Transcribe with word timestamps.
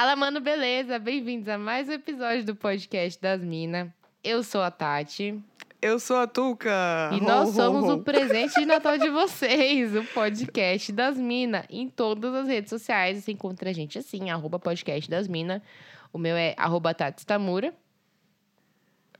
Fala, 0.00 0.14
mano, 0.14 0.40
beleza? 0.40 0.96
Bem-vindos 0.96 1.48
a 1.48 1.58
mais 1.58 1.88
um 1.88 1.92
episódio 1.92 2.44
do 2.44 2.54
podcast 2.54 3.20
das 3.20 3.42
Minas. 3.42 3.88
Eu 4.22 4.44
sou 4.44 4.62
a 4.62 4.70
Tati. 4.70 5.42
Eu 5.82 5.98
sou 5.98 6.18
a 6.18 6.26
Tuca. 6.28 7.10
E 7.12 7.20
nós 7.20 7.52
somos 7.52 7.90
o 7.90 7.98
presente 8.04 8.60
de 8.60 8.64
Natal 8.64 8.96
de 8.96 9.10
vocês, 9.10 9.96
o 9.96 10.04
podcast 10.04 10.92
das 10.92 11.18
Minas. 11.18 11.64
Em 11.68 11.88
todas 11.88 12.32
as 12.32 12.46
redes 12.46 12.70
sociais 12.70 13.24
você 13.24 13.32
encontra 13.32 13.70
a 13.70 13.72
gente 13.72 13.98
assim, 13.98 14.30
arroba 14.30 14.56
podcast 14.60 15.10
das 15.10 15.26
Minas. 15.26 15.60
O 16.12 16.18
meu 16.18 16.36
é 16.36 16.54
arroba 16.56 16.94
Tati 16.94 17.26
Tamura. 17.26 17.74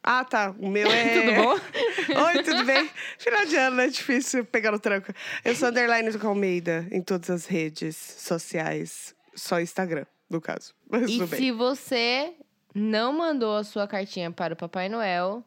Ah, 0.01 0.25
tá. 0.25 0.55
O 0.61 0.69
meu 0.69 0.87
é. 0.93 1.21
tudo 1.21 1.35
bom? 1.43 2.23
Oi, 2.25 2.43
tudo 2.45 2.65
bem? 2.65 2.89
Final 3.19 3.47
de 3.47 3.57
ano, 3.57 3.81
é 3.81 3.89
difícil 3.89 4.45
pegar 4.45 4.71
no 4.71 4.79
tranco. 4.79 5.13
Eu 5.45 5.57
sou 5.57 5.71
underline 5.71 6.09
do 6.09 6.25
Almeida 6.25 6.87
em 6.93 7.03
todas 7.03 7.31
as 7.31 7.47
redes 7.47 7.97
sociais. 7.97 9.13
Só 9.35 9.61
Instagram, 9.61 10.05
no 10.29 10.41
caso. 10.41 10.75
Mas 10.89 11.11
E 11.11 11.19
tudo 11.19 11.27
bem. 11.29 11.39
se 11.41 11.51
você 11.53 12.35
não 12.75 13.13
mandou 13.13 13.57
a 13.57 13.65
sua 13.65 13.87
cartinha 13.87 14.31
para 14.31 14.55
o 14.55 14.57
Papai 14.57 14.89
Noel, 14.89 15.43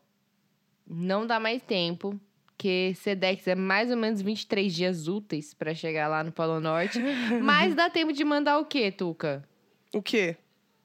não 0.87 1.25
dá 1.25 1.39
mais 1.39 1.61
tempo. 1.61 2.19
Porque 2.57 2.93
Sedex 2.95 3.47
é 3.47 3.55
mais 3.55 3.89
ou 3.89 3.97
menos 3.97 4.21
23 4.21 4.71
dias 4.71 5.07
úteis 5.07 5.51
para 5.51 5.73
chegar 5.73 6.07
lá 6.07 6.23
no 6.23 6.31
Polo 6.31 6.59
Norte. 6.59 6.99
Mas 7.41 7.73
dá 7.73 7.89
tempo 7.89 8.13
de 8.13 8.23
mandar 8.23 8.59
o 8.59 8.65
quê, 8.65 8.91
Tuca? 8.91 9.43
O 9.91 9.99
quê? 10.01 10.37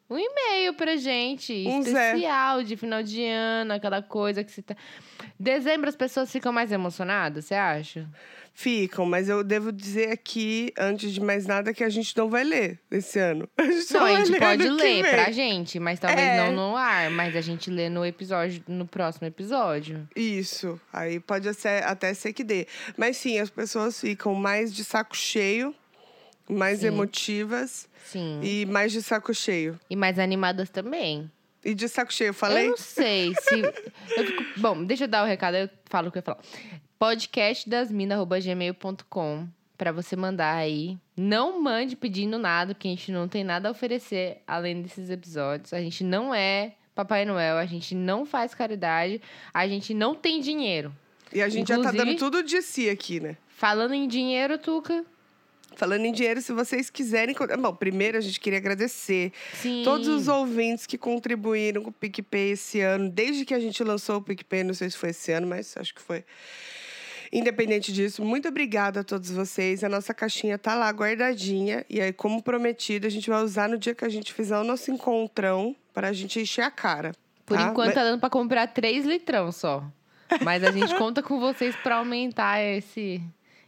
Um 0.08 0.16
e-mail 0.18 0.72
pra 0.74 0.96
gente, 0.96 1.52
Um 1.66 1.82
Zé. 1.82 2.10
especial 2.12 2.62
de 2.62 2.76
final 2.76 3.02
de 3.02 3.24
ano, 3.24 3.72
aquela 3.72 4.00
coisa 4.02 4.44
que 4.44 4.52
você 4.52 4.62
tá. 4.62 4.76
Dezembro 5.38 5.88
as 5.88 5.96
pessoas 5.96 6.30
ficam 6.30 6.52
mais 6.52 6.70
emocionadas, 6.72 7.44
você 7.46 7.54
acha? 7.54 8.08
Ficam, 8.54 9.04
mas 9.04 9.28
eu 9.28 9.44
devo 9.44 9.70
dizer 9.70 10.10
aqui, 10.10 10.72
antes 10.78 11.12
de 11.12 11.20
mais 11.20 11.44
nada, 11.46 11.74
que 11.74 11.84
a 11.84 11.90
gente 11.90 12.16
não 12.16 12.30
vai 12.30 12.42
ler 12.42 12.78
esse 12.90 13.18
ano. 13.18 13.46
A 13.58 13.62
gente 13.64 13.82
só 13.82 13.98
Não, 13.98 14.06
a 14.06 14.24
gente 14.24 14.38
pode 14.38 14.66
ler 14.66 15.02
vem. 15.02 15.12
pra 15.12 15.30
gente, 15.30 15.78
mas 15.78 16.00
talvez 16.00 16.26
É. 16.26 16.50
não 16.50 16.70
no 16.70 16.76
ar, 16.76 17.10
mas 17.10 17.36
a 17.36 17.42
gente 17.42 17.68
lê 17.70 17.90
no 17.90 18.06
episódio, 18.06 18.62
no 18.66 18.86
próximo 18.86 19.26
episódio. 19.26 20.08
Isso. 20.16 20.80
Aí 20.90 21.20
pode 21.20 21.52
ser- 21.52 21.82
até 21.84 22.14
ser 22.14 22.32
que 22.32 22.42
dê. 22.42 22.66
Mas 22.96 23.18
sim, 23.18 23.38
as 23.38 23.50
pessoas 23.50 24.00
ficam 24.00 24.34
mais 24.34 24.72
de 24.74 24.84
saco 24.84 25.14
cheio, 25.14 25.74
mais 26.48 26.80
Sim. 26.80 26.86
emotivas 26.86 27.88
Sim. 28.04 28.40
E, 28.42 28.62
e 28.62 28.66
mais 28.66 28.92
de 28.92 29.02
saco 29.02 29.34
cheio. 29.34 29.78
mais 29.96 30.18
animadas 30.18 30.70
também. 30.70 31.30
E 31.64 31.74
de 31.74 31.88
saco 31.88 32.12
cheio, 32.14 32.32
falei? 32.32 32.66
Eu 32.66 32.70
não 32.70 32.76
sei 32.76 33.34
se. 33.34 33.54
eu 34.16 34.24
fico- 34.24 34.44
Bom, 34.60 34.84
deixa 34.84 35.04
eu 35.04 35.08
dar 35.08 35.24
o 35.24 35.26
recado, 35.26 35.56
eu 35.56 35.68
falo 35.86 36.08
o 36.08 36.12
que 36.12 36.18
eu 36.18 36.20
ia 36.20 36.24
falar. 36.24 36.38
podcastdasmina.gmail.com 36.98 39.48
pra 39.76 39.92
você 39.92 40.16
mandar 40.16 40.54
aí. 40.56 40.96
Não 41.16 41.60
mande 41.60 41.96
pedindo 41.96 42.38
nada, 42.38 42.74
porque 42.74 42.88
a 42.88 42.90
gente 42.92 43.10
não 43.12 43.28
tem 43.28 43.44
nada 43.44 43.68
a 43.68 43.72
oferecer 43.72 44.38
além 44.46 44.80
desses 44.82 45.10
episódios. 45.10 45.72
A 45.72 45.80
gente 45.80 46.02
não 46.04 46.34
é 46.34 46.74
Papai 46.94 47.24
Noel, 47.24 47.56
a 47.58 47.66
gente 47.66 47.94
não 47.94 48.24
faz 48.24 48.54
caridade, 48.54 49.20
a 49.52 49.66
gente 49.68 49.92
não 49.92 50.14
tem 50.14 50.40
dinheiro. 50.40 50.94
E 51.32 51.42
a 51.42 51.48
gente 51.48 51.68
já 51.68 51.74
tá 51.74 51.80
Inclusive- 51.90 52.04
dando 52.04 52.18
tudo 52.18 52.42
de 52.42 52.62
si 52.62 52.88
aqui, 52.88 53.18
né? 53.20 53.36
Falando 53.48 53.94
em 53.94 54.06
dinheiro, 54.06 54.56
Tuca. 54.58 55.04
Falando 55.74 56.06
em 56.06 56.12
dinheiro, 56.12 56.40
se 56.40 56.52
vocês 56.52 56.88
quiserem. 56.88 57.34
Bom, 57.60 57.74
primeiro 57.74 58.16
a 58.16 58.20
gente 58.20 58.40
queria 58.40 58.58
agradecer 58.58 59.32
Sim. 59.60 59.82
todos 59.84 60.08
os 60.08 60.26
ouvintes 60.28 60.86
que 60.86 60.96
contribuíram 60.96 61.82
com 61.82 61.90
o 61.90 61.92
PicPay 61.92 62.52
esse 62.52 62.80
ano, 62.80 63.10
desde 63.10 63.44
que 63.44 63.52
a 63.52 63.60
gente 63.60 63.82
lançou 63.84 64.16
o 64.16 64.22
PicPay, 64.22 64.64
não 64.64 64.72
sei 64.72 64.88
se 64.88 64.96
foi 64.96 65.10
esse 65.10 65.32
ano, 65.32 65.46
mas 65.46 65.76
acho 65.76 65.94
que 65.94 66.00
foi. 66.00 66.24
Independente 67.32 67.92
disso, 67.92 68.24
muito 68.24 68.48
obrigada 68.48 69.00
a 69.00 69.04
todos 69.04 69.30
vocês. 69.30 69.82
A 69.84 69.88
nossa 69.88 70.14
caixinha 70.14 70.56
tá 70.56 70.74
lá 70.74 70.88
guardadinha. 70.90 71.84
E 71.90 72.00
aí, 72.00 72.12
como 72.12 72.42
prometido, 72.42 73.06
a 73.06 73.10
gente 73.10 73.28
vai 73.28 73.42
usar 73.42 73.68
no 73.68 73.76
dia 73.76 73.94
que 73.94 74.04
a 74.04 74.08
gente 74.08 74.32
fizer 74.32 74.56
o 74.58 74.64
nosso 74.64 74.90
encontrão 74.90 75.74
para 75.92 76.08
a 76.08 76.12
gente 76.12 76.40
encher 76.40 76.62
a 76.62 76.70
cara. 76.70 77.12
Por 77.44 77.56
tá? 77.56 77.64
enquanto 77.64 77.86
Mas- 77.86 77.94
tá 77.94 78.04
dando 78.04 78.20
pra 78.20 78.30
comprar 78.30 78.66
3 78.68 79.04
litrão 79.04 79.50
só. 79.52 79.84
Mas 80.42 80.64
a 80.64 80.70
gente 80.70 80.94
conta 80.96 81.22
com 81.22 81.38
vocês 81.38 81.74
pra 81.76 81.96
aumentar 81.96 82.60
esse, 82.62 83.20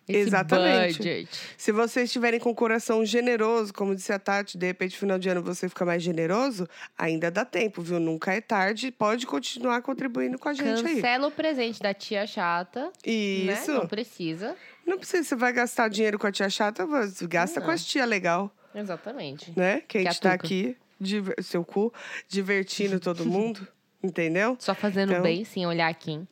esse 0.09 0.29
Exatamente. 0.29 0.97
budget. 0.99 1.29
Se 1.57 1.71
vocês 1.73 2.07
estiverem 2.09 2.41
com 2.41 2.51
o 2.51 2.55
coração 2.55 3.05
generoso, 3.05 3.73
como 3.75 3.95
disse 3.95 4.13
a 4.13 4.19
Tati, 4.19 4.57
de 4.57 4.67
repente, 4.67 4.97
final 4.97 5.19
de 5.19 5.29
ano 5.29 5.43
você 5.43 5.69
fica 5.69 5.85
mais 5.85 6.03
generoso, 6.03 6.67
ainda 6.97 7.31
dá 7.31 7.45
tempo, 7.45 7.83
viu? 7.83 8.01
Nunca 8.01 8.33
é 8.33 8.41
tarde. 8.41 8.91
Pode 8.91 9.27
continuar 9.27 9.83
contribuindo 9.83 10.39
com 10.39 10.49
a 10.49 10.55
gente 10.55 10.87
aí. 10.87 10.95
Cancela 10.97 11.27
o 11.29 11.31
presente 11.31 11.81
da 11.81 11.93
tia 11.93 12.27
chata. 12.27 12.91
Isso. 13.05 13.71
Né? 13.73 13.79
Não 13.79 13.87
precisa. 13.87 14.57
Não 14.87 14.97
precisa, 14.99 15.23
você 15.25 15.37
vai 15.37 15.53
gastar 15.53 15.89
dinheiro 15.89 16.19
com 16.19 16.27
a 16.27 16.33
tia 16.33 16.49
chata, 16.49 16.87
você 16.87 17.27
gasta 17.27 17.61
com 17.61 17.71
as 17.71 17.85
tia 17.85 18.07
legal, 18.07 18.51
Exatamente. 18.75 19.53
né? 19.55 19.83
Que 19.87 19.99
a 19.99 20.01
Que 20.03 20.09
a 20.09 20.11
gente 20.11 20.21
tá 20.23 20.33
Tuca. 20.33 20.47
aqui, 20.47 20.77
diver- 20.99 21.43
seu 21.43 21.63
cu, 21.63 21.93
divertindo 22.29 22.99
todo 22.99 23.27
mundo, 23.27 23.69
entendeu? 24.03 24.57
Só 24.59 24.75
fazendo 24.75 25.11
Então- 25.13 25.23
bem, 25.23 25.45
sem 25.45 25.67
olhar 25.67 25.93
quem. 25.95 26.27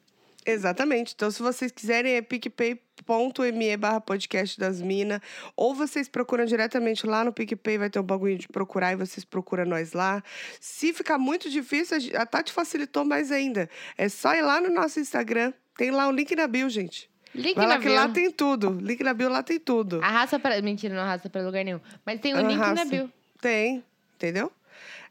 Exatamente. 0.47 1.13
Então, 1.15 1.29
se 1.31 1.43
vocês 1.43 1.73
quiserem, 1.73 2.15
é 2.15 2.23
picpay.me 2.23 3.77
barra 3.77 4.01
podcast 4.01 4.59
das 4.61 4.81
minas. 4.81 5.21
Ou 5.57 5.75
vocês 5.75 6.09
procuram 6.09 6.45
diretamente 6.45 7.05
lá 7.05 7.25
no 7.25 7.33
PicPay, 7.33 7.79
vai 7.79 7.91
ter 7.91 7.99
um 7.99 8.05
bagulho 8.05 8.39
de 8.39 8.47
procurar 8.47 8.93
e 8.93 8.97
vocês 8.97 9.25
procuram 9.25 9.67
nós 9.67 9.93
lá. 9.93 10.23
Se 10.61 10.93
ficar 10.93 11.19
muito 11.19 11.51
difícil, 11.51 11.99
a 12.15 12.25
Tati 12.25 12.53
facilitou 12.53 13.05
mais 13.05 13.33
ainda. 13.33 13.69
É 13.99 14.09
só 14.09 14.35
ir 14.35 14.43
lá 14.43 14.61
no 14.61 14.71
nosso 14.71 15.01
Instagram. 15.01 15.53
Tem 15.77 15.91
lá 15.91 16.09
o 16.09 16.13
link 16.13 16.35
na 16.37 16.47
bio, 16.47 16.71
gente. 16.71 17.11
Link 17.35 17.57
Vai 17.57 17.67
na 17.67 17.75
lá 17.75 17.79
que 17.81 17.87
bio. 17.87 17.95
lá 17.95 18.09
tem 18.09 18.31
tudo. 18.31 18.71
Link 18.81 19.03
na 19.03 19.13
bio 19.13 19.29
lá 19.29 19.43
tem 19.43 19.59
tudo. 19.59 20.01
Arrasta 20.03 20.39
pra... 20.39 20.63
Mentira, 20.63 20.95
não 20.95 21.03
arrasta 21.03 21.29
pra 21.29 21.43
lugar 21.43 21.65
nenhum. 21.65 21.81
Mas 22.05 22.21
tem 22.21 22.35
o 22.35 22.41
link 22.41 22.57
na 22.57 22.85
bio. 22.85 23.13
Tem, 23.41 23.85
entendeu? 24.15 24.51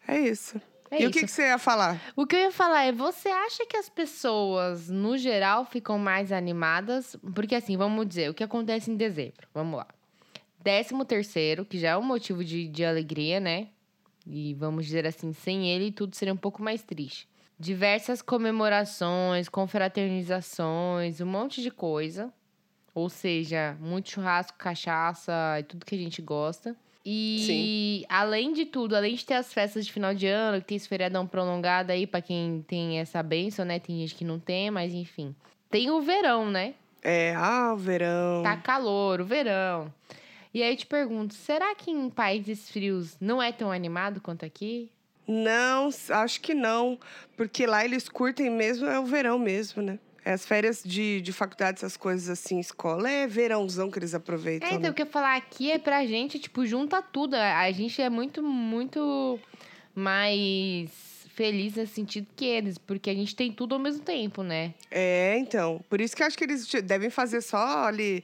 É 0.07 0.17
isso. 0.19 0.59
É 0.91 1.01
e 1.01 1.05
o 1.05 1.09
isso. 1.09 1.19
que, 1.19 1.25
que 1.25 1.31
você 1.31 1.47
ia 1.47 1.57
falar? 1.57 1.99
O 2.15 2.25
que 2.25 2.35
eu 2.35 2.39
ia 2.39 2.51
falar 2.51 2.83
é, 2.83 2.91
você 2.91 3.29
acha 3.29 3.65
que 3.65 3.77
as 3.77 3.89
pessoas, 3.89 4.89
no 4.89 5.17
geral, 5.17 5.65
ficam 5.65 5.97
mais 5.97 6.31
animadas? 6.31 7.15
Porque 7.33 7.55
assim, 7.55 7.75
vamos 7.75 8.07
dizer, 8.07 8.29
o 8.29 8.33
que 8.33 8.43
acontece 8.43 8.91
em 8.91 8.95
dezembro? 8.95 9.47
Vamos 9.53 9.77
lá. 9.77 9.87
Décimo 10.59 11.05
terceiro, 11.05 11.65
que 11.65 11.77
já 11.77 11.89
é 11.89 11.97
um 11.97 12.03
motivo 12.03 12.43
de, 12.43 12.67
de 12.67 12.85
alegria, 12.85 13.39
né? 13.39 13.67
E 14.25 14.53
vamos 14.55 14.85
dizer 14.85 15.05
assim, 15.05 15.33
sem 15.33 15.69
ele 15.69 15.91
tudo 15.91 16.15
seria 16.15 16.33
um 16.33 16.37
pouco 16.37 16.61
mais 16.61 16.81
triste. 16.81 17.27
Diversas 17.59 18.21
comemorações, 18.21 19.47
confraternizações, 19.47 21.21
um 21.21 21.25
monte 21.25 21.61
de 21.61 21.71
coisa. 21.71 22.33
Ou 22.93 23.09
seja, 23.09 23.77
muito 23.79 24.09
churrasco, 24.09 24.57
cachaça 24.57 25.31
e 25.59 25.63
tudo 25.63 25.85
que 25.85 25.95
a 25.95 25.97
gente 25.97 26.21
gosta. 26.21 26.75
E 27.05 28.03
além 28.09 28.51
de 28.51 28.65
tudo, 28.65 28.95
além 28.95 29.13
de 29.13 29.23
ter 29.23 29.35
as 29.35 29.53
festas 29.53 29.85
de 29.85 29.93
final 29.93 30.15
de 30.15 30.25
ano, 30.25 30.59
que 30.59 30.67
tem 30.67 30.77
esse 30.77 30.87
feriadão 30.87 31.27
prolongado 31.27 31.91
aí 31.91 32.07
pra 32.07 32.19
quem 32.19 32.65
tem 32.67 32.99
essa 32.99 33.21
benção, 33.21 33.63
né? 33.63 33.79
Tem 33.79 33.99
gente 33.99 34.15
que 34.15 34.25
não 34.25 34.39
tem, 34.39 34.71
mas 34.71 34.91
enfim. 34.91 35.35
Tem 35.69 35.91
o 35.91 36.01
verão, 36.01 36.49
né? 36.49 36.73
É, 37.03 37.35
ah, 37.35 37.73
o 37.73 37.77
verão. 37.77 38.41
Tá 38.41 38.57
calor, 38.57 39.21
o 39.21 39.25
verão. 39.25 39.93
E 40.51 40.63
aí 40.63 40.71
eu 40.73 40.77
te 40.77 40.87
pergunto, 40.87 41.35
será 41.35 41.75
que 41.75 41.91
em 41.91 42.09
países 42.09 42.71
frios 42.71 43.15
não 43.21 43.43
é 43.43 43.51
tão 43.51 43.71
animado 43.71 44.19
quanto 44.19 44.43
aqui? 44.43 44.89
Não, 45.27 45.89
acho 46.09 46.41
que 46.41 46.53
não. 46.53 46.97
Porque 47.37 47.67
lá 47.67 47.85
eles 47.85 48.09
curtem 48.09 48.49
mesmo, 48.49 48.87
é 48.87 48.99
o 48.99 49.05
verão 49.05 49.37
mesmo, 49.37 49.83
né? 49.83 49.99
É 50.25 50.33
as 50.33 50.43
férias 50.43 50.81
de, 50.83 51.21
de 51.21 51.31
faculdade, 51.31 51.77
essas 51.77 51.95
coisas 51.95 52.27
assim, 52.29 52.59
escola, 52.59 53.07
é 53.07 53.27
verãozão 53.27 53.91
que 53.91 53.99
eles 53.99 54.15
aproveitam. 54.15 54.67
É, 54.67 54.71
então 54.71 54.81
né? 54.81 54.89
o 54.89 54.93
que 54.93 55.03
eu 55.03 55.05
falar 55.05 55.35
aqui 55.35 55.71
é 55.71 55.77
pra 55.77 56.03
gente, 56.03 56.39
tipo, 56.39 56.65
junta 56.65 56.99
tudo. 56.99 57.35
A 57.35 57.71
gente 57.71 58.01
é 58.01 58.09
muito, 58.09 58.41
muito 58.41 59.39
mais 59.93 60.89
feliz 61.35 61.75
nesse 61.75 61.93
sentido 61.93 62.25
que 62.35 62.43
eles, 62.43 62.79
porque 62.79 63.09
a 63.09 63.13
gente 63.13 63.35
tem 63.35 63.51
tudo 63.51 63.75
ao 63.75 63.79
mesmo 63.79 64.01
tempo, 64.01 64.41
né? 64.41 64.73
É, 64.89 65.37
então. 65.37 65.79
Por 65.87 66.01
isso 66.01 66.15
que 66.15 66.23
eu 66.23 66.27
acho 66.27 66.35
que 66.35 66.43
eles 66.43 66.67
devem 66.83 67.11
fazer 67.11 67.41
só 67.41 67.85
ali 67.85 68.23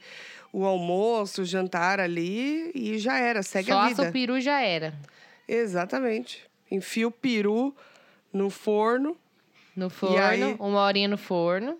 o 0.51 0.65
almoço, 0.65 1.43
o 1.43 1.45
jantar 1.45 1.99
ali 1.99 2.71
e 2.73 2.97
já 2.97 3.19
era, 3.19 3.43
segue 3.43 3.71
Só 3.71 3.77
a 3.77 3.85
assa 3.85 4.01
o 4.01 4.05
vida. 4.05 4.11
peru 4.11 4.41
já 4.41 4.59
era. 4.59 4.93
Exatamente. 5.47 6.43
Enfia 6.71 7.07
o 7.07 7.11
peru 7.11 7.75
no 8.33 8.49
forno. 8.49 9.15
No 9.75 9.89
forno, 9.89 10.17
aí? 10.19 10.55
uma 10.59 10.83
horinha 10.83 11.07
no 11.07 11.17
forno. 11.17 11.77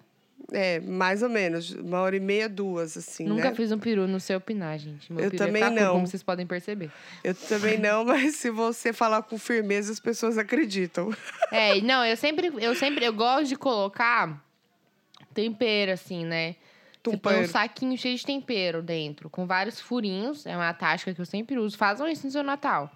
É, 0.54 0.82
mais 0.82 1.24
ou 1.24 1.30
menos, 1.30 1.72
uma 1.72 2.02
hora 2.02 2.16
e 2.16 2.20
meia, 2.20 2.50
duas, 2.50 2.98
assim, 2.98 3.26
Nunca 3.26 3.52
né? 3.52 3.56
fiz 3.56 3.72
um 3.72 3.80
peru, 3.80 4.06
não 4.06 4.20
sei 4.20 4.36
opinar, 4.36 4.78
gente. 4.78 5.12
Meu 5.12 5.24
Eu 5.24 5.28
é 5.28 5.30
também 5.32 5.62
fraco, 5.62 5.80
não. 5.80 5.94
como 5.94 6.08
vocês 6.08 6.22
podem 6.22 6.46
perceber. 6.46 6.92
Eu 7.24 7.34
também 7.34 7.78
não, 7.80 8.04
mas 8.06 8.36
se 8.36 8.50
você 8.50 8.92
falar 8.92 9.22
com 9.24 9.38
firmeza, 9.38 9.94
as 9.94 10.00
pessoas 10.00 10.38
acreditam. 10.38 11.10
É, 11.54 11.82
não, 11.82 12.06
eu 12.06 12.16
sempre, 12.16 12.50
eu 12.62 12.74
sempre, 12.74 13.04
eu 13.04 13.12
gosto 13.12 13.50
de 13.50 13.58
colocar 13.58 14.42
tempero, 15.34 15.92
assim, 15.92 16.26
né? 16.26 16.56
Você 17.04 17.18
põe 17.18 17.42
um 17.42 17.48
saquinho 17.48 17.98
cheio 17.98 18.16
de 18.16 18.26
tempero 18.26 18.82
dentro, 18.82 19.30
com 19.30 19.46
vários 19.46 19.80
furinhos. 19.80 20.46
É 20.46 20.56
uma 20.56 20.74
tática 20.74 21.14
que 21.14 21.20
eu 21.20 21.26
sempre 21.26 21.58
uso. 21.58 21.78
Façam 21.78 22.08
isso 22.08 22.26
no 22.26 22.32
seu 22.32 22.44
Natal. 22.44 22.90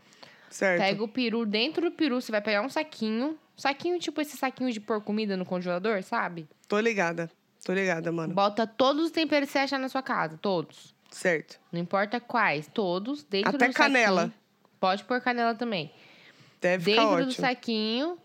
Certo? 0.49 0.79
Pega 0.79 1.03
o 1.03 1.07
peru, 1.07 1.45
dentro 1.45 1.89
do 1.89 1.91
peru 1.91 2.21
você 2.21 2.31
vai 2.31 2.41
pegar 2.41 2.61
um 2.61 2.69
saquinho. 2.69 3.37
Saquinho, 3.57 3.99
tipo 3.99 4.21
esse 4.21 4.37
saquinho 4.37 4.71
de 4.71 4.79
pôr 4.79 5.01
comida 5.01 5.35
no 5.35 5.45
congelador, 5.45 6.01
sabe? 6.03 6.47
Tô 6.67 6.79
ligada. 6.79 7.29
Tô 7.65 7.73
ligada, 7.73 8.11
mano. 8.11 8.33
Bota 8.33 8.65
todos 8.67 9.05
os 9.05 9.11
temperos 9.11 9.47
que 9.47 9.53
você 9.53 9.57
achar 9.59 9.79
na 9.79 9.89
sua 9.89 10.03
casa, 10.03 10.37
todos. 10.39 10.95
Certo. 11.09 11.59
Não 11.71 11.79
importa 11.81 12.19
quais, 12.19 12.69
todos, 12.73 13.23
dentro 13.23 13.55
Até 13.55 13.67
do 13.69 13.73
canela. 13.73 14.21
saquinho. 14.21 14.39
Pode 14.79 15.03
pôr 15.05 15.19
canela 15.19 15.55
também. 15.55 15.91
Deve 16.61 16.91
ficar 16.91 17.01
dentro 17.03 17.25
do 17.25 17.29
ótimo. 17.31 17.45
saquinho 17.47 18.17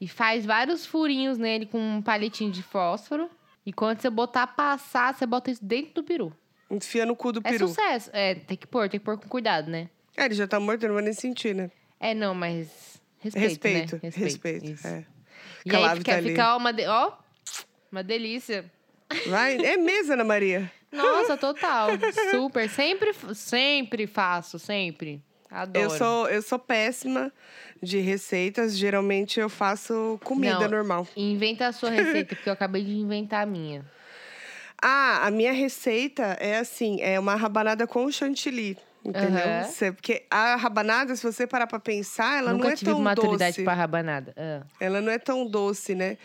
e 0.00 0.08
faz 0.08 0.46
vários 0.46 0.86
furinhos 0.86 1.36
nele 1.36 1.66
com 1.66 1.78
um 1.78 2.00
palitinho 2.00 2.50
de 2.50 2.62
fósforo. 2.62 3.30
E 3.66 3.72
quando 3.72 4.00
você 4.00 4.08
botar 4.08 4.46
pra 4.46 4.72
assar, 4.72 5.12
você 5.14 5.26
bota 5.26 5.50
isso 5.50 5.62
dentro 5.62 5.94
do 5.96 6.02
peru. 6.02 6.32
Enfia 6.70 7.04
no 7.04 7.14
cu 7.14 7.32
do 7.32 7.40
É 7.44 7.50
peru. 7.50 7.68
sucesso. 7.68 8.08
É, 8.14 8.34
tem 8.34 8.56
que 8.56 8.66
pôr, 8.66 8.88
tem 8.88 8.98
que 8.98 9.04
pôr 9.04 9.18
com 9.18 9.28
cuidado, 9.28 9.68
né? 9.70 9.90
É, 10.16 10.24
ele 10.24 10.34
já 10.34 10.46
tá 10.48 10.58
morto, 10.58 10.82
eu 10.84 10.88
não 10.88 10.94
vou 10.94 11.04
nem 11.04 11.12
sentir, 11.12 11.54
né? 11.54 11.70
É, 12.00 12.14
não, 12.14 12.34
mas 12.34 12.98
respeito, 13.20 13.40
Respeito, 13.66 14.00
né? 14.02 14.10
respeito. 14.14 14.64
isso. 14.66 14.86
é. 14.86 15.04
E 15.66 15.76
aí 15.76 15.96
fica, 15.98 16.12
tá 16.12 16.16
ali. 16.18 16.28
fica 16.30 16.54
ó, 16.54 16.56
uma, 16.56 16.72
de- 16.72 16.86
ó, 16.86 17.12
uma 17.92 18.02
delícia. 18.02 18.64
Vai, 19.28 19.56
é 19.56 19.76
mesmo, 19.76 20.12
Ana 20.14 20.24
Maria. 20.24 20.70
Nossa, 20.92 21.36
total. 21.36 21.90
Super. 22.30 22.68
Sempre, 22.68 23.12
sempre 23.34 24.06
faço, 24.06 24.58
sempre. 24.58 25.22
Adoro. 25.50 25.84
Eu 25.84 25.90
sou, 25.90 26.28
eu 26.28 26.42
sou 26.42 26.58
péssima 26.58 27.32
de 27.82 27.98
receitas. 27.98 28.76
Geralmente 28.76 29.38
eu 29.38 29.48
faço 29.48 30.18
comida 30.24 30.60
Não. 30.60 30.68
normal. 30.68 31.06
Inventa 31.16 31.66
a 31.68 31.72
sua 31.72 31.90
receita, 31.90 32.34
porque 32.34 32.48
eu 32.48 32.52
acabei 32.52 32.82
de 32.84 32.92
inventar 32.92 33.42
a 33.42 33.46
minha. 33.46 33.84
Ah, 34.82 35.26
a 35.26 35.30
minha 35.30 35.52
receita 35.52 36.36
é 36.40 36.58
assim: 36.58 37.00
é 37.00 37.18
uma 37.18 37.34
rabanada 37.34 37.86
com 37.86 38.10
chantilly. 38.10 38.76
Entendeu? 39.04 39.64
Cê- 39.70 39.92
porque 39.92 40.24
a 40.28 40.56
rabanada, 40.56 41.14
se 41.14 41.22
você 41.22 41.46
parar 41.46 41.68
pra 41.68 41.78
pensar, 41.78 42.38
ela 42.38 42.52
Nunca 42.52 42.64
não 42.64 42.72
é 42.72 42.76
tive 42.76 42.90
tão 42.90 43.00
maturidade 43.00 43.52
doce. 43.52 43.62
pra 43.62 43.72
rabanada. 43.72 44.34
Ah. 44.36 44.62
Ela 44.80 45.00
não 45.00 45.12
é 45.12 45.18
tão 45.18 45.46
doce, 45.46 45.94
né? 45.94 46.18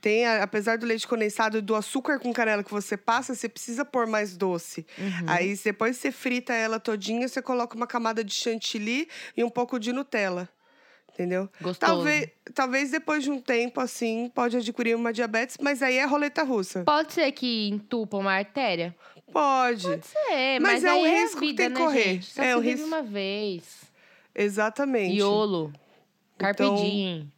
Tem, 0.00 0.24
a- 0.24 0.42
apesar 0.44 0.78
do 0.78 0.86
leite 0.86 1.06
condensado 1.08 1.58
e 1.58 1.60
do 1.60 1.74
açúcar 1.74 2.18
com 2.20 2.32
canela 2.32 2.62
que 2.62 2.70
você 2.70 2.96
passa, 2.96 3.34
você 3.34 3.48
precisa 3.48 3.84
pôr 3.84 4.06
mais 4.06 4.36
doce. 4.36 4.86
Uhum. 4.96 5.24
Aí 5.26 5.56
depois 5.56 5.96
você 5.96 6.12
frita 6.12 6.52
ela 6.52 6.78
todinha, 6.78 7.26
você 7.26 7.42
coloca 7.42 7.76
uma 7.76 7.86
camada 7.86 8.22
de 8.22 8.32
chantilly 8.32 9.08
e 9.36 9.42
um 9.42 9.50
pouco 9.50 9.78
de 9.78 9.92
Nutella. 9.92 10.48
Entendeu? 11.12 11.48
Gostoso. 11.60 11.80
Talvez, 11.80 12.28
talvez 12.54 12.90
depois 12.92 13.24
de 13.24 13.30
um 13.32 13.40
tempo, 13.40 13.80
assim, 13.80 14.30
pode 14.32 14.56
adquirir 14.56 14.94
uma 14.94 15.12
diabetes, 15.12 15.56
mas 15.60 15.82
aí 15.82 15.96
é 15.96 16.04
roleta 16.04 16.44
russa. 16.44 16.84
Pode 16.84 17.12
ser 17.12 17.32
que 17.32 17.68
entupa 17.68 18.16
uma 18.18 18.30
artéria? 18.34 18.94
Pode. 19.32 19.82
Pode 19.82 20.06
ser, 20.06 20.60
Mas 20.60 20.82
mas, 20.82 20.84
é 20.84 20.94
um 20.94 21.04
é 21.04 21.20
risco 21.22 21.40
que 21.40 21.46
vida, 21.48 21.64
tem 21.64 21.72
que 21.72 21.78
né, 21.80 21.84
correr. 21.84 22.02
gente? 22.04 22.26
Só 22.26 22.40
É 22.42 22.50
se 22.50 22.54
um 22.54 22.60
risco. 22.60 22.86
uma 22.86 23.02
vez. 23.02 23.64
Exatamente. 24.32 25.16
Iolo. 25.16 25.72
Carpe 26.38 26.62
Então- 26.62 26.76
diem. 26.76 27.32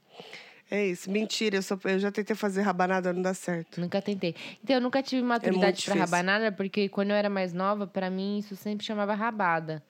É 0.71 0.87
isso. 0.87 1.11
Mentira, 1.11 1.57
eu, 1.57 1.63
só, 1.63 1.77
eu 1.85 1.99
já 1.99 2.11
tentei 2.13 2.37
fazer 2.37 2.63
rabanada, 2.63 3.13
não 3.13 3.23
dá 3.23 3.35
certo. 3.35 3.81
Nunca 3.81 4.01
tentei. 4.01 4.35
Então, 4.63 4.77
eu 4.77 4.81
nunca 4.81 5.03
tive 5.03 5.23
maturidade 5.23 5.57
É 5.57 5.67
muito 5.67 5.85
pra 5.85 5.95
difícil. 5.95 6.01
rabanada, 6.01 6.53
porque 6.53 6.89
quando 6.89 7.11
eu 7.11 7.17
era 7.17 7.29
mais 7.29 7.53
nova, 7.53 7.87
pra 7.87 8.09
mim 8.09 8.39
isso 8.39 8.55
sempre 8.55 8.87
chamava 8.87 9.15
rabada. 9.15 9.83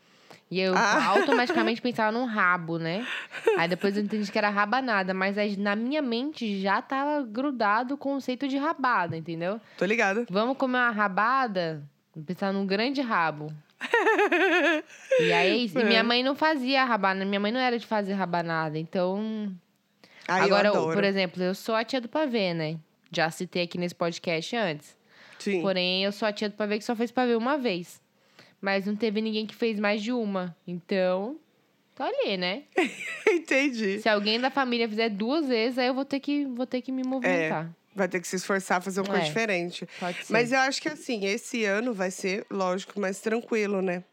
E 0.50 0.58
eu 0.58 0.74
Ah. 0.74 1.04
automaticamente 1.70 1.82
pensava 1.82 2.10
num 2.10 2.24
rabo, 2.24 2.78
né? 2.78 3.06
Aí 3.58 3.68
depois 3.68 3.96
eu 3.96 4.02
entendi 4.02 4.30
que 4.32 4.38
era 4.38 4.48
rabanada, 4.48 5.12
mas 5.12 5.36
aí 5.38 5.56
na 5.56 5.76
minha 5.76 6.00
mente 6.02 6.60
já 6.60 6.80
tava 6.80 7.22
grudado 7.24 7.94
o 7.94 7.98
conceito 7.98 8.48
de 8.48 8.56
rabada, 8.56 9.16
entendeu? 9.16 9.60
Tô 9.76 9.84
ligada. 9.84 10.24
Vamos 10.30 10.56
comer 10.56 10.78
uma 10.78 10.90
rabada? 10.90 11.82
Pensar 12.26 12.52
num 12.52 12.66
grande 12.66 13.00
rabo. 13.00 13.52
E 15.20 15.32
aí, 15.32 15.66
e 15.74 15.78
É. 15.78 15.84
minha 15.84 16.02
mãe 16.02 16.22
não 16.22 16.34
fazia 16.34 16.84
rabanada, 16.84 17.24
minha 17.26 17.40
mãe 17.40 17.52
não 17.52 17.60
era 17.60 17.78
de 17.78 17.86
fazer 17.86 18.14
rabanada, 18.14 18.78
então 18.78 19.52
Ai, 20.32 20.42
Agora, 20.42 20.68
eu 20.68 20.72
adoro. 20.74 20.94
por 20.94 21.02
exemplo, 21.04 21.42
eu 21.42 21.54
sou 21.54 21.74
a 21.74 21.82
tia 21.84 22.00
do 22.00 22.08
pavê, 22.08 22.54
né? 22.54 22.78
Já 23.10 23.30
citei 23.30 23.62
aqui 23.64 23.76
nesse 23.76 23.94
podcast 23.94 24.54
antes. 24.56 24.96
Sim. 25.38 25.60
Porém, 25.62 26.04
eu 26.04 26.12
sou 26.12 26.28
a 26.28 26.32
tia 26.32 26.48
do 26.48 26.54
pavê 26.54 26.78
que 26.78 26.84
só 26.84 26.94
fez 26.94 27.10
pavê 27.10 27.34
uma 27.34 27.58
vez. 27.58 28.00
Mas 28.60 28.86
não 28.86 28.94
teve 28.94 29.20
ninguém 29.20 29.46
que 29.46 29.54
fez 29.54 29.80
mais 29.80 30.02
de 30.02 30.12
uma. 30.12 30.54
Então, 30.66 31.36
tô 31.96 32.02
ali, 32.04 32.36
né? 32.36 32.62
Entendi. 33.26 34.00
Se 34.00 34.08
alguém 34.08 34.38
da 34.38 34.50
família 34.50 34.88
fizer 34.88 35.08
duas 35.08 35.48
vezes, 35.48 35.78
aí 35.78 35.86
eu 35.88 35.94
vou 35.94 36.04
ter 36.04 36.20
que, 36.20 36.44
vou 36.46 36.66
ter 36.66 36.80
que 36.82 36.92
me 36.92 37.02
movimentar. 37.02 37.70
Vai 37.94 38.06
ter 38.08 38.20
que 38.20 38.28
se 38.28 38.36
esforçar 38.36 38.78
a 38.78 38.80
fazer 38.80 39.00
uma 39.00 39.08
coisa 39.08 39.22
É. 39.22 39.26
diferente. 39.26 39.88
Pode 39.98 40.24
ser. 40.24 40.32
Mas 40.32 40.52
eu 40.52 40.60
acho 40.60 40.80
que 40.80 40.88
assim, 40.88 41.24
esse 41.24 41.64
ano 41.64 41.92
vai 41.92 42.10
ser, 42.10 42.46
lógico, 42.50 43.00
mais 43.00 43.20
tranquilo, 43.20 43.82
né? 43.82 44.04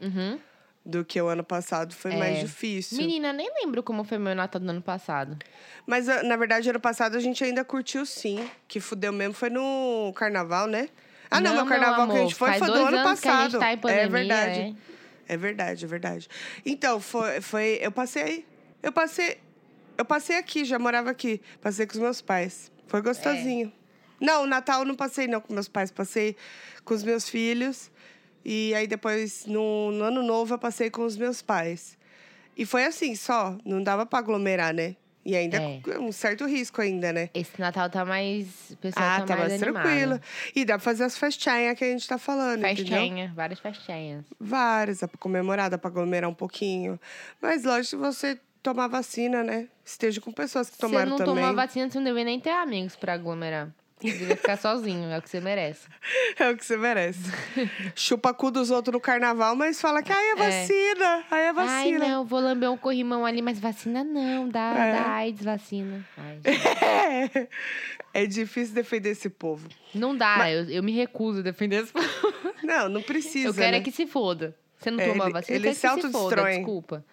Uhum. 0.00 0.38
Do 0.86 1.02
que 1.04 1.20
o 1.20 1.28
ano 1.28 1.42
passado. 1.42 1.94
Foi 1.94 2.14
mais 2.14 2.38
É. 2.38 2.40
difícil. 2.42 2.98
Menina, 2.98 3.32
nem 3.32 3.50
lembro 3.62 3.82
como 3.82 4.04
foi 4.04 4.18
meu 4.18 4.34
Natal 4.34 4.60
do 4.60 4.68
ano 4.68 4.82
passado. 4.82 5.38
Mas, 5.86 6.08
ah, 6.10 6.22
na 6.22 6.36
verdade, 6.36 6.68
ano 6.68 6.78
passado 6.80 7.16
a 7.16 7.20
gente 7.20 7.42
ainda 7.42 7.64
curtiu 7.64 8.04
sim. 8.04 8.46
Que 8.68 8.80
fudeu 8.80 9.10
mesmo 9.12 9.32
foi 9.32 9.48
no 9.48 10.12
carnaval, 10.14 10.66
né? 10.66 10.90
Ah, 11.30 11.40
não, 11.40 11.54
Não, 11.54 11.64
meu 11.64 11.66
carnaval 11.66 11.94
que 12.06 12.12
a 12.12 12.14
amor, 12.16 12.18
gente 12.18 12.34
foi 12.34 12.52
foi 12.58 12.66
do 12.66 12.74
ano 12.74 13.02
passado. 13.02 13.58
tá 13.58 13.72
em 13.72 13.78
pandemia, 13.78 14.04
é 14.04 14.08
verdade. 14.08 14.60
é. 14.60 14.74
É 15.26 15.36
verdade, 15.38 15.84
é 15.86 15.88
verdade. 15.88 16.28
Então, 16.66 17.00
foi, 17.00 17.40
foi. 17.40 17.78
Eu 17.80 17.90
passei. 17.90 18.44
Eu 18.82 18.92
passei. 18.92 19.38
Eu 19.96 20.04
passei 20.04 20.36
aqui, 20.36 20.66
já 20.66 20.78
morava 20.78 21.08
aqui. 21.10 21.40
Passei 21.62 21.86
com 21.86 21.94
os 21.94 21.98
meus 21.98 22.20
pais. 22.20 22.70
Foi 22.86 23.00
gostosinho. 23.00 23.72
Não, 24.20 24.42
o 24.42 24.46
Natal 24.46 24.80
eu 24.80 24.84
não 24.86 24.94
passei, 24.94 25.26
não, 25.26 25.40
com 25.40 25.54
meus 25.54 25.66
pais. 25.66 25.90
Passei 25.90 26.36
com 26.84 26.92
os 26.92 27.02
meus 27.02 27.26
filhos. 27.26 27.90
E 28.44 28.74
aí 28.74 28.86
depois, 28.86 29.46
no, 29.46 29.90
no 29.92 30.04
ano 30.04 30.22
novo, 30.22 30.54
eu 30.54 30.58
passei 30.58 30.90
com 30.90 31.04
os 31.04 31.16
meus 31.16 31.40
pais. 31.40 31.96
E 32.56 32.64
foi 32.66 32.84
assim, 32.84 33.14
só. 33.14 33.56
Não 33.64 33.82
dava 33.82 34.04
pra 34.06 34.18
aglomerar, 34.18 34.72
né? 34.74 34.94
E 35.26 35.34
ainda 35.34 35.56
É. 35.56 35.80
um 35.98 36.12
certo 36.12 36.44
risco 36.44 36.82
ainda, 36.82 37.10
né? 37.10 37.30
Esse 37.32 37.58
Natal 37.58 37.88
tá 37.88 38.04
mais. 38.04 38.46
Pessoal 38.80 39.06
Ah, 39.06 39.20
tá, 39.20 39.26
tá 39.28 39.36
mais 39.38 39.52
animado. 39.54 39.82
tranquilo. 39.82 40.20
E 40.54 40.64
dá 40.66 40.74
pra 40.74 40.80
fazer 40.84 41.04
as 41.04 41.16
festinhas 41.16 41.78
que 41.78 41.84
a 41.84 41.88
gente 41.88 42.06
tá 42.06 42.18
falando? 42.18 42.60
Festinha, 42.60 43.32
várias 43.34 43.58
festinhas. 43.58 44.22
Várias, 44.38 44.98
dá 45.00 45.08
pra 45.08 45.16
comemorar, 45.18 45.70
dá 45.70 45.78
pra 45.78 45.88
aglomerar 45.88 46.28
um 46.28 46.34
pouquinho. 46.34 47.00
Mas 47.40 47.64
lógico, 47.64 47.86
se 47.86 47.96
você 47.96 48.38
tomar 48.62 48.86
vacina, 48.88 49.42
né? 49.42 49.66
Esteja 49.82 50.20
com 50.20 50.30
pessoas 50.30 50.68
que 50.68 50.76
Se 50.76 50.80
você 50.82 50.86
tomaram 50.88 51.10
não 51.12 51.16
também. 51.16 51.34
tomar 51.36 51.52
vacina, 51.52 51.88
você 51.90 51.96
não 51.98 52.04
deve 52.04 52.22
nem 52.24 52.38
ter 52.38 52.50
amigos 52.50 52.94
pra 52.94 53.14
aglomerar. 53.14 53.70
Devia 54.00 54.36
ficar 54.36 54.56
sozinho, 54.58 55.08
é 55.10 55.18
o 55.18 55.22
que 55.22 55.30
você 55.30 55.40
merece. 55.40 55.86
É 56.38 56.50
o 56.50 56.56
que 56.56 56.64
você 56.64 56.76
merece. 56.76 57.20
Chupa 57.94 58.34
cu 58.34 58.50
dos 58.50 58.68
outros 58.70 58.92
no 58.92 59.00
carnaval, 59.00 59.54
mas 59.54 59.80
fala 59.80 60.02
que 60.02 60.12
aí 60.12 60.30
é 60.30 60.34
vacina, 60.34 61.24
aí 61.30 61.42
é 61.44 61.46
Ai, 61.48 61.52
vacina. 61.52 62.08
não, 62.08 62.24
vou 62.24 62.40
lamber 62.40 62.70
um 62.70 62.76
corrimão 62.76 63.24
ali, 63.24 63.40
mas 63.40 63.58
vacina 63.60 64.02
não, 64.02 64.48
dá, 64.48 64.74
É. 64.76 64.92
dá 64.92 65.10
AIDS, 65.12 65.44
vacina. 65.44 66.04
Ai, 66.18 66.40
É. 67.32 67.48
é 68.22 68.26
difícil 68.26 68.74
defender 68.74 69.10
esse 69.10 69.30
povo. 69.30 69.68
não 69.94 70.14
dá, 70.16 70.50
eu, 70.50 70.68
eu 70.68 70.82
me 70.82 70.92
recuso 70.92 71.38
a 71.38 71.42
defender 71.42 71.84
esse 71.84 71.92
povo. 71.92 72.08
Não, 72.64 72.88
não 72.88 73.00
precisa. 73.02 73.48
Eu 73.48 73.54
quero 73.54 73.72
né? 73.72 73.78
é 73.78 73.80
que 73.80 73.92
se 73.92 74.06
foda. 74.06 74.56
Você 74.78 74.90
não 74.90 75.00
É, 75.00 75.06
tomou 75.08 75.22
a 75.22 75.26
ele- 75.26 75.32
vacina, 75.32 75.56
ele 75.56 75.74
se 75.74 75.86
autodestrói. 75.86 76.56
desculpa. 76.56 77.04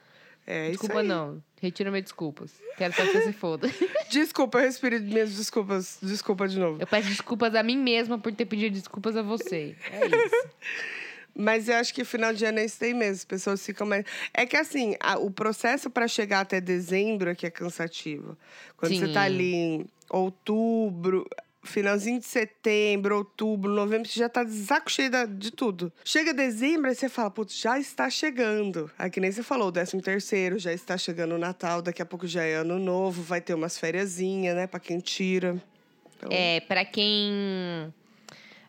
É 0.47 0.63
isso 0.63 0.71
Desculpa 0.79 0.99
aí. 1.01 1.07
não, 1.07 1.41
retiro 1.61 1.91
minhas 1.91 2.03
desculpas. 2.05 2.51
Quero 2.77 2.93
só 2.93 3.03
que 3.05 3.11
você 3.13 3.21
se 3.23 3.33
foda. 3.33 3.69
Desculpa, 4.09 4.57
eu 4.59 4.63
respiro 4.63 4.99
minhas 4.99 5.33
desculpas. 5.35 5.97
Desculpa 6.01 6.47
de 6.47 6.59
novo. 6.59 6.81
Eu 6.81 6.87
peço 6.87 7.07
desculpas 7.09 7.53
a 7.55 7.61
mim 7.63 7.77
mesma 7.77 8.17
por 8.17 8.33
ter 8.33 8.45
pedido 8.45 8.73
desculpas 8.73 9.15
a 9.15 9.21
você. 9.21 9.75
É 9.91 10.05
isso. 10.07 10.47
Mas 11.33 11.69
eu 11.69 11.75
acho 11.75 11.93
que 11.93 12.03
final 12.03 12.33
de 12.33 12.43
ano 12.43 12.59
é 12.59 12.65
isso 12.65 12.83
aí 12.83 12.93
mesmo. 12.93 13.13
As 13.13 13.23
pessoas 13.25 13.65
ficam 13.65 13.87
mais. 13.87 14.03
É 14.33 14.45
que 14.45 14.57
assim, 14.57 14.95
a- 14.99 15.17
o 15.17 15.31
processo 15.31 15.89
para 15.89 16.05
chegar 16.07 16.41
até 16.41 16.59
dezembro 16.59 17.29
é 17.29 17.35
que 17.35 17.45
é 17.45 17.49
cansativo. 17.49 18.37
Quando 18.75 18.93
você 18.97 19.07
tá 19.07 19.21
Sim. 19.21 19.25
ali 19.27 19.53
em 19.55 19.85
outubro, 20.09 21.25
finalzinho 21.63 22.19
de 22.19 22.25
setembro, 22.25 23.17
outubro, 23.17 23.71
novembro, 23.71 24.07
você 24.07 24.19
já 24.19 24.27
tá 24.29 24.43
de 24.43 24.51
saco 24.53 24.91
cheio 24.91 25.11
de 25.27 25.51
tudo. 25.51 25.91
Chega 26.03 26.33
dezembro, 26.33 26.89
aí 26.89 26.95
você 26.95 27.07
fala, 27.07 27.29
putz, 27.29 27.59
já 27.59 27.77
está 27.79 28.09
chegando. 28.09 28.89
Aí 28.97 29.09
que 29.09 29.19
nem 29.19 29.31
você 29.31 29.43
falou, 29.43 29.67
o 29.67 29.71
décimo 29.71 30.01
terceiro, 30.01 30.57
já 30.57 30.73
está 30.73 30.97
chegando 30.97 31.35
o 31.35 31.37
Natal, 31.37 31.81
daqui 31.81 32.01
a 32.01 32.05
pouco 32.05 32.25
já 32.27 32.43
é 32.43 32.55
ano 32.55 32.79
novo, 32.79 33.21
vai 33.21 33.39
ter 33.41 33.53
umas 33.53 33.77
fériasinhas, 33.77 34.55
né, 34.55 34.67
pra 34.67 34.79
quem 34.79 34.99
tira. 34.99 35.61
Então, 36.17 36.29
É, 36.31 36.59
pra 36.61 36.83
quem. 36.85 37.93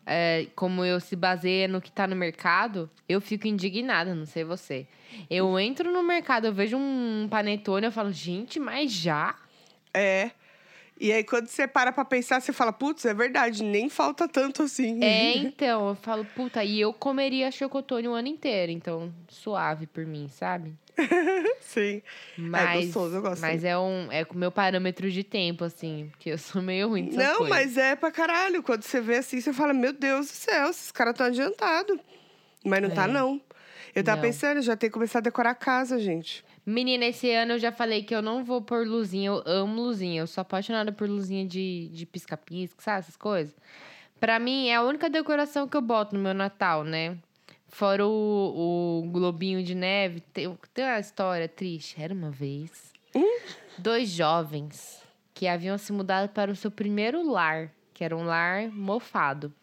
é, 0.05 0.47
como 0.55 0.83
eu 0.83 0.99
se 0.99 1.15
baseia 1.15 1.67
no 1.67 1.81
que 1.81 1.91
tá 1.91 2.05
no 2.07 2.15
mercado, 2.15 2.89
eu 3.07 3.19
fico 3.21 3.47
indignada, 3.47 4.13
não 4.13 4.25
sei 4.25 4.43
você. 4.43 4.85
Eu 5.29 5.59
entro 5.59 5.91
no 5.91 6.01
mercado, 6.03 6.47
eu 6.47 6.53
vejo 6.53 6.75
um 6.77 7.27
panetone, 7.29 7.85
eu 7.85 7.91
falo, 7.91 8.11
gente, 8.11 8.59
mas 8.59 8.91
já? 8.91 9.35
É. 9.93 10.31
E 10.99 11.11
aí, 11.11 11.23
quando 11.23 11.47
você 11.47 11.67
para 11.67 11.91
pra 11.91 12.05
pensar, 12.05 12.39
você 12.39 12.53
fala, 12.53 12.71
putz, 12.71 13.03
é 13.05 13.13
verdade, 13.13 13.63
nem 13.63 13.89
falta 13.89 14.27
tanto 14.27 14.63
assim. 14.63 15.03
É, 15.03 15.35
então, 15.37 15.89
eu 15.89 15.95
falo, 15.95 16.23
puta, 16.23 16.63
e 16.63 16.79
eu 16.79 16.93
comeria 16.93 17.51
chocotone 17.51 18.07
o 18.07 18.13
ano 18.13 18.27
inteiro, 18.27 18.71
então, 18.71 19.11
suave 19.27 19.87
por 19.87 20.05
mim, 20.05 20.29
sabe? 20.29 20.73
Sim. 21.59 22.01
Mas, 22.37 22.85
gostoso, 22.85 23.15
eu 23.15 23.21
gosto 23.23 23.41
Mas 23.41 23.63
é 23.63 23.75
um 23.77 24.11
é 24.11 24.23
com 24.23 24.35
o 24.35 24.37
meu 24.37 24.51
parâmetro 24.51 25.09
de 25.09 25.23
tempo, 25.23 25.63
assim, 25.63 26.09
porque 26.11 26.29
eu 26.29 26.37
sou 26.37 26.61
meio 26.61 26.87
ruim 26.89 27.09
Não, 27.11 27.49
mas 27.49 27.77
é 27.77 27.95
pra 27.95 28.11
caralho. 28.11 28.61
Quando 28.61 28.83
você 28.83 29.01
vê 29.01 29.17
assim, 29.17 29.41
você 29.41 29.51
fala, 29.51 29.73
meu 29.73 29.91
Deus 29.91 30.27
do 30.27 30.31
céu, 30.33 30.69
esses 30.69 30.91
caras 30.91 31.13
estão 31.13 31.25
adiantados. 31.27 31.97
Mas 32.63 32.81
não 32.81 32.91
tá, 32.91 33.05
É. 33.05 33.07
não. 33.07 33.41
Eu 33.95 34.03
tava 34.03 34.17
Não. 34.17 34.23
pensando, 34.23 34.61
já 34.61 34.75
tem 34.75 34.89
que 34.89 34.93
começar 34.93 35.19
a 35.19 35.21
decorar 35.21 35.51
a 35.51 35.55
casa, 35.55 35.99
gente. 35.99 36.43
Menina, 36.65 37.05
esse 37.05 37.29
ano 37.31 37.53
eu 37.53 37.59
já 37.59 37.71
falei 37.71 38.03
que 38.03 38.15
eu 38.15 38.21
não 38.21 38.43
vou 38.43 38.61
pôr 38.61 38.87
luzinha. 38.87 39.27
Eu 39.27 39.43
amo 39.45 39.81
luzinha. 39.81 40.21
Eu 40.21 40.27
sou 40.27 40.41
apaixonada 40.41 40.91
por 40.91 41.09
luzinha 41.09 41.45
de 41.45 41.89
de 41.89 42.05
pisca-pisca, 42.05 42.81
sabe? 42.81 42.99
Essas 42.99 43.17
coisas. 43.17 43.55
Pra 44.19 44.39
mim, 44.39 44.67
é 44.69 44.75
a 44.75 44.83
única 44.83 45.09
decoração 45.09 45.67
que 45.67 45.75
eu 45.75 45.81
boto 45.81 46.15
no 46.15 46.21
meu 46.21 46.33
Natal, 46.33 46.83
né? 46.83 47.17
Fora 47.67 48.07
o, 48.07 49.01
o 49.03 49.09
globinho 49.11 49.61
de 49.63 49.75
neve. 49.75 50.21
Tem, 50.21 50.57
tem 50.73 50.85
uma 50.85 50.99
história 50.99 51.47
triste. 51.49 52.01
Era 52.01 52.13
uma 52.13 52.29
vez 52.29 52.93
Dois 53.77 54.09
jovens 54.09 55.01
que 55.33 55.47
haviam 55.47 55.77
se 55.77 55.91
mudado 55.91 56.29
para 56.29 56.51
o 56.51 56.55
seu 56.55 56.71
primeiro 56.71 57.27
lar, 57.27 57.71
que 57.93 58.03
era 58.03 58.15
um 58.15 58.23
lar 58.23 58.69
mofado. 58.71 59.53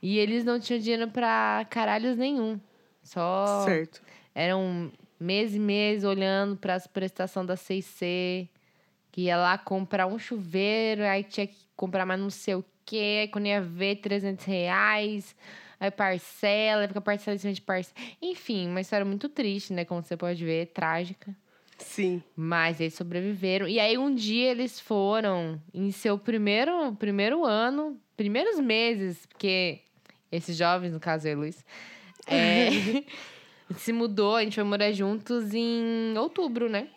E 0.00 0.18
eles 0.18 0.44
não 0.44 0.58
tinham 0.58 0.80
dinheiro 0.80 1.08
pra 1.08 1.66
caralhos 1.68 2.16
nenhum. 2.16 2.58
Só 3.02 3.64
Certo. 3.64 4.00
eram 4.34 4.90
mês 5.20 5.54
e 5.54 5.58
mês 5.58 6.02
olhando 6.02 6.56
para 6.56 6.74
as 6.74 6.86
prestações 6.86 7.46
da 7.46 7.56
CIC, 7.56 8.48
que 9.12 9.22
ia 9.22 9.36
lá 9.36 9.58
comprar 9.58 10.06
um 10.06 10.18
chuveiro, 10.18 11.02
aí 11.02 11.22
tinha 11.22 11.46
que 11.46 11.58
comprar 11.76 12.06
mais 12.06 12.18
não 12.18 12.30
sei 12.30 12.54
o 12.54 12.64
quê, 12.84 13.18
aí 13.22 13.28
quando 13.28 13.46
ia 13.46 13.60
ver 13.60 13.96
300 13.96 14.44
reais, 14.46 15.36
aí 15.78 15.90
parcela, 15.90 16.82
aí 16.82 16.88
fica 16.88 17.00
parcela 17.00 17.34
em 17.34 17.38
cima 17.38 17.52
de 17.52 17.60
parcela. 17.60 17.96
Enfim, 18.22 18.68
uma 18.68 18.80
história 18.80 19.04
muito 19.04 19.28
triste, 19.28 19.72
né? 19.72 19.84
Como 19.84 20.02
você 20.02 20.16
pode 20.16 20.44
ver, 20.44 20.66
trágica. 20.68 21.36
Sim. 21.78 22.22
Mas 22.36 22.80
eles 22.80 22.94
sobreviveram. 22.94 23.66
E 23.66 23.80
aí 23.80 23.96
um 23.96 24.14
dia 24.14 24.50
eles 24.50 24.78
foram 24.78 25.60
em 25.72 25.90
seu 25.90 26.18
primeiro, 26.18 26.94
primeiro 26.96 27.44
ano, 27.44 27.98
primeiros 28.16 28.60
meses, 28.60 29.26
porque 29.26 29.80
esses 30.30 30.56
jovens, 30.56 30.92
no 30.92 31.00
caso 31.00 31.26
eu 31.26 31.44
e 31.44 31.48
o 31.48 31.54
Luiz, 33.70 33.76
é, 33.76 33.78
se 33.78 33.92
mudou, 33.92 34.36
a 34.36 34.42
gente 34.42 34.54
foi 34.54 34.64
morar 34.64 34.92
juntos 34.92 35.54
em 35.54 36.16
outubro, 36.18 36.68
né? 36.68 36.88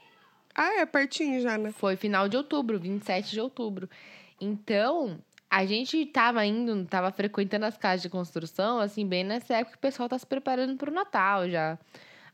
Ah, 0.56 0.82
é 0.82 0.86
pertinho 0.86 1.42
já, 1.42 1.58
né? 1.58 1.72
Foi 1.72 1.96
final 1.96 2.28
de 2.28 2.38
outubro, 2.38 2.80
27 2.80 3.32
de 3.32 3.42
outubro. 3.42 3.90
Então, 4.40 5.20
a 5.50 5.66
gente 5.66 6.06
tava 6.06 6.46
indo, 6.46 6.86
tava 6.86 7.12
frequentando 7.12 7.66
as 7.66 7.78
casas 7.78 8.02
de 8.02 8.10
construção, 8.10 8.80
assim, 8.80 9.08
bem 9.08 9.24
nessa 9.24 9.56
época 9.56 9.72
que 9.72 9.78
o 9.78 9.82
pessoal 9.82 10.10
tá 10.10 10.18
se 10.18 10.26
preparando 10.26 10.78
pro 10.78 10.92
Natal 10.92 11.50
já. 11.50 11.78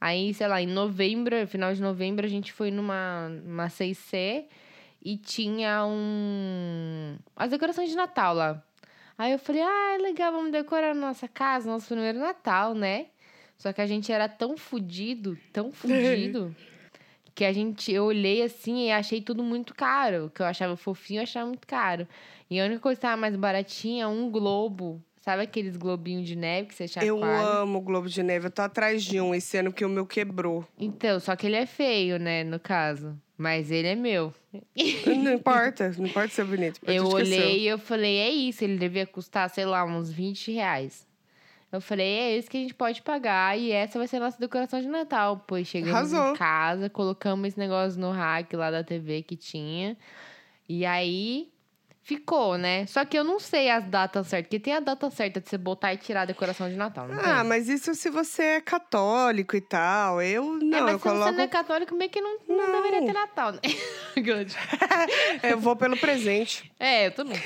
Aí, 0.01 0.33
sei 0.33 0.47
lá, 0.47 0.61
em 0.61 0.67
novembro, 0.67 1.35
final 1.47 1.73
de 1.73 1.81
novembro, 1.81 2.25
a 2.25 2.29
gente 2.29 2.53
foi 2.53 2.71
numa, 2.71 3.29
numa 3.29 3.67
6C 3.67 4.45
e 5.01 5.17
tinha 5.17 5.85
um. 5.85 7.17
as 7.35 7.51
decorações 7.51 7.89
de 7.89 7.95
Natal 7.95 8.33
lá. 8.33 8.63
Aí 9.17 9.33
eu 9.33 9.39
falei, 9.39 9.61
ah, 9.61 9.95
é 9.95 9.97
legal, 9.97 10.31
vamos 10.31 10.51
decorar 10.51 10.91
a 10.91 10.95
nossa 10.95 11.27
casa, 11.27 11.69
nosso 11.69 11.87
primeiro 11.87 12.19
Natal, 12.19 12.73
né? 12.73 13.07
Só 13.59 13.73
que 13.73 13.81
a 13.81 13.85
gente 13.85 14.11
era 14.11 14.27
tão 14.27 14.57
fudido, 14.57 15.37
tão 15.51 15.71
fudido, 15.73 16.55
que 17.35 17.43
a 17.43 17.53
gente, 17.53 17.91
eu 17.91 18.05
olhei 18.05 18.41
assim 18.41 18.87
e 18.87 18.91
achei 18.91 19.21
tudo 19.21 19.43
muito 19.43 19.75
caro. 19.75 20.25
O 20.25 20.29
que 20.29 20.41
eu 20.41 20.45
achava 20.45 20.75
fofinho, 20.75 21.19
eu 21.19 21.23
achava 21.23 21.45
muito 21.45 21.67
caro. 21.67 22.07
E 22.49 22.59
a 22.59 22.65
única 22.65 22.79
coisa 22.79 22.95
que 22.95 23.01
tava 23.01 23.17
mais 23.17 23.35
baratinha, 23.35 24.07
um 24.07 24.31
globo. 24.31 25.01
Sabe 25.21 25.43
aqueles 25.43 25.75
globinhos 25.75 26.25
de 26.25 26.35
neve 26.35 26.69
que 26.69 26.75
você 26.75 26.87
chacoalha? 26.87 27.11
Eu 27.11 27.23
amo 27.23 27.79
o 27.79 27.81
Globo 27.81 28.07
de 28.07 28.23
Neve. 28.23 28.47
Eu 28.47 28.51
tô 28.51 28.61
atrás 28.61 29.03
de 29.03 29.19
um 29.19 29.35
esse 29.35 29.57
ano 29.57 29.71
que 29.71 29.83
o 29.83 29.89
meu 29.89 30.05
quebrou. 30.05 30.65
Então, 30.79 31.19
só 31.19 31.35
que 31.35 31.45
ele 31.45 31.57
é 31.57 31.65
feio, 31.65 32.17
né, 32.17 32.45
no 32.45 32.57
caso. 32.57 33.15
Mas 33.37 33.69
ele 33.69 33.89
é 33.89 33.95
meu. 33.95 34.33
Não 35.05 35.33
importa, 35.35 35.93
não 35.97 36.07
importa 36.07 36.29
ser 36.29 36.45
bonito. 36.45 36.79
eu 36.85 37.03
é 37.03 37.13
olhei 37.13 37.59
e 37.59 37.67
eu 37.67 37.77
falei, 37.77 38.17
é 38.17 38.29
isso, 38.29 38.63
ele 38.63 38.77
devia 38.77 39.05
custar, 39.05 39.49
sei 39.49 39.65
lá, 39.65 39.83
uns 39.83 40.09
20 40.09 40.53
reais. 40.53 41.08
Eu 41.71 41.79
falei, 41.79 42.07
é 42.07 42.37
isso 42.37 42.49
que 42.49 42.57
a 42.57 42.61
gente 42.61 42.73
pode 42.73 43.01
pagar 43.01 43.57
e 43.57 43.71
essa 43.71 43.99
vai 43.99 44.07
ser 44.07 44.17
a 44.17 44.21
nossa 44.21 44.39
decoração 44.39 44.81
de 44.81 44.87
Natal. 44.87 45.43
Pois 45.47 45.67
chegamos 45.67 46.13
Arrasou. 46.13 46.33
em 46.33 46.37
casa, 46.37 46.89
colocamos 46.89 47.47
esse 47.49 47.59
negócio 47.59 47.99
no 47.99 48.11
rack 48.11 48.55
lá 48.55 48.71
da 48.71 48.83
TV 48.83 49.21
que 49.21 49.35
tinha. 49.35 49.95
E 50.67 50.85
aí 50.85 51.51
ficou, 52.09 52.57
né? 52.57 52.85
Só 52.87 53.05
que 53.05 53.17
eu 53.17 53.23
não 53.23 53.39
sei 53.39 53.69
as 53.69 53.85
datas 53.85 54.25
certas, 54.27 54.47
porque 54.47 54.59
tem 54.59 54.73
a 54.73 54.79
data 54.79 55.09
certa 55.11 55.39
de 55.39 55.47
você 55.47 55.57
botar 55.57 55.93
e 55.93 55.97
tirar 55.97 56.21
a 56.23 56.25
decoração 56.25 56.67
de 56.67 56.75
Natal, 56.75 57.07
não 57.07 57.19
Ah, 57.19 57.39
tem? 57.41 57.43
mas 57.49 57.69
isso 57.69 57.93
se 57.93 58.09
você 58.09 58.41
é 58.43 58.61
católico 58.61 59.55
e 59.55 59.61
tal. 59.61 60.19
Eu 60.21 60.43
não, 60.59 60.77
é, 60.77 60.81
mas 60.81 60.91
eu 60.93 60.97
se 60.97 61.03
coloco. 61.03 61.23
você 61.25 61.31
não 61.31 61.43
é 61.43 61.47
católico, 61.47 61.95
meio 61.95 62.09
que 62.09 62.19
não, 62.19 62.39
não, 62.47 62.57
Não. 62.57 62.81
deveria 62.81 63.05
ter 63.05 63.13
Natal, 63.13 63.51
né? 63.51 63.59
Eu 65.43 65.59
vou 65.59 65.75
pelo 65.75 65.95
presente. 65.97 66.71
é, 66.79 67.07
eu 67.07 67.11
também. 67.11 67.37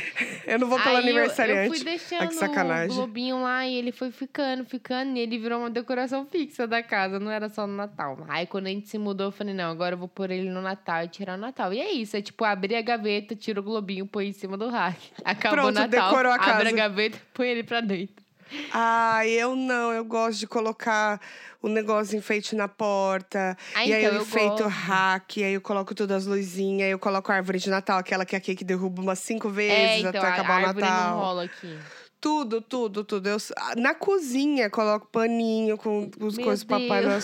Eu 0.48 0.58
não 0.60 0.68
vou 0.68 0.78
pelo 0.80 0.90
Aí 0.98 1.04
eu- 1.04 1.10
aniversariante. 1.10 1.68
Eu, 1.68 1.74
fui 1.74 1.82
Ah, 1.82 1.84
deixando 1.84 2.92
o 2.92 2.96
globinho 2.96 3.42
lá 3.44 3.66
e 3.68 3.76
ele 3.76 3.92
foi 3.92 4.12
ficando, 4.12 4.66
ficando, 4.66 5.16
e 5.18 5.20
ele 5.20 5.38
virou 5.38 5.60
uma 5.60 5.70
decoração 5.70 6.26
fixa 6.26 6.66
da 6.66 6.82
casa, 6.82 7.20
não 7.20 7.30
era 7.32 7.50
só 7.50 7.68
no 7.68 7.76
Natal. 7.76 8.18
Aí 8.28 8.46
quando 8.48 8.68
a 8.68 8.70
gente 8.70 8.88
se 8.90 8.98
mudou, 8.98 9.28
eu 9.28 9.32
falei, 9.32 9.54
não, 9.54 9.70
agora 9.72 9.94
eu 9.96 10.00
vou 10.00 10.08
pôr 10.08 10.32
ele 10.32 10.50
no 10.50 10.62
Natal 10.62 11.04
e 11.04 11.08
tirar 11.08 11.36
o 11.38 11.42
Natal. 11.42 11.74
E 11.74 11.80
é 11.80 11.92
isso, 11.92 12.16
é 12.18 12.22
tipo 12.22 12.44
abrir 12.44 12.76
a 12.76 12.82
gaveta, 12.82 13.36
tira 13.36 13.60
o 13.60 13.64
globinho, 13.64 14.06
põe 14.08 14.28
em 14.28 14.34
cima 14.34 14.53
do 14.58 14.70
rack. 14.70 14.98
Acabou 15.24 15.58
Pronto, 15.60 15.70
o 15.78 15.80
Natal, 15.80 16.10
decorou 16.10 16.32
a 16.32 16.36
abre 16.36 16.48
casa. 16.48 16.70
a 16.70 16.72
gaveta, 16.72 17.20
põe 17.34 17.48
ele 17.50 17.64
pra 17.64 17.82
dentro. 17.82 18.24
Ah, 18.72 19.26
eu 19.28 19.56
não. 19.56 19.92
Eu 19.92 20.06
gosto 20.06 20.40
de 20.40 20.48
colocar 20.48 21.20
o 21.62 21.68
negócio 21.68 22.18
enfeite 22.18 22.56
na 22.56 22.68
porta. 22.68 23.58
Ah, 23.74 23.86
e 23.86 23.94
aí 23.94 24.02
então, 24.04 24.14
eu 24.14 24.20
eu 24.20 24.22
enfeito 24.22 24.50
gosto. 24.64 24.68
hack, 24.68 25.38
aí 25.38 25.54
eu 25.54 25.62
coloco 25.62 25.96
todas 25.96 26.18
as 26.18 26.26
luzinhas, 26.28 26.86
aí 26.86 26.92
eu 26.92 27.00
coloco 27.00 27.32
a 27.32 27.36
árvore 27.36 27.58
de 27.58 27.70
Natal, 27.70 27.98
aquela 27.98 28.26
que 28.26 28.36
aqui 28.36 28.54
que 28.56 28.64
derruba 28.64 29.02
umas 29.02 29.20
cinco 29.20 29.50
vezes 29.50 29.74
é, 29.76 30.00
então, 30.00 30.10
até 30.22 30.28
acabar 30.30 30.64
o 30.64 30.74
Natal. 30.74 31.10
não 31.12 31.20
rola 31.20 31.44
aqui. 31.46 31.78
Tudo, 32.22 32.62
tudo, 32.62 33.04
tudo. 33.04 33.28
Eu, 33.28 33.38
na 33.76 33.94
cozinha, 33.94 34.70
coloco 34.70 35.08
paninho 35.08 35.76
com 35.78 36.10
os 36.22 36.38
Meu 36.38 36.46
coisas 36.46 36.64
do 36.64 36.68
Papai 36.70 37.02
Noel. 37.02 37.20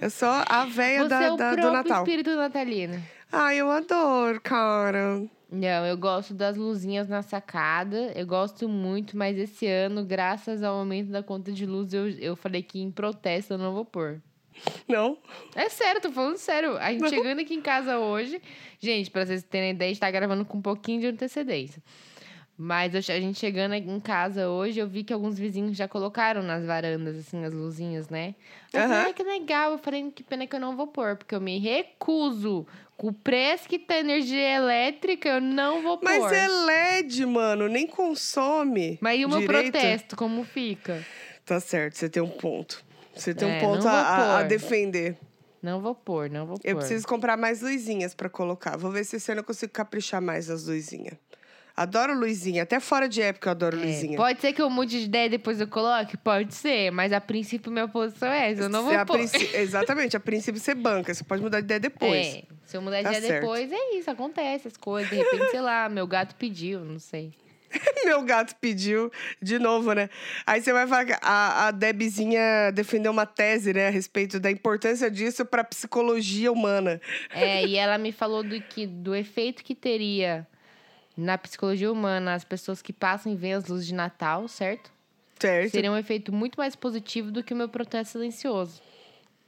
Eu 0.00 0.10
sou 0.10 0.28
a 0.28 0.64
véia 0.66 1.04
da, 1.08 1.22
é 1.24 1.32
o 1.32 1.36
da- 1.36 1.54
do 1.56 1.72
Natal. 1.72 2.02
espírito 2.04 2.30
natalino. 2.36 3.02
Ah, 3.30 3.54
eu 3.54 3.70
adoro, 3.70 4.40
cara. 4.40 5.22
Não, 5.50 5.86
eu 5.86 5.96
gosto 5.96 6.34
das 6.34 6.56
luzinhas 6.56 7.08
na 7.08 7.22
sacada. 7.22 8.12
Eu 8.14 8.26
gosto 8.26 8.68
muito, 8.68 9.16
mas 9.16 9.36
esse 9.38 9.66
ano, 9.66 10.04
graças 10.04 10.62
ao 10.62 10.76
aumento 10.78 11.10
da 11.10 11.22
conta 11.22 11.52
de 11.52 11.66
luz, 11.66 11.92
eu, 11.92 12.08
eu 12.08 12.36
falei 12.36 12.62
que 12.62 12.80
em 12.80 12.90
protesto 12.90 13.54
eu 13.54 13.58
não 13.58 13.72
vou 13.72 13.84
pôr. 13.84 14.20
Não? 14.88 15.18
É 15.54 15.68
sério, 15.68 16.00
tô 16.00 16.10
falando 16.10 16.36
sério. 16.38 16.76
A 16.78 16.90
gente 16.90 17.08
chegando 17.10 17.40
aqui 17.40 17.54
em 17.54 17.60
casa 17.60 17.98
hoje. 17.98 18.40
Gente, 18.80 19.10
pra 19.10 19.24
vocês 19.26 19.42
terem 19.42 19.70
ideia, 19.72 19.90
a 19.90 19.92
gente 19.92 20.00
tá 20.00 20.10
gravando 20.10 20.44
com 20.44 20.58
um 20.58 20.62
pouquinho 20.62 21.00
de 21.00 21.06
antecedência. 21.08 21.82
Mas 22.58 22.94
eu- 22.94 23.14
a 23.14 23.20
gente 23.20 23.38
chegando 23.38 23.74
aqui 23.74 23.90
em 23.90 24.00
casa 24.00 24.48
hoje, 24.48 24.80
eu 24.80 24.88
vi 24.88 25.04
que 25.04 25.12
alguns 25.12 25.38
vizinhos 25.38 25.76
já 25.76 25.86
colocaram 25.86 26.42
nas 26.42 26.64
varandas, 26.64 27.18
assim, 27.18 27.44
as 27.44 27.52
luzinhas, 27.52 28.08
né? 28.08 28.34
Eu 28.72 28.80
falei, 28.80 28.96
Aham. 28.96 29.04
ai, 29.08 29.12
que 29.12 29.22
legal. 29.22 29.72
Eu 29.72 29.78
falei, 29.78 30.10
que 30.10 30.22
pena 30.22 30.46
que 30.46 30.56
eu 30.56 30.60
não 30.60 30.74
vou 30.74 30.86
pôr, 30.86 31.16
porque 31.16 31.34
eu 31.34 31.40
me 31.40 31.58
recuso. 31.58 32.66
O 32.98 33.12
preço 33.12 33.68
que 33.68 33.78
tá 33.78 33.98
energia 33.98 34.54
elétrica, 34.56 35.28
eu 35.28 35.40
não 35.40 35.82
vou 35.82 35.98
pôr. 35.98 36.08
Mas 36.08 36.32
é 36.32 36.48
LED, 36.48 37.26
mano, 37.26 37.68
nem 37.68 37.86
consome. 37.86 38.98
Mas 39.02 39.20
e 39.20 39.24
o 39.24 39.28
meu 39.28 39.40
direito. 39.40 39.72
protesto, 39.72 40.16
como 40.16 40.44
fica? 40.44 41.04
Tá 41.44 41.60
certo, 41.60 41.94
você 41.98 42.08
tem 42.08 42.22
um 42.22 42.28
ponto. 42.30 42.82
Você 43.14 43.34
tem 43.34 43.48
É, 43.50 43.56
um 43.56 43.60
ponto 43.60 43.86
a, 43.86 44.38
a- 44.38 44.42
defender. 44.44 45.16
Não 45.62 45.80
vou 45.80 45.94
pôr, 45.94 46.30
não 46.30 46.46
vou 46.46 46.56
pôr. 46.58 46.68
Eu 46.68 46.76
preciso 46.76 47.06
comprar 47.06 47.36
mais 47.36 47.60
luzinhas 47.60 48.14
pra 48.14 48.28
colocar. 48.28 48.76
Vou 48.76 48.90
ver 48.90 49.04
se 49.04 49.16
esse 49.16 49.30
ano 49.32 49.40
eu 49.40 49.44
consigo 49.44 49.72
caprichar 49.72 50.20
mais 50.22 50.48
as 50.48 50.66
luzinhas. 50.66 51.14
Adoro 51.76 52.18
luzinha, 52.18 52.62
até 52.62 52.80
fora 52.80 53.06
de 53.06 53.20
época 53.20 53.48
eu 53.48 53.50
adoro 53.50 53.78
É, 53.78 53.84
luzinha. 53.84 54.16
pode 54.16 54.40
ser 54.40 54.52
que 54.54 54.62
eu 54.62 54.70
mude 54.70 54.98
de 55.00 55.04
ideia 55.04 55.26
e 55.26 55.28
depois 55.28 55.60
eu 55.60 55.68
coloque? 55.68 56.16
Pode 56.16 56.54
ser, 56.54 56.90
mas 56.90 57.12
a 57.12 57.20
princípio 57.20 57.70
minha 57.70 57.86
posição 57.86 58.28
é 58.32 58.50
essa. 58.50 58.62
Eu 58.62 58.68
não 58.70 58.84
vou 58.84 58.94
a 58.96 59.04
pôr. 59.04 59.18
princ- 59.18 59.34
Exatamente, 59.54 60.16
a 60.16 60.20
princípio 60.20 60.58
você 60.58 60.74
banca, 60.74 61.12
você 61.12 61.22
pode 61.22 61.42
mudar 61.42 61.60
de 61.60 61.66
ideia 61.66 61.78
depois. 61.80 62.26
É, 62.26 62.42
se 62.64 62.76
eu 62.76 62.80
mudar 62.80 62.98
de 62.98 63.02
Tá 63.04 63.10
ideia 63.10 63.26
certo. 63.26 63.40
depois, 63.42 63.70
é 63.70 63.94
isso, 63.98 64.10
acontece 64.10 64.68
as 64.68 64.76
coisas. 64.78 65.10
De 65.10 65.16
repente, 65.16 65.50
sei 65.50 65.60
lá, 65.60 65.86
meu 65.90 66.06
gato 66.06 66.34
pediu, 66.36 66.80
não 66.80 66.98
sei. 66.98 67.32
Meu 68.06 68.22
gato 68.22 68.54
pediu 68.60 69.10
de 69.42 69.58
novo, 69.58 69.92
né? 69.92 70.08
Aí 70.46 70.62
você 70.62 70.72
vai 70.72 70.86
falar 70.86 71.04
que 71.04 71.12
a, 71.20 71.66
a 71.66 71.70
Debzinha 71.72 72.70
defendeu 72.72 73.10
uma 73.12 73.26
tese, 73.26 73.74
né, 73.74 73.88
a 73.88 73.90
respeito 73.90 74.38
da 74.38 74.50
importância 74.50 75.10
disso 75.10 75.44
pra 75.44 75.64
psicologia 75.64 76.50
humana. 76.50 77.00
É, 77.34 77.64
e 77.66 77.76
ela 77.76 77.98
me 77.98 78.12
falou 78.12 78.42
do, 78.44 78.58
que, 78.62 78.86
do 78.86 79.14
efeito 79.14 79.64
que 79.64 79.74
teria 79.74 80.46
na 81.16 81.38
psicologia 81.38 81.90
humana 81.90 82.34
as 82.34 82.44
pessoas 82.44 82.82
que 82.82 82.92
passam 82.92 83.32
e 83.32 83.36
veem 83.36 83.54
as 83.54 83.66
luzes 83.66 83.86
de 83.86 83.94
Natal, 83.94 84.46
certo? 84.48 84.90
Certo? 85.38 85.70
Seria 85.70 85.90
um 85.92 85.96
efeito 85.96 86.32
muito 86.32 86.56
mais 86.58 86.74
positivo 86.76 87.30
do 87.30 87.42
que 87.42 87.52
o 87.52 87.56
meu 87.56 87.68
protesto 87.68 88.12
silencioso. 88.12 88.80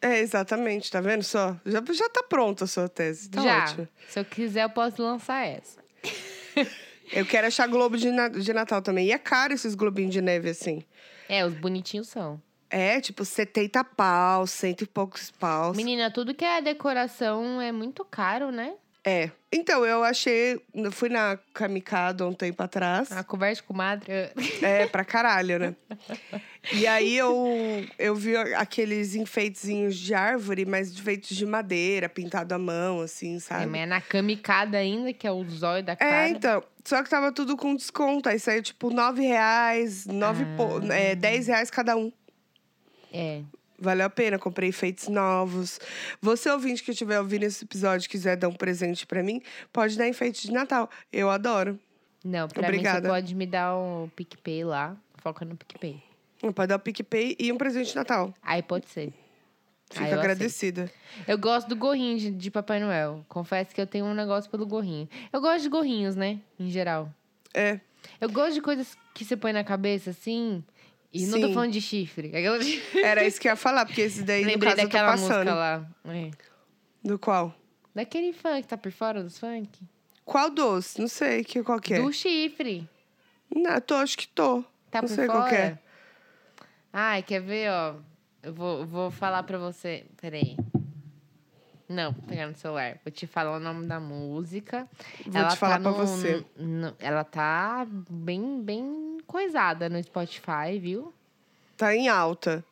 É, 0.01 0.19
exatamente, 0.21 0.91
tá 0.91 1.01
vendo 1.01 1.23
só? 1.25 1.57
Já, 1.67 1.83
já 1.93 2.09
tá 2.09 2.23
pronta 2.23 2.65
a 2.65 2.67
sua 2.67 2.89
tese, 2.89 3.29
tá 3.31 3.43
Já, 3.43 3.65
ótimo. 3.65 3.89
se 4.09 4.19
eu 4.21 4.25
quiser, 4.25 4.63
eu 4.65 4.71
posso 4.71 5.03
lançar 5.03 5.45
essa. 5.47 5.79
Eu 7.11 7.25
quero 7.25 7.47
achar 7.47 7.67
globo 7.67 7.97
de, 7.97 8.11
na- 8.11 8.29
de 8.29 8.53
Natal 8.53 8.83
também. 8.83 9.07
E 9.07 9.13
é 9.13 9.17
caro 9.17 9.55
esses 9.55 9.75
globinhos 9.75 10.13
de 10.13 10.21
neve, 10.21 10.51
assim. 10.51 10.83
É, 11.27 11.43
os 11.43 11.55
bonitinhos 11.55 12.07
são. 12.09 12.39
É, 12.69 13.01
tipo, 13.01 13.25
70 13.25 13.83
pau, 13.83 14.47
cento 14.47 14.83
e 14.83 14.87
poucos 14.87 15.31
paus. 15.31 15.75
Menina, 15.75 16.11
tudo 16.11 16.35
que 16.35 16.45
é 16.45 16.61
decoração 16.61 17.63
é 17.63 17.73
muito 17.73 18.05
caro, 18.05 18.51
né? 18.51 18.75
É. 19.09 19.31
Então, 19.51 19.85
eu 19.87 20.05
achei... 20.05 20.61
Eu 20.75 20.93
fui 20.93 21.09
na 21.09 21.39
Kamikado 21.55 22.23
há 22.23 22.29
um 22.29 22.35
tempo 22.35 22.63
atrás. 22.63 23.11
A 23.11 23.25
conversa 23.25 23.63
com 23.63 23.73
madre. 23.73 24.07
É, 24.61 24.87
pra 24.87 25.05
caralho, 25.05 25.59
né? 25.59 25.75
E 26.73 26.87
aí 26.87 27.17
eu, 27.17 27.47
eu 27.99 28.15
vi 28.15 28.37
aqueles 28.37 29.15
enfeitezinhos 29.15 29.97
de 29.97 30.13
árvore, 30.13 30.67
mas 30.67 30.99
feitos 30.99 31.35
de 31.35 31.47
madeira, 31.47 32.09
pintado 32.11 32.55
à 32.55 32.59
mão, 32.59 33.01
assim, 33.01 33.37
É, 33.37 33.41
sabe? 33.41 33.67
mas 33.67 33.81
é 33.81 33.87
na 33.87 34.01
kamikada 34.03 34.77
ainda, 34.77 35.13
que 35.15 35.27
é 35.27 35.31
o 35.33 35.43
zóio 35.49 35.83
da 35.83 35.97
cara. 35.97 36.27
É, 36.27 36.29
então. 36.29 36.63
Só 36.85 37.03
que 37.03 37.09
tava 37.09 37.33
tudo 37.33 37.57
com 37.57 37.75
desconto. 37.75 38.29
Aí 38.29 38.39
saiu, 38.39 38.63
tipo, 38.63 38.91
nove 38.91 39.23
reais, 39.23 40.05
nove 40.07 40.43
Ah. 40.45 40.57
po- 40.59 40.93
é, 40.93 41.15
10 41.15 41.47
reais 41.47 41.71
cada 41.71 41.97
um. 41.97 42.13
É. 43.13 43.41
Valeu 43.81 44.07
a 44.07 44.11
pena, 44.11 44.39
comprei 44.39 44.71
enfeites 44.71 45.09
novos. 45.09 45.79
Você, 46.21 46.51
ouvinte 46.51 46.83
que 46.83 46.91
estiver 46.91 47.21
ouvindo 47.21 47.45
esse 47.45 47.65
episódio 47.65 48.07
e 48.07 48.09
quiser 48.09 48.37
dar 48.37 48.49
um 48.49 48.53
presente 48.55 49.07
pra 49.07 49.23
mim, 49.23 49.41
pode 49.73 49.97
dar 49.97 50.09
enfeite 50.09 50.49
de 50.49 50.53
Natal. 50.53 50.91
Eu 51.13 51.31
adoro. 51.31 51.79
Não, 52.25 52.49
pra 52.49 52.63
mim 52.63 52.69
Obrigada. 52.69 53.03
você 53.03 53.09
pode 53.09 53.35
me 53.35 53.47
dar 53.47 53.77
um 53.77 54.09
PicPay 54.17 54.65
lá. 54.65 54.97
Foca 55.19 55.45
no 55.45 55.57
PicPay. 55.57 56.03
Pode 56.55 56.69
dar 56.69 56.77
o 56.77 56.81
PicPay 56.81 57.37
e 57.39 57.53
um 57.53 57.57
presente 57.57 57.91
de 57.91 57.97
Natal. 57.97 58.35
Aí 58.43 58.63
pode 58.63 58.89
ser. 58.89 59.13
Fico 59.91 60.05
Ah, 60.05 60.11
eu 60.11 60.19
agradecida. 60.19 60.91
Eu 61.27 61.39
gosto 61.39 61.69
do 61.69 61.77
gorrinho 61.77 62.19
de, 62.19 62.31
de 62.31 62.51
Papai 62.51 62.79
Noel. 62.81 63.25
Confesso 63.29 63.75
que 63.75 63.81
eu 63.81 63.87
tenho 63.87 64.05
um 64.05 64.15
negócio 64.15 64.51
pelo 64.51 64.67
gorrinho. 64.67 65.09
Eu 65.33 65.41
gosto 65.41 65.63
de 65.63 65.69
gorrinhos, 65.69 66.15
né? 66.15 66.41
Em 66.59 66.69
geral. 66.69 67.13
É. 67.55 67.81
Eu 68.21 68.31
gosto 68.31 68.55
de 68.55 68.61
coisas 68.61 68.97
que 69.15 69.25
você 69.25 69.37
põe 69.37 69.53
na 69.53 69.65
cabeça, 69.65 70.11
assim. 70.11 70.63
E 71.13 71.27
não 71.27 71.41
tô 71.41 71.47
Sim. 71.49 71.55
falando 71.55 71.73
de 71.73 71.81
chifre. 71.81 72.29
Aquela 72.29 72.59
de... 72.59 72.83
Era 73.03 73.25
isso 73.27 73.41
que 73.41 73.49
eu 73.49 73.53
ia 73.53 73.57
falar, 73.57 73.87
porque 73.87 74.03
esse 74.03 74.23
daí, 74.23 74.45
no 74.45 74.59
caso, 74.59 74.67
eu 74.67 74.77
tô 74.77 74.83
daquela 74.83 75.11
passando. 75.13 75.33
música 75.39 75.55
lá. 75.55 75.89
É. 76.07 76.31
Do 77.03 77.19
qual? 77.19 77.55
Daquele 77.95 78.33
funk, 78.33 78.67
tá 78.69 78.77
por 78.77 78.93
fora 78.93 79.23
dos 79.23 79.39
funk? 79.39 79.69
Qual 80.25 80.51
doce? 80.51 81.01
Não 81.01 81.09
sei 81.09 81.43
que, 81.43 81.63
qual 81.63 81.81
que 81.81 81.95
é. 81.95 82.03
Do 82.03 82.13
chifre. 82.13 82.89
Não, 83.55 83.81
tô, 83.81 83.95
acho 83.95 84.19
que 84.19 84.29
tô. 84.29 84.63
Tá 84.91 85.01
Não 85.01 85.09
por 85.09 85.15
sei 85.15 85.27
fora? 85.27 85.39
qual 85.39 85.49
que 85.49 85.55
é. 85.55 85.79
Ai, 86.93 87.23
quer 87.23 87.41
ver, 87.41 87.71
ó? 87.71 87.95
Eu 88.43 88.53
vou, 88.53 88.87
vou 88.87 89.11
falar 89.11 89.43
pra 89.45 89.57
você. 89.59 90.05
Peraí. 90.21 90.57
Não, 91.89 92.13
vou 92.13 92.23
pegar 92.25 92.47
no 92.47 92.55
celular. 92.55 92.99
Vou 93.03 93.11
te 93.11 93.27
falar 93.27 93.57
o 93.57 93.61
nome 93.61 93.87
da 93.87 93.99
música. 93.99 94.87
Vou 95.27 95.49
te 95.49 95.57
falar 95.57 95.81
pra 95.81 95.91
no- 95.91 95.97
você. 95.97 96.45
no- 96.59 96.95
ela 96.99 97.25
tá 97.25 97.87
bem, 98.11 98.63
bem 98.63 99.08
coisada 99.29 99.89
no 99.89 100.03
Spotify, 100.03 100.77
viu? 100.81 101.15
Tá 101.77 101.95
em 101.95 102.09
alta. 102.09 102.65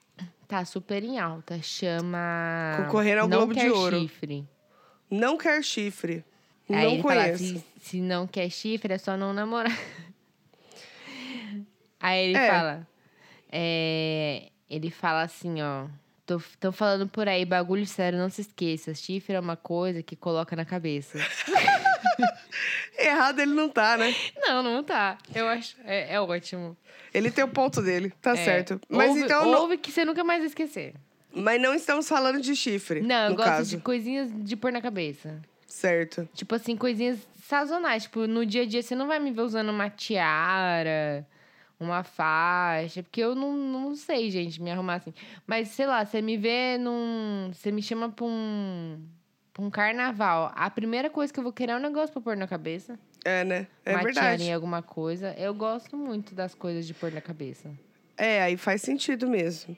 Tá 0.49 0.65
super 0.65 1.05
em 1.05 1.21
alta. 1.21 1.63
Chama. 1.63 2.79
Concorrendo 2.85 3.21
ao 3.21 3.29
Não 3.29 3.39
Globo 3.39 3.55
de 3.55 3.61
Quer 3.61 3.71
Ouro. 3.73 4.01
Chifre. 4.01 4.49
Não 5.09 5.37
quer 5.37 5.63
chifre. 5.63 6.25
Aí 6.69 6.85
não 6.85 6.93
ele 6.95 7.03
fala, 7.03 7.15
conheço. 7.23 7.45
se, 7.45 7.65
se 7.81 8.01
não 8.01 8.27
quer 8.27 8.51
chifre, 8.51 8.93
é 8.95 8.99
só 8.99 9.17
não 9.17 9.33
namorar. 9.33 9.71
Aí 12.01 12.27
ele 12.29 12.37
É. 12.39 12.49
fala. 12.51 12.87
é, 13.51 14.49
ele 14.69 14.91
fala 14.91 15.23
assim, 15.23 15.63
ó. 15.63 15.87
Tô 16.59 16.73
falando 16.73 17.07
por 17.07 17.29
aí, 17.29 17.45
bagulho 17.45 17.87
sério, 17.87 18.19
não 18.19 18.29
se 18.29 18.41
esqueça. 18.41 18.93
Chifre 18.95 19.37
é 19.37 19.41
uma 19.41 19.57
coisa 19.57 20.03
que 20.03 20.17
coloca 20.17 20.57
na 20.57 20.65
cabeça. 20.65 21.19
Errado 23.07 23.41
ele 23.41 23.53
não 23.55 23.69
tá, 23.69 23.97
né? 23.97 24.15
não, 24.39 24.63
não 24.63 24.83
tá. 24.83 25.17
Eu 25.35 25.49
acho. 25.49 25.77
É, 25.85 26.15
é 26.15 26.21
ótimo. 26.21 26.77
Ele 27.15 27.31
tem 27.31 27.43
o 27.45 27.49
ponto 27.49 27.81
dele, 27.81 28.13
tá 28.21 28.33
É. 28.33 28.37
certo. 28.37 28.81
Mas 28.89 29.09
ouve, 29.09 29.21
então. 29.23 29.45
Não, 29.47 29.61
Ouve 29.63 29.79
que 29.79 29.91
você 29.91 30.05
nunca 30.05 30.23
mais 30.25 30.41
vai 30.41 30.49
esquecer. 30.49 30.95
mas 31.33 31.61
não 31.61 31.75
estamos 31.75 32.09
falando 32.09 32.41
de 32.41 32.55
chifre. 32.55 33.01
Não, 33.01 33.31
eu 33.31 33.37
gosto 33.37 33.49
caso. 33.49 33.71
de 33.77 33.83
coisinhas 33.83 34.29
de 34.35 34.57
pôr 34.57 34.71
na 34.73 34.81
cabeça. 34.83 35.41
Certo. 35.67 36.29
Tipo 36.35 36.55
assim, 36.55 36.77
coisinhas 36.77 37.19
sazonais. 37.43 38.05
Tipo, 38.05 38.27
no 38.27 38.45
dia 38.47 38.63
a 38.63 38.67
dia 38.67 38.83
você 38.83 38.95
não 38.95 39.07
vai 39.07 39.19
me 39.19 39.31
ver 39.31 39.43
usando 39.43 39.69
uma 39.71 39.89
tiara, 39.91 41.27
uma 41.79 42.03
faixa. 42.03 43.03
Porque 43.03 43.21
eu 43.21 43.35
não, 43.35 43.53
não 43.55 43.95
sei, 43.95 44.31
gente, 44.31 44.61
me 44.63 44.71
arrumar 44.71 44.95
assim. 44.97 45.13
Mas, 45.47 45.69
sei 45.69 45.87
lá, 45.87 46.05
você 46.05 46.21
me 46.23 46.37
vê 46.37 46.79
num. 46.79 47.51
Você 47.53 47.71
me 47.71 47.83
chama 47.83 48.09
pra 48.11 48.25
um. 48.25 48.99
Pra 49.57 49.65
um 49.65 49.71
carnaval. 49.71 50.53
A 50.55 50.69
primeira 50.69 51.09
coisa 51.09 51.33
que 51.33 51.41
eu 51.41 51.43
vou 51.43 51.53
querer 51.53 51.73
é 51.73 51.77
um 51.77 51.81
negócio 51.81 52.13
pra 52.13 52.21
pôr 52.21 52.37
na 52.37 52.47
cabeça. 52.47 52.99
É, 53.25 53.43
né? 53.43 53.67
É 53.85 53.95
uma 53.95 54.03
verdade. 54.05 54.27
tiarinha, 54.37 54.55
alguma 54.55 54.83
coisa. 54.83 55.33
Eu 55.39 55.55
gosto 55.55 55.97
muito 55.97 56.35
das 56.35 56.55
coisas 56.55 56.87
de 56.87 56.93
pôr 56.93 57.11
na 57.11 57.23
cabeça. 57.23 57.71
É, 58.19 58.43
aí 58.43 58.57
faz 58.57 58.83
sentido 58.83 59.27
mesmo. 59.29 59.75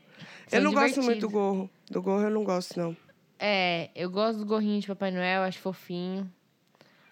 São 0.49 0.59
eu 0.59 0.65
não 0.65 0.73
gosto 0.73 1.01
muito 1.03 1.21
do 1.21 1.31
gorro. 1.31 1.71
Do 1.91 2.03
gorro 2.03 2.23
eu 2.25 2.31
não 2.31 2.43
gosto, 2.45 2.79
não. 2.79 2.97
É, 3.39 3.91
eu 3.95 4.11
gosto 4.11 4.39
do 4.39 4.45
gorrinho 4.47 4.81
de 4.81 4.87
Papai 4.89 5.13
Noel, 5.13 5.43
acho 5.43 5.61
fofinho. 5.61 6.29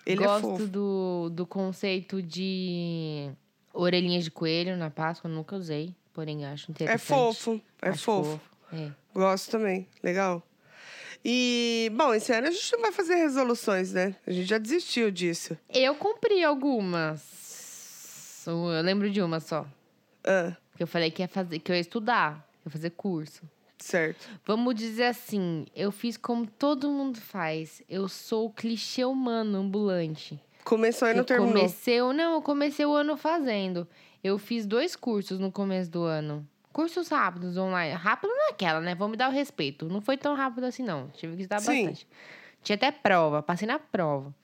Ele 0.05 0.23
é 0.23 0.27
Gosto 0.27 0.43
fofo. 0.51 0.67
do, 0.67 1.31
do 1.33 1.47
conceito 1.47 2.23
de 2.23 3.31
orelhinhas 3.73 4.25
de 4.25 4.31
coelho 4.31 4.77
na 4.77 4.89
Páscoa, 4.89 5.29
nunca 5.29 5.57
usei, 5.57 5.95
porém 6.13 6.45
acho 6.45 6.71
É 6.71 6.73
interessante. 6.73 7.01
fofo. 7.07 7.61
É 7.83 7.89
Acho 7.89 8.03
fofo. 8.05 8.41
É. 8.73 8.91
Gosto 9.13 9.51
também. 9.51 9.87
Legal. 10.03 10.46
E, 11.29 11.91
bom, 11.93 12.15
esse 12.15 12.33
ano 12.33 12.47
a 12.47 12.51
gente 12.53 12.73
não 12.75 12.83
vai 12.83 12.93
fazer 12.93 13.17
resoluções, 13.17 13.93
né? 13.93 14.15
A 14.25 14.31
gente 14.31 14.47
já 14.47 14.59
desistiu 14.59 15.11
disso. 15.11 15.59
Eu 15.69 15.97
cumpri 15.97 16.45
algumas. 16.45 18.45
Eu 18.47 18.81
lembro 18.83 19.11
de 19.11 19.21
uma 19.21 19.41
só. 19.41 19.67
Ah, 20.25 20.53
Que 20.77 20.85
eu 20.85 20.87
falei 20.87 21.11
que 21.11 21.23
ia 21.23 21.29
fazer, 21.29 21.59
que 21.59 21.73
eu 21.73 21.75
ia 21.75 21.81
estudar, 21.81 22.49
ia 22.65 22.71
fazer 22.71 22.91
curso. 22.91 23.43
certo. 23.77 24.25
Vamos 24.45 24.77
dizer 24.77 25.07
assim, 25.07 25.67
eu 25.75 25.91
fiz 25.91 26.17
como 26.17 26.47
todo 26.47 26.89
mundo 26.89 27.21
faz. 27.21 27.83
Eu 27.89 28.09
sou 28.09 28.47
o 28.47 28.51
clichê 28.53 29.05
humano 29.05 29.59
ambulante. 29.59 30.41
Começou 30.65 31.09
e 31.09 31.13
não 31.13 31.21
eu 31.21 31.25
terminou. 31.25 31.55
comecei, 31.55 31.99
não, 32.01 32.35
eu 32.35 32.43
comecei 32.43 32.87
o 32.87 32.95
ano 32.95 33.17
fazendo. 33.17 33.89
Eu 34.23 34.39
fiz 34.39 34.65
dois 34.65 34.95
cursos 34.95 35.41
no 35.41 35.51
começo 35.51 35.91
do 35.91 36.03
ano. 36.03 36.49
Cursos 36.77 37.09
rápidos 37.09 37.57
online. 37.57 37.95
Rápido 37.95 38.31
naquela, 38.49 38.83
né? 38.83 38.95
Vamos 38.95 39.13
me 39.13 39.17
dar 39.17 39.31
o 39.31 39.33
respeito. 39.33 39.89
Não 39.89 40.03
foi 40.03 40.19
tão 40.19 40.35
rápido 40.35 40.65
assim, 40.65 40.83
não. 40.83 41.09
Tive 41.09 41.35
que 41.35 41.43
estudar 41.45 41.61
Sim. 41.61 41.87
bastante. 41.87 42.07
Tinha 42.63 42.77
até 42.77 42.91
prova, 42.91 43.43
passei 43.43 43.67
na 43.67 43.79
prova. 43.79 44.35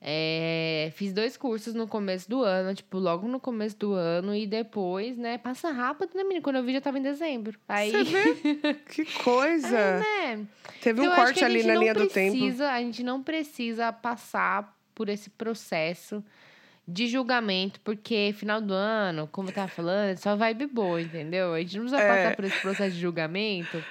É, 0.00 0.92
fiz 0.94 1.12
dois 1.12 1.36
cursos 1.36 1.74
no 1.74 1.88
começo 1.88 2.30
do 2.30 2.42
ano, 2.44 2.72
tipo, 2.76 2.96
logo 2.98 3.26
no 3.26 3.40
começo 3.40 3.76
do 3.76 3.92
ano, 3.94 4.34
e 4.36 4.46
depois, 4.46 5.16
né? 5.18 5.36
Passa 5.36 5.72
rápido, 5.72 6.10
né, 6.14 6.22
menina? 6.22 6.42
Quando 6.42 6.56
eu 6.56 6.62
vi, 6.62 6.74
já 6.74 6.80
tava 6.80 6.98
em 6.98 7.02
dezembro. 7.02 7.58
Aí. 7.68 7.90
Você 7.90 8.04
vê? 8.04 8.74
Que 8.94 9.04
coisa. 9.24 9.76
É, 9.76 10.36
né? 10.36 10.46
Teve 10.80 11.00
Então, 11.00 11.12
um 11.12 11.16
corte 11.16 11.44
ali 11.44 11.64
na 11.64 11.74
linha 11.74 11.92
do 11.94 12.06
tempo. 12.06 12.36
precisa- 12.38 12.70
A 12.70 12.78
gente 12.80 13.02
não 13.02 13.20
precisa 13.20 13.92
passar 13.92 14.78
por 14.94 15.08
esse 15.08 15.28
processo 15.30 16.22
de 16.86 17.06
julgamento, 17.08 17.80
porque 17.80 18.34
final 18.36 18.60
do 18.60 18.74
ano, 18.74 19.28
como 19.32 19.48
eu 19.48 19.52
tava 19.54 19.68
falando, 19.68 20.18
só 20.18 20.36
vibe 20.36 20.66
boa, 20.66 21.00
entendeu? 21.00 21.54
A 21.54 21.60
gente 21.60 21.76
não 21.78 21.84
precisa 21.86 22.02
É. 22.02 22.08
passar 22.24 22.36
por 22.36 22.44
esse 22.44 22.60
processo 22.60 22.94
de 22.94 23.00
julgamento 23.00 23.82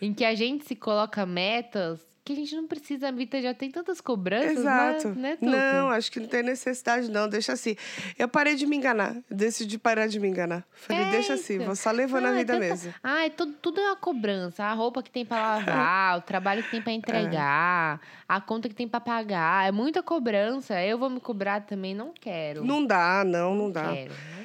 em 0.00 0.12
que 0.12 0.24
a 0.24 0.34
gente 0.34 0.64
se 0.64 0.74
coloca 0.74 1.24
metas 1.24 2.04
que 2.24 2.32
a 2.32 2.36
gente 2.36 2.54
não 2.54 2.66
precisa, 2.68 3.08
a 3.08 3.10
vida 3.10 3.40
já 3.42 3.52
tem 3.52 3.68
tantas 3.70 4.00
cobranças, 4.00 4.58
Exato. 4.58 5.08
né, 5.08 5.36
né 5.40 5.72
não, 5.72 5.90
acho 5.90 6.10
que 6.12 6.20
não 6.20 6.28
tem 6.28 6.42
necessidade, 6.42 7.10
não. 7.10 7.28
Deixa 7.28 7.52
assim. 7.52 7.74
Eu 8.16 8.28
parei 8.28 8.54
de 8.54 8.64
me 8.64 8.76
enganar. 8.76 9.16
Decidi 9.28 9.76
parar 9.76 10.06
de 10.06 10.20
me 10.20 10.28
enganar. 10.28 10.64
Falei, 10.72 11.02
É, 11.02 11.10
deixa 11.10 11.34
assim, 11.34 11.54
então. 11.54 11.66
vou 11.66 11.76
só 11.76 11.90
levando 11.90 12.22
Não, 12.24 12.30
a 12.30 12.34
é 12.34 12.38
vida 12.38 12.52
tanta- 12.52 12.64
mesmo. 12.66 12.94
Ah, 13.02 13.26
é 13.26 13.30
tudo, 13.30 13.54
tudo 13.60 13.80
é 13.80 13.86
uma 13.88 13.96
cobrança. 13.96 14.62
A 14.64 14.72
roupa 14.72 15.02
que 15.02 15.10
tem 15.10 15.24
pra 15.26 15.36
lavar, 15.58 16.18
o 16.18 16.22
trabalho 16.22 16.62
que 16.62 16.70
tem 16.70 16.80
pra 16.80 16.92
entregar, 16.92 18.00
a 18.28 18.40
conta 18.40 18.68
que 18.68 18.74
tem 18.74 18.86
pra 18.86 19.00
pagar. 19.00 19.66
É 19.66 19.72
muita 19.72 20.02
cobrança. 20.02 20.80
Eu 20.80 20.98
vou 20.98 21.10
me 21.10 21.18
cobrar 21.20 21.60
também, 21.62 21.94
não 21.94 22.12
quero. 22.18 22.64
Não 22.64 22.84
dá, 22.86 23.24
não, 23.26 23.54
não 23.54 23.70
dá. 23.70 23.92
quero, 23.92 24.10
não 24.12 24.34
quero. 24.36 24.41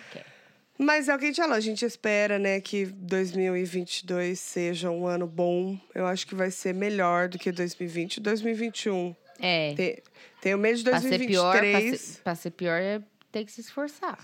Mas 0.78 1.10
é 1.10 1.16
o 1.16 1.18
que 1.18 1.26
a 1.26 1.28
gente 1.28 1.42
falou, 1.42 1.56
a 1.56 1.60
gente 1.60 1.84
espera, 1.84 2.38
né, 2.38 2.62
que 2.62 2.86
2022 2.86 4.40
seja 4.40 4.92
um 4.92 5.08
ano 5.08 5.26
bom. 5.26 5.78
Eu 5.96 6.06
acho 6.06 6.28
que 6.28 6.36
vai 6.36 6.52
ser 6.52 6.74
melhor 6.74 7.28
do 7.28 7.40
que 7.40 7.52
2020 7.52 8.18
e 8.18 8.20
2021. 8.20 9.16
É. 9.40 9.74
Tem, 9.76 9.98
tem 10.42 10.54
o 10.54 10.58
mês 10.58 10.84
de 10.84 10.90
Pra 10.90 11.02
ser 11.02 11.20
pior, 11.20 11.52
pra 11.52 11.62
2023. 11.62 12.02
ser, 12.02 12.22
pra 12.22 12.36
ser 12.36 12.52
pior 12.52 12.80
é 12.80 13.02
ter 13.32 13.44
que 13.46 13.52
se 13.52 13.62
esforçar. 13.62 14.20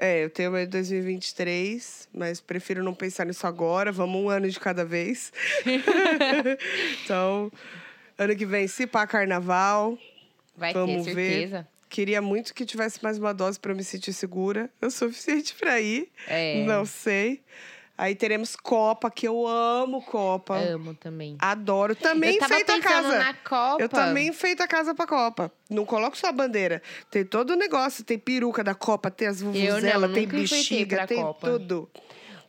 É, 0.00 0.24
eu 0.24 0.30
tenho 0.30 0.50
o 0.50 0.52
mês 0.52 0.66
de 0.66 0.72
2023, 0.72 2.08
mas 2.14 2.40
prefiro 2.40 2.82
não 2.84 2.94
pensar 2.94 3.26
nisso 3.26 3.46
agora. 3.46 3.90
Vamos 3.90 4.22
um 4.22 4.30
ano 4.30 4.48
de 4.48 4.58
cada 4.58 4.84
vez. 4.84 5.32
então, 7.04 7.50
ano 8.16 8.36
que 8.36 8.46
vem, 8.46 8.66
se 8.68 8.86
pá 8.86 9.06
carnaval. 9.06 9.98
Vai 10.56 10.72
Vamos 10.72 11.04
ter, 11.04 11.14
ver. 11.14 11.66
Queria 11.88 12.20
muito 12.20 12.54
que 12.54 12.64
tivesse 12.64 13.02
mais 13.02 13.18
uma 13.18 13.32
dose 13.32 13.58
para 13.58 13.74
me 13.74 13.82
sentir 13.82 14.12
segura. 14.12 14.70
É 14.80 14.86
o 14.86 14.90
suficiente 14.90 15.54
para 15.54 15.80
ir. 15.80 16.10
É. 16.26 16.64
Não 16.64 16.84
sei. 16.84 17.42
Aí 17.98 18.14
teremos 18.14 18.54
Copa, 18.54 19.10
que 19.10 19.26
eu 19.26 19.44
amo 19.44 20.00
Copa. 20.02 20.56
Amo 20.56 20.94
também. 20.94 21.36
Adoro. 21.40 21.96
Também 21.96 22.36
eu 22.36 22.44
feito 22.46 22.70
a 22.70 22.80
casa. 22.80 23.18
na 23.18 23.34
Copa. 23.34 23.82
Eu 23.82 23.88
também 23.88 24.32
feito 24.32 24.62
a 24.62 24.68
casa 24.68 24.94
pra 24.94 25.04
Copa. 25.04 25.50
Não 25.68 25.84
coloco 25.84 26.16
só 26.16 26.28
a 26.28 26.32
bandeira. 26.32 26.80
Tem 27.10 27.24
todo 27.24 27.50
o 27.50 27.56
negócio. 27.56 28.04
Tem 28.04 28.16
peruca 28.16 28.62
da 28.62 28.72
Copa, 28.72 29.10
tem 29.10 29.26
as 29.26 29.40
vuvuzelas, 29.40 30.12
tem 30.12 30.28
bexiga, 30.28 31.08
tem 31.08 31.20
Copa. 31.20 31.50
tudo. 31.50 31.90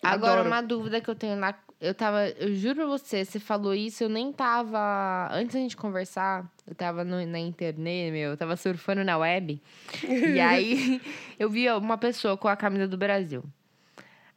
Agora, 0.03 0.33
Adoro. 0.33 0.49
uma 0.49 0.61
dúvida 0.61 1.01
que 1.01 1.09
eu 1.09 1.15
tenho 1.15 1.35
na. 1.35 1.55
Eu 1.79 1.93
tava. 1.93 2.27
Eu 2.31 2.53
juro 2.55 2.75
pra 2.75 2.85
você, 2.85 3.23
você 3.23 3.39
falou 3.39 3.73
isso, 3.73 4.03
eu 4.03 4.09
nem 4.09 4.33
tava. 4.33 5.29
Antes 5.31 5.53
da 5.53 5.59
gente 5.61 5.77
conversar, 5.77 6.45
eu 6.67 6.75
tava 6.75 7.03
no- 7.05 7.25
na 7.25 7.39
internet, 7.39 8.11
meu, 8.11 8.31
eu 8.31 8.37
tava 8.37 8.55
surfando 8.57 9.03
na 9.03 9.17
web. 9.17 9.61
e 10.03 10.39
aí 10.41 11.01
eu 11.39 11.49
vi 11.49 11.69
uma 11.69 11.97
pessoa 11.97 12.35
com 12.35 12.47
a 12.49 12.55
camisa 12.57 12.87
do 12.87 12.97
Brasil. 12.97 13.43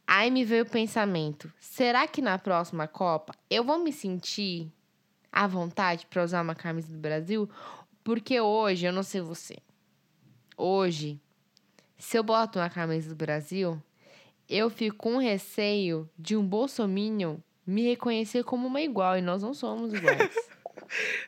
Aí 0.07 0.31
me 0.31 0.45
veio 0.45 0.63
o 0.63 0.69
pensamento: 0.69 1.51
será 1.59 2.07
que 2.07 2.21
na 2.21 2.39
próxima 2.39 2.87
Copa 2.87 3.33
eu 3.49 3.63
vou 3.63 3.77
me 3.83 3.91
sentir 3.91 4.71
à 5.31 5.45
vontade 5.45 6.05
pra 6.09 6.23
usar 6.23 6.41
uma 6.41 6.55
camisa 6.55 6.93
do 6.93 6.99
Brasil? 6.99 7.49
Porque 8.05 8.39
hoje, 8.39 8.85
eu 8.85 8.93
não 8.93 9.03
sei 9.03 9.19
você. 9.21 9.57
Hoje, 10.55 11.19
se 11.97 12.17
eu 12.17 12.23
boto 12.23 12.59
uma 12.59 12.69
camisa 12.69 13.09
do 13.09 13.15
Brasil, 13.15 13.81
eu 14.49 14.69
fico 14.69 14.97
com 14.97 15.17
receio 15.17 16.09
de 16.17 16.35
um 16.35 16.45
bolsominion 16.45 17.37
me 17.65 17.81
reconhecer 17.83 18.43
como 18.43 18.67
uma 18.67 18.81
igual, 18.81 19.17
e 19.17 19.21
nós 19.21 19.41
não 19.41 19.53
somos 19.53 19.93
iguais. 19.93 20.29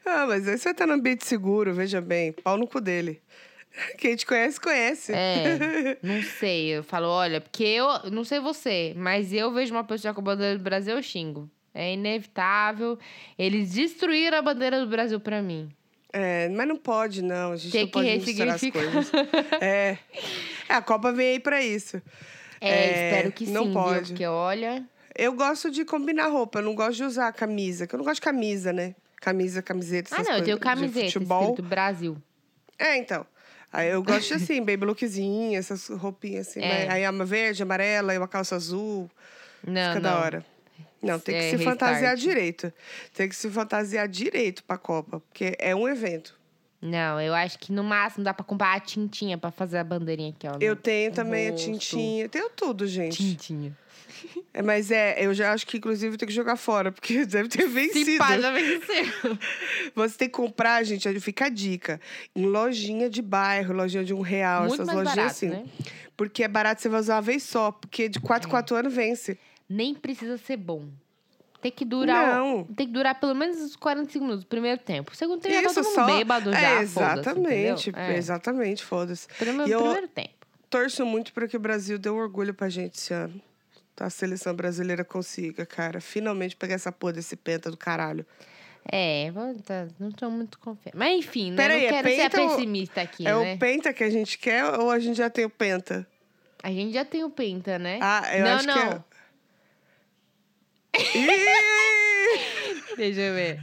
Ah, 0.05 0.25
mas 0.27 0.47
aí 0.47 0.57
você 0.57 0.73
tá 0.73 0.85
no 0.85 0.93
ambiente 0.93 1.25
seguro, 1.25 1.73
veja 1.73 1.99
bem. 1.99 2.31
Pau 2.31 2.57
no 2.57 2.67
cu 2.67 2.79
dele. 2.79 3.21
Quem 3.97 4.15
te 4.15 4.25
conhece, 4.25 4.59
conhece. 4.59 5.11
É, 5.13 5.97
não 6.03 6.21
sei. 6.21 6.77
Eu 6.77 6.83
falo, 6.83 7.07
olha, 7.07 7.41
porque 7.41 7.63
eu, 7.63 7.87
não 8.11 8.23
sei 8.23 8.39
você, 8.39 8.93
mas 8.95 9.33
eu 9.33 9.51
vejo 9.51 9.73
uma 9.73 9.83
pessoa 9.83 10.13
com 10.13 10.21
a 10.21 10.23
bandeira 10.23 10.57
do 10.57 10.63
Brasil, 10.63 10.95
eu 10.95 11.01
xingo. 11.01 11.49
É 11.73 11.93
inevitável. 11.93 12.97
Eles 13.37 13.71
destruíram 13.71 14.37
a 14.37 14.41
bandeira 14.41 14.79
do 14.79 14.87
Brasil 14.87 15.19
pra 15.19 15.41
mim. 15.41 15.69
É, 16.13 16.47
mas 16.49 16.67
não 16.67 16.77
pode, 16.77 17.21
não. 17.21 17.51
A 17.51 17.57
gente 17.57 17.71
Tem 17.71 17.81
não 17.81 17.87
que 17.87 17.93
pode 17.93 18.17
misturar 18.17 18.55
as 18.55 18.61
coisas. 18.61 19.11
É. 19.59 19.97
É, 20.69 20.73
A 20.73 20.81
Copa 20.81 21.11
vem 21.11 21.31
aí 21.31 21.39
pra 21.39 21.61
isso. 21.61 22.01
É, 22.67 22.85
É, 22.87 23.07
espero 23.09 23.31
que 23.31 23.45
não 23.47 23.65
sim, 23.65 23.73
pode. 23.73 23.95
viu? 23.99 24.07
Porque 24.07 24.25
olha. 24.25 24.85
Eu 25.17 25.33
gosto 25.33 25.71
de 25.71 25.85
combinar 25.85 26.27
roupa, 26.27 26.59
eu 26.59 26.63
não 26.63 26.75
gosto 26.75 26.97
de 26.97 27.03
usar 27.03 27.31
camisa, 27.31 27.87
que 27.87 27.95
eu 27.95 27.97
não 27.97 28.03
gosto 28.05 28.15
de 28.15 28.21
camisa, 28.21 28.73
né? 28.73 28.95
Camisa, 29.21 29.61
camiseta, 29.61 30.09
Ah, 30.11 30.15
essas 30.21 30.27
não, 30.27 30.37
eu 30.39 30.43
tenho 30.43 30.59
camiseta 30.59 31.05
futebol. 31.11 31.49
escrito 31.51 31.63
Brasil. 31.69 32.17
É, 32.77 32.97
então. 32.97 33.25
Aí 33.71 33.89
eu 33.89 34.03
gosto 34.03 34.27
de 34.27 34.33
assim, 34.35 34.59
baby 34.61 34.85
lookzinho, 34.85 35.57
essas 35.57 35.87
roupinhas 35.89 36.47
assim, 36.49 36.61
É. 36.61 36.67
né? 36.85 36.87
Aí 36.93 37.09
uma 37.09 37.25
verde, 37.25 37.63
amarela, 37.63 38.11
aí 38.11 38.17
uma 38.17 38.27
calça 38.27 38.55
azul. 38.55 39.09
Não, 39.65 39.93
Fica 39.93 39.99
não. 40.01 40.01
da 40.01 40.19
hora. 40.19 40.45
Não, 41.01 41.19
tem 41.19 41.35
que 41.35 41.41
É 41.45 41.49
se 41.49 41.55
restart. 41.57 41.79
fantasiar 41.79 42.15
direito. 42.15 42.73
Tem 43.13 43.29
que 43.29 43.35
se 43.35 43.49
fantasiar 43.49 44.07
direito 44.07 44.63
pra 44.63 44.77
Copa, 44.77 45.19
porque 45.19 45.55
é 45.59 45.75
um 45.75 45.87
evento. 45.87 46.37
Não, 46.81 47.19
eu 47.19 47.33
acho 47.33 47.57
que 47.57 47.71
no 47.71 47.83
máximo 47.83 48.23
dá 48.23 48.33
pra 48.33 48.43
comprar 48.45 48.73
a 48.73 48.79
tintinha 48.79 49.37
pra 49.37 49.49
fazer 49.49 49.77
a 49.79 49.83
bandeirinha 49.83 50.29
aqui, 50.29 50.47
ó. 50.47 50.57
Eu 50.59 50.75
tenho 50.75 51.11
também 51.11 51.47
a 51.47 51.51
rosto. 51.51 51.71
tintinha, 51.71 52.29
tenho 52.29 52.49
tudo, 52.49 52.85
gente. 52.85 53.17
Tintinha. 53.17 53.75
É, 54.53 54.61
mas 54.61 54.91
é, 54.91 55.23
eu 55.25 55.33
já 55.33 55.51
acho 55.51 55.67
que 55.67 55.77
inclusive 55.77 56.17
tem 56.17 56.27
que 56.27 56.33
jogar 56.33 56.55
fora, 56.55 56.91
porque 56.91 57.25
deve 57.25 57.49
ter 57.49 57.63
Se 57.63 57.67
vencido. 57.67 58.17
pá, 58.17 58.39
já 58.39 58.51
venceu. 58.51 59.05
Você 59.95 60.17
tem 60.17 60.27
que 60.29 60.35
comprar, 60.35 60.83
gente, 60.83 61.19
fica 61.19 61.45
a 61.45 61.49
dica. 61.49 61.99
Em 62.35 62.45
lojinha 62.45 63.09
de 63.09 63.21
bairro, 63.21 63.73
lojinha 63.73 64.03
de 64.03 64.13
um 64.13 64.21
real, 64.21 64.67
Muito 64.67 64.81
essas 64.81 64.87
lojinhas 64.93 65.15
barato, 65.15 65.31
assim. 65.31 65.49
né? 65.49 65.65
Porque 66.15 66.43
é 66.43 66.47
barato, 66.47 66.81
você 66.81 66.89
vai 66.89 66.99
usar 66.99 67.15
uma 67.15 67.21
vez 67.21 67.43
só. 67.43 67.71
Porque 67.71 68.07
de 68.07 68.19
4 68.19 68.47
em 68.47 68.51
4 68.51 68.75
anos 68.75 68.93
vence. 68.93 69.37
Nem 69.67 69.93
precisa 69.93 70.37
ser 70.37 70.57
bom. 70.57 70.87
Tem 71.65 71.71
que 71.71 71.83
durar. 71.83 72.35
Não. 72.37 72.63
Tem 72.63 72.85
que 72.85 72.93
durar 72.93 73.19
pelo 73.19 73.33
menos 73.33 73.57
uns 73.57 73.75
45 73.75 74.23
minutos, 74.23 74.45
primeiro 74.45 74.79
tempo. 74.79 75.11
O 75.11 75.15
segundo 75.15 75.41
tempo 75.41 75.55
já 75.55 75.63
tá 75.63 75.71
Isso, 75.71 75.81
todo 75.81 75.95
só. 75.95 76.05
bêbado 76.05 76.51
já. 76.53 76.59
é, 76.59 76.85
foda-se, 76.85 77.19
exatamente. 77.19 77.89
entendeu? 77.89 78.11
É. 78.13 78.17
Exatamente, 78.17 78.83
foda-se. 78.85 79.27
Primeiro, 79.29 79.71
eu- 79.71 79.79
primeiro 79.81 80.07
tempo. 80.09 80.29
Torço 80.69 81.03
muito 81.07 81.33
para 81.33 81.47
que 81.47 81.57
o 81.57 81.59
Brasil 81.59 81.97
dê 81.97 82.07
orgulho 82.07 82.53
pra 82.53 82.69
gente 82.69 82.99
esse 82.99 83.11
ano. 83.15 83.41
A 83.99 84.11
seleção 84.11 84.53
brasileira 84.53 85.03
consiga, 85.03 85.65
cara. 85.65 85.99
Finalmente 85.99 86.55
pegar 86.55 86.75
essa 86.75 86.91
porra 86.91 87.13
desse 87.13 87.35
penta 87.35 87.71
do 87.71 87.77
caralho. 87.77 88.23
É, 88.91 89.31
tá- 89.65 89.87
não 89.99 90.11
tô 90.11 90.29
muito 90.29 90.59
confiante. 90.59 90.95
Mas 90.95 91.17
enfim, 91.17 91.49
né? 91.49 91.57
Pera 91.57 91.73
não 91.73 91.81
é 91.81 91.89
quero 91.89 92.07
ser 92.09 92.15
penta 92.17 92.41
ou- 92.43 92.49
pessimista 92.49 93.01
aqui, 93.01 93.27
é 93.27 93.33
né? 93.33 93.53
o 93.55 93.57
penta 93.57 93.91
que 93.91 94.03
a 94.03 94.09
gente 94.11 94.37
quer 94.37 94.65
ou 94.79 94.91
a 94.91 94.99
gente 94.99 95.17
já 95.17 95.31
tem 95.31 95.45
o 95.45 95.49
penta? 95.49 96.05
A 96.61 96.69
gente 96.69 96.93
já 96.93 97.03
tem 97.05 97.23
o 97.23 97.29
Penta, 97.29 97.77
né? 97.77 97.99
Ah, 98.01 98.23
eu 98.35 98.43
não, 98.43 98.51
acho 98.55 98.67
não. 98.67 98.73
que 98.73 98.79
é. 98.95 99.03
Deixa 102.97 103.21
eu 103.21 103.33
ver. 103.33 103.59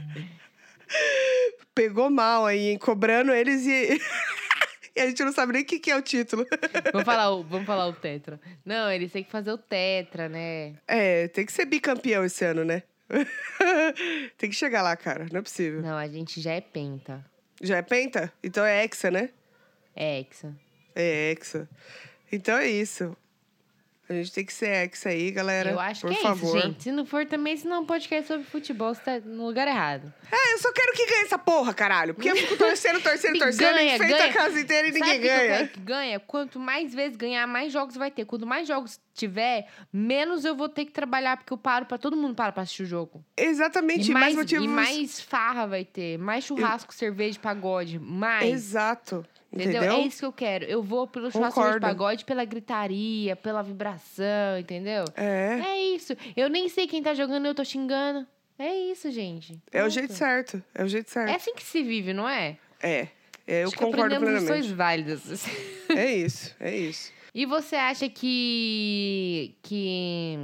Pegou 1.73 2.09
mal 2.09 2.45
aí, 2.45 2.69
hein? 2.69 2.77
Cobrando 2.77 3.33
eles 3.33 3.65
e. 3.65 3.99
e 4.95 5.01
a 5.01 5.07
gente 5.07 5.23
não 5.23 5.33
sabe 5.33 5.53
nem 5.53 5.63
o 5.63 5.65
que, 5.65 5.79
que 5.79 5.89
é 5.91 5.97
o 5.97 6.01
título. 6.01 6.45
Vamos 6.91 7.05
falar, 7.05 7.31
o, 7.31 7.43
vamos 7.43 7.65
falar 7.65 7.87
o 7.87 7.93
Tetra. 7.93 8.39
Não, 8.63 8.91
eles 8.91 9.11
têm 9.11 9.23
que 9.23 9.31
fazer 9.31 9.51
o 9.51 9.57
Tetra, 9.57 10.29
né? 10.29 10.75
É, 10.87 11.27
tem 11.29 11.45
que 11.45 11.51
ser 11.51 11.65
bicampeão 11.65 12.23
esse 12.23 12.45
ano, 12.45 12.63
né? 12.63 12.83
tem 14.37 14.49
que 14.49 14.55
chegar 14.55 14.81
lá, 14.81 14.95
cara. 14.95 15.27
Não 15.31 15.39
é 15.39 15.41
possível. 15.41 15.81
Não, 15.81 15.97
a 15.97 16.07
gente 16.07 16.39
já 16.39 16.53
é 16.53 16.61
Penta. 16.61 17.25
Já 17.61 17.77
é 17.77 17.81
penta? 17.81 18.31
Então 18.43 18.65
é 18.65 18.83
hexa, 18.83 19.09
né? 19.09 19.29
É 19.95 20.19
Hexa. 20.19 20.53
É 20.93 21.31
hexa. 21.31 21.69
Então 22.31 22.57
é 22.57 22.67
isso. 22.67 23.15
A 24.09 24.13
gente 24.13 24.33
tem 24.33 24.45
que 24.45 24.51
ser 24.53 24.67
hexa 24.67 25.09
aí, 25.09 25.31
galera. 25.31 25.71
Eu 25.71 25.79
acho 25.79 26.01
por 26.01 26.11
que 26.11 26.19
é 26.19 26.21
favor. 26.21 26.57
isso, 26.57 26.67
gente. 26.67 26.83
Se 26.83 26.91
não 26.91 27.05
for 27.05 27.25
também, 27.25 27.55
se 27.55 27.65
não 27.65 27.77
é 27.77 27.79
um 27.79 27.85
podcast 27.85 28.27
sobre 28.27 28.43
futebol, 28.43 28.93
você 28.93 28.99
tá 29.01 29.19
no 29.21 29.45
lugar 29.45 29.65
errado. 29.67 30.13
É, 30.29 30.53
eu 30.53 30.57
só 30.59 30.71
quero 30.73 30.91
que 30.93 31.05
ganhe 31.05 31.23
essa 31.23 31.37
porra, 31.37 31.73
caralho. 31.73 32.13
Porque 32.13 32.29
eu 32.29 32.35
fico 32.35 32.57
torcendo, 32.57 33.01
torcendo, 33.01 33.39
torcendo, 33.39 33.73
ganha, 33.75 33.95
enfeita 33.95 34.17
ganha. 34.17 34.29
a 34.29 34.33
casa 34.33 34.59
inteira 34.59 34.87
e 34.89 34.91
Sabe 34.91 35.05
ninguém 35.05 35.21
ganha. 35.21 35.67
que 35.69 35.79
ganha? 35.79 36.19
Quanto 36.19 36.59
mais 36.59 36.93
vezes 36.93 37.15
ganhar, 37.15 37.47
mais 37.47 37.71
jogos 37.71 37.95
vai 37.95 38.11
ter. 38.11 38.25
Quanto 38.25 38.45
mais 38.45 38.67
jogos 38.67 38.99
tiver, 39.13 39.67
menos 39.91 40.43
eu 40.45 40.55
vou 40.55 40.67
ter 40.67 40.85
que 40.85 40.91
trabalhar, 40.91 41.37
porque 41.37 41.53
eu 41.53 41.57
paro 41.57 41.85
pra 41.85 41.97
todo 41.97 42.17
mundo 42.17 42.35
para 42.35 42.51
pra 42.51 42.63
assistir 42.63 42.83
o 42.83 42.85
jogo. 42.85 43.23
Exatamente, 43.37 44.09
E 44.09 44.13
mais, 44.13 44.35
motivos. 44.35 44.65
e 44.65 44.67
mais 44.67 45.19
farra 45.21 45.65
vai 45.67 45.85
ter. 45.85 46.17
Mais 46.17 46.43
churrasco, 46.43 46.93
cerveja, 46.93 47.39
pagode. 47.39 47.99
Mais. 47.99 48.51
Exato. 48.51 49.25
Entendeu? 49.51 49.83
Entendeu? 49.83 49.97
É 49.97 49.99
isso 50.07 50.17
que 50.19 50.25
eu 50.25 50.33
quero. 50.33 50.65
Eu 50.65 50.81
vou 50.81 51.05
pelo 51.07 51.29
churrasco 51.31 51.73
de 51.73 51.79
pagode, 51.79 52.25
pela 52.25 52.43
gritaria, 52.43 53.35
pela 53.35 53.61
vibração, 53.61 54.57
entendeu? 54.59 55.05
É. 55.15 55.59
É 55.63 55.81
isso. 55.95 56.15
Eu 56.35 56.49
nem 56.49 56.67
sei 56.69 56.87
quem 56.87 57.03
tá 57.03 57.13
jogando, 57.13 57.45
eu 57.45 57.53
tô 57.53 57.63
xingando. 57.63 58.25
É 58.57 58.73
isso, 58.75 59.11
gente. 59.11 59.59
É 59.71 59.83
o 59.83 59.89
jeito 59.89 60.13
certo. 60.13 60.63
É 60.73 60.83
o 60.83 60.87
jeito 60.87 61.09
certo. 61.11 61.29
É 61.29 61.35
assim 61.35 61.53
que 61.53 61.61
se 61.63 61.83
vive, 61.83 62.13
não 62.13 62.27
é? 62.27 62.57
É. 62.81 63.07
É, 63.45 63.63
eu 63.63 63.67
Acho 63.67 63.77
que 63.77 63.83
concordo 63.83 64.15
lições 64.15 64.45
plenamente. 64.45 64.73
válidas. 64.73 65.45
É 65.89 66.15
isso, 66.15 66.55
é 66.59 66.75
isso. 66.75 67.11
E 67.33 67.45
você 67.45 67.75
acha 67.75 68.07
que 68.07 69.55
que 69.63 70.37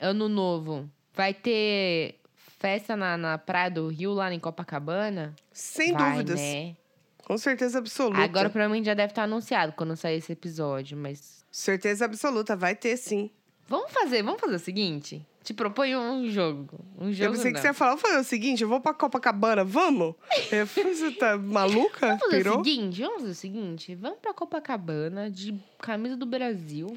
ano 0.00 0.28
novo 0.28 0.88
vai 1.14 1.32
ter 1.32 2.20
festa 2.58 2.96
na, 2.96 3.16
na 3.16 3.38
praia 3.38 3.70
do 3.70 3.88
Rio 3.88 4.12
lá 4.12 4.32
em 4.32 4.38
Copacabana? 4.38 5.34
Sem 5.52 5.92
vai, 5.92 6.12
dúvidas. 6.12 6.40
Né? 6.40 6.76
Com 7.24 7.38
certeza 7.38 7.78
absoluta. 7.78 8.22
Agora 8.22 8.50
provavelmente 8.50 8.86
já 8.86 8.94
deve 8.94 9.12
estar 9.12 9.22
anunciado 9.22 9.72
quando 9.72 9.96
sair 9.96 10.18
esse 10.18 10.32
episódio, 10.32 10.96
mas 10.96 11.44
Certeza 11.54 12.04
absoluta, 12.04 12.56
vai 12.56 12.74
ter 12.74 12.96
sim. 12.96 13.30
Vamos 13.66 13.92
fazer, 13.92 14.22
vamos 14.22 14.40
fazer 14.40 14.56
o 14.56 14.58
seguinte. 14.58 15.26
Te 15.42 15.52
proponho 15.52 16.00
um 16.00 16.30
jogo, 16.30 16.80
um 16.98 17.12
jogo 17.12 17.28
eu 17.28 17.32
pensei 17.32 17.50
não. 17.50 17.52
que 17.52 17.60
você 17.60 17.66
ia 17.66 17.74
falar, 17.74 17.96
vou 17.96 18.00
fazer 18.00 18.18
o 18.18 18.24
seguinte, 18.24 18.62
eu 18.62 18.68
vou 18.68 18.80
pra 18.80 18.94
Copacabana, 18.94 19.62
vamos? 19.62 20.14
Eu 20.50 20.66
falei, 20.66 20.94
você 20.94 21.10
tá 21.10 21.36
maluca? 21.36 22.06
Vamos 22.06 22.22
fazer 22.22 22.36
Pirou? 22.38 22.60
o 22.60 22.64
seguinte, 22.64 23.02
vamos 23.02 23.16
fazer 23.20 23.30
o 23.30 23.34
seguinte, 23.34 23.94
vamos 23.94 24.18
pra 24.20 24.32
Copacabana 24.32 25.30
de 25.30 25.54
camisa 25.78 26.16
do 26.16 26.24
Brasil. 26.24 26.96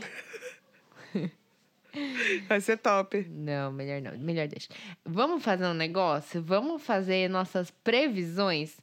Vai 2.47 2.61
ser 2.61 2.77
top. 2.77 3.27
Não, 3.29 3.71
melhor 3.71 4.01
não, 4.01 4.17
melhor 4.17 4.47
deixa. 4.47 4.69
Vamos 5.03 5.43
fazer 5.43 5.65
um 5.65 5.73
negócio? 5.73 6.41
Vamos 6.41 6.81
fazer 6.81 7.29
nossas 7.29 7.71
previsões? 7.83 8.77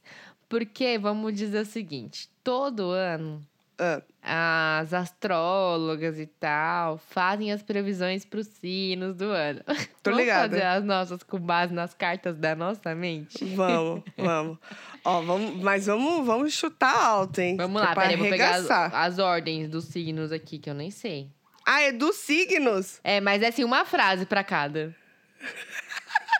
Porque 0.47 0.97
vamos 0.97 1.33
dizer 1.33 1.61
o 1.61 1.65
seguinte: 1.65 2.29
todo 2.43 2.91
ano 2.91 3.41
Ah, 3.77 4.79
as 4.79 4.93
astrólogas 4.93 6.17
e 6.17 6.25
tal 6.25 6.97
fazem 6.97 7.51
as 7.51 7.61
previsões 7.61 8.25
para 8.25 8.39
os 8.39 8.47
signos 8.47 9.15
do 9.15 9.25
ano. 9.25 9.61
Tô 10.01 10.11
vamos 10.11 10.19
ligada. 10.19 10.49
fazer 10.49 10.63
as 10.63 10.83
nossas 10.83 11.23
com 11.23 11.39
base 11.39 11.73
nas 11.73 11.93
cartas 11.93 12.37
da 12.37 12.55
nossa 12.55 12.95
mente? 12.95 13.43
vamos, 13.53 14.01
vamos. 14.17 14.57
Ó, 15.03 15.21
vamos, 15.21 15.61
mas 15.61 15.85
vamos, 15.85 16.25
vamos 16.25 16.53
chutar 16.53 16.95
alto, 16.95 17.39
hein? 17.39 17.57
Vamos 17.57 17.81
é 17.81 17.85
lá, 17.85 17.93
peraí, 17.93 18.15
vou 18.15 18.29
pegar 18.29 18.55
as, 18.55 18.69
as 18.71 19.19
ordens 19.19 19.69
dos 19.69 19.85
signos 19.85 20.31
aqui, 20.31 20.57
que 20.57 20.69
eu 20.69 20.73
nem 20.73 20.89
sei. 20.89 21.29
Ah, 21.65 21.81
é 21.81 21.91
dos 21.91 22.15
signos? 22.15 22.99
É, 23.03 23.19
mas 23.19 23.41
é 23.41 23.47
assim, 23.47 23.63
uma 23.63 23.85
frase 23.85 24.25
para 24.25 24.43
cada. 24.43 24.95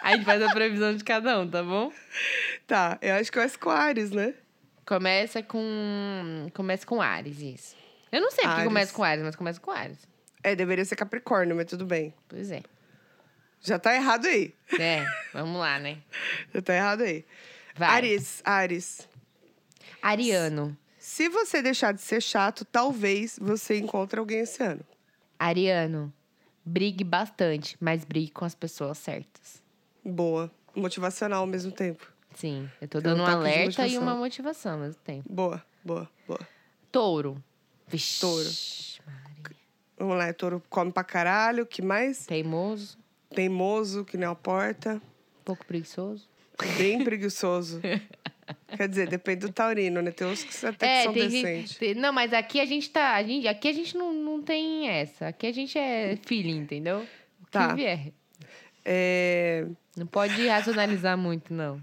Aí 0.02 0.14
a 0.14 0.16
gente 0.16 0.26
faz 0.26 0.42
a 0.42 0.54
previsão 0.54 0.96
de 0.96 1.04
cada 1.04 1.40
um, 1.40 1.48
tá 1.48 1.62
bom? 1.62 1.92
Tá, 2.66 2.98
eu 3.02 3.16
acho 3.16 3.32
que 3.32 3.40
é 3.40 3.50
com 3.50 3.70
Ares, 3.70 4.12
né? 4.12 4.34
Começa 4.86 5.42
com. 5.42 6.50
Começa 6.54 6.86
com 6.86 7.02
Ares, 7.02 7.40
isso. 7.40 7.76
Eu 8.12 8.22
não 8.22 8.30
sei 8.30 8.44
porque 8.44 8.54
Áries. 8.54 8.68
começa 8.68 8.94
com 8.94 9.04
Ares, 9.04 9.24
mas 9.24 9.36
começa 9.36 9.60
com 9.60 9.72
Ares. 9.72 9.98
É, 10.44 10.56
deveria 10.56 10.86
ser 10.86 10.96
Capricórnio, 10.96 11.56
mas 11.56 11.66
tudo 11.66 11.86
bem. 11.86 12.14
Pois 12.28 12.52
é. 12.52 12.62
Já 13.62 13.80
tá 13.80 13.96
errado 13.96 14.28
aí. 14.28 14.54
É, 14.80 15.04
vamos 15.34 15.60
lá, 15.60 15.80
né? 15.80 15.98
Já 16.54 16.62
tá 16.62 16.76
errado 16.76 17.02
aí. 17.02 17.26
Vai. 17.76 17.90
Ares, 17.90 18.42
Ares. 18.46 19.10
Ariano. 20.02 20.78
Se 21.00 21.30
você 21.30 21.64
deixar 21.64 21.92
de 21.92 22.02
ser 22.02 22.22
chato, 22.22 22.64
talvez 22.64 23.40
você 23.42 23.78
encontre 23.80 24.20
alguém 24.20 24.40
esse 24.40 24.62
ano. 24.62 24.86
Ariano. 25.40 26.14
Brigue 26.64 27.04
bastante, 27.04 27.76
mas 27.80 28.06
brigue 28.06 28.32
com 28.32 28.46
as 28.46 28.54
pessoas 28.54 29.00
certas. 29.00 29.64
Boa. 30.04 30.52
Motivacional 30.76 31.42
ao 31.42 31.48
mesmo 31.48 31.72
tempo. 31.72 32.12
Sim, 32.36 32.70
eu 32.82 32.88
tô 32.88 33.00
um 33.00 33.02
dando 33.02 33.22
um 33.22 33.26
de 33.26 33.32
alerta 33.32 33.88
e 33.88 33.98
uma 33.98 34.14
motivação 34.16 34.74
ao 34.74 34.80
mesmo 34.80 35.02
tempo. 35.04 35.24
Boa, 35.32 35.64
boa, 35.84 36.10
boa. 36.28 36.40
Touro. 36.92 37.42
Vixe. 37.88 38.20
Touro. 38.22 38.50
Maria. 39.06 39.58
Vamos 39.98 40.18
lá, 40.18 40.34
touro 40.34 40.62
come 40.70 40.92
pra 40.92 41.04
caralho. 41.04 41.66
que 41.66 41.82
mais? 41.82 42.26
Teimoso, 42.26 42.98
Teimoso, 43.34 44.04
que 44.06 44.18
nem 44.18 44.28
uma 44.28 44.36
porta. 44.36 45.02
pouco 45.44 45.66
preguiçoso. 45.66 46.28
Bem 46.78 47.02
preguiçoso. 47.06 47.80
Quer 48.78 48.88
dizer, 48.90 49.08
depende 49.08 49.42
do 49.48 49.52
taurino, 49.54 50.02
né? 50.02 50.12
Tem 50.12 50.28
uns 50.28 50.44
que 50.44 50.66
até 50.66 50.86
que 50.88 50.94
É, 50.94 51.04
são 51.04 51.14
tem 51.14 51.30
gente. 51.30 51.42
decentes. 51.42 51.78
tem- 51.78 51.94
não, 51.96 52.12
mas 52.14 52.34
aqui 52.34 52.60
a 52.60 52.66
gente 52.66 52.90
tá. 52.90 53.16
A 53.16 53.24
gente, 53.24 53.48
aqui 53.48 53.68
a 53.70 53.74
gente 53.74 53.98
não, 53.98 54.14
não 54.14 54.42
tem 54.42 54.88
essa. 54.90 55.28
Aqui 55.28 55.48
a 55.48 55.52
gente 55.54 55.78
é 55.78 56.18
feeling, 56.26 56.58
entendeu? 56.58 57.00
O 57.42 57.46
que 57.46 57.52
Tá. 57.52 57.74
vier. 57.74 58.12
É... 58.84 59.66
Não 59.98 60.06
pode 60.06 60.46
racionalizar 60.48 61.18
muito, 61.18 61.54
não. 61.54 61.82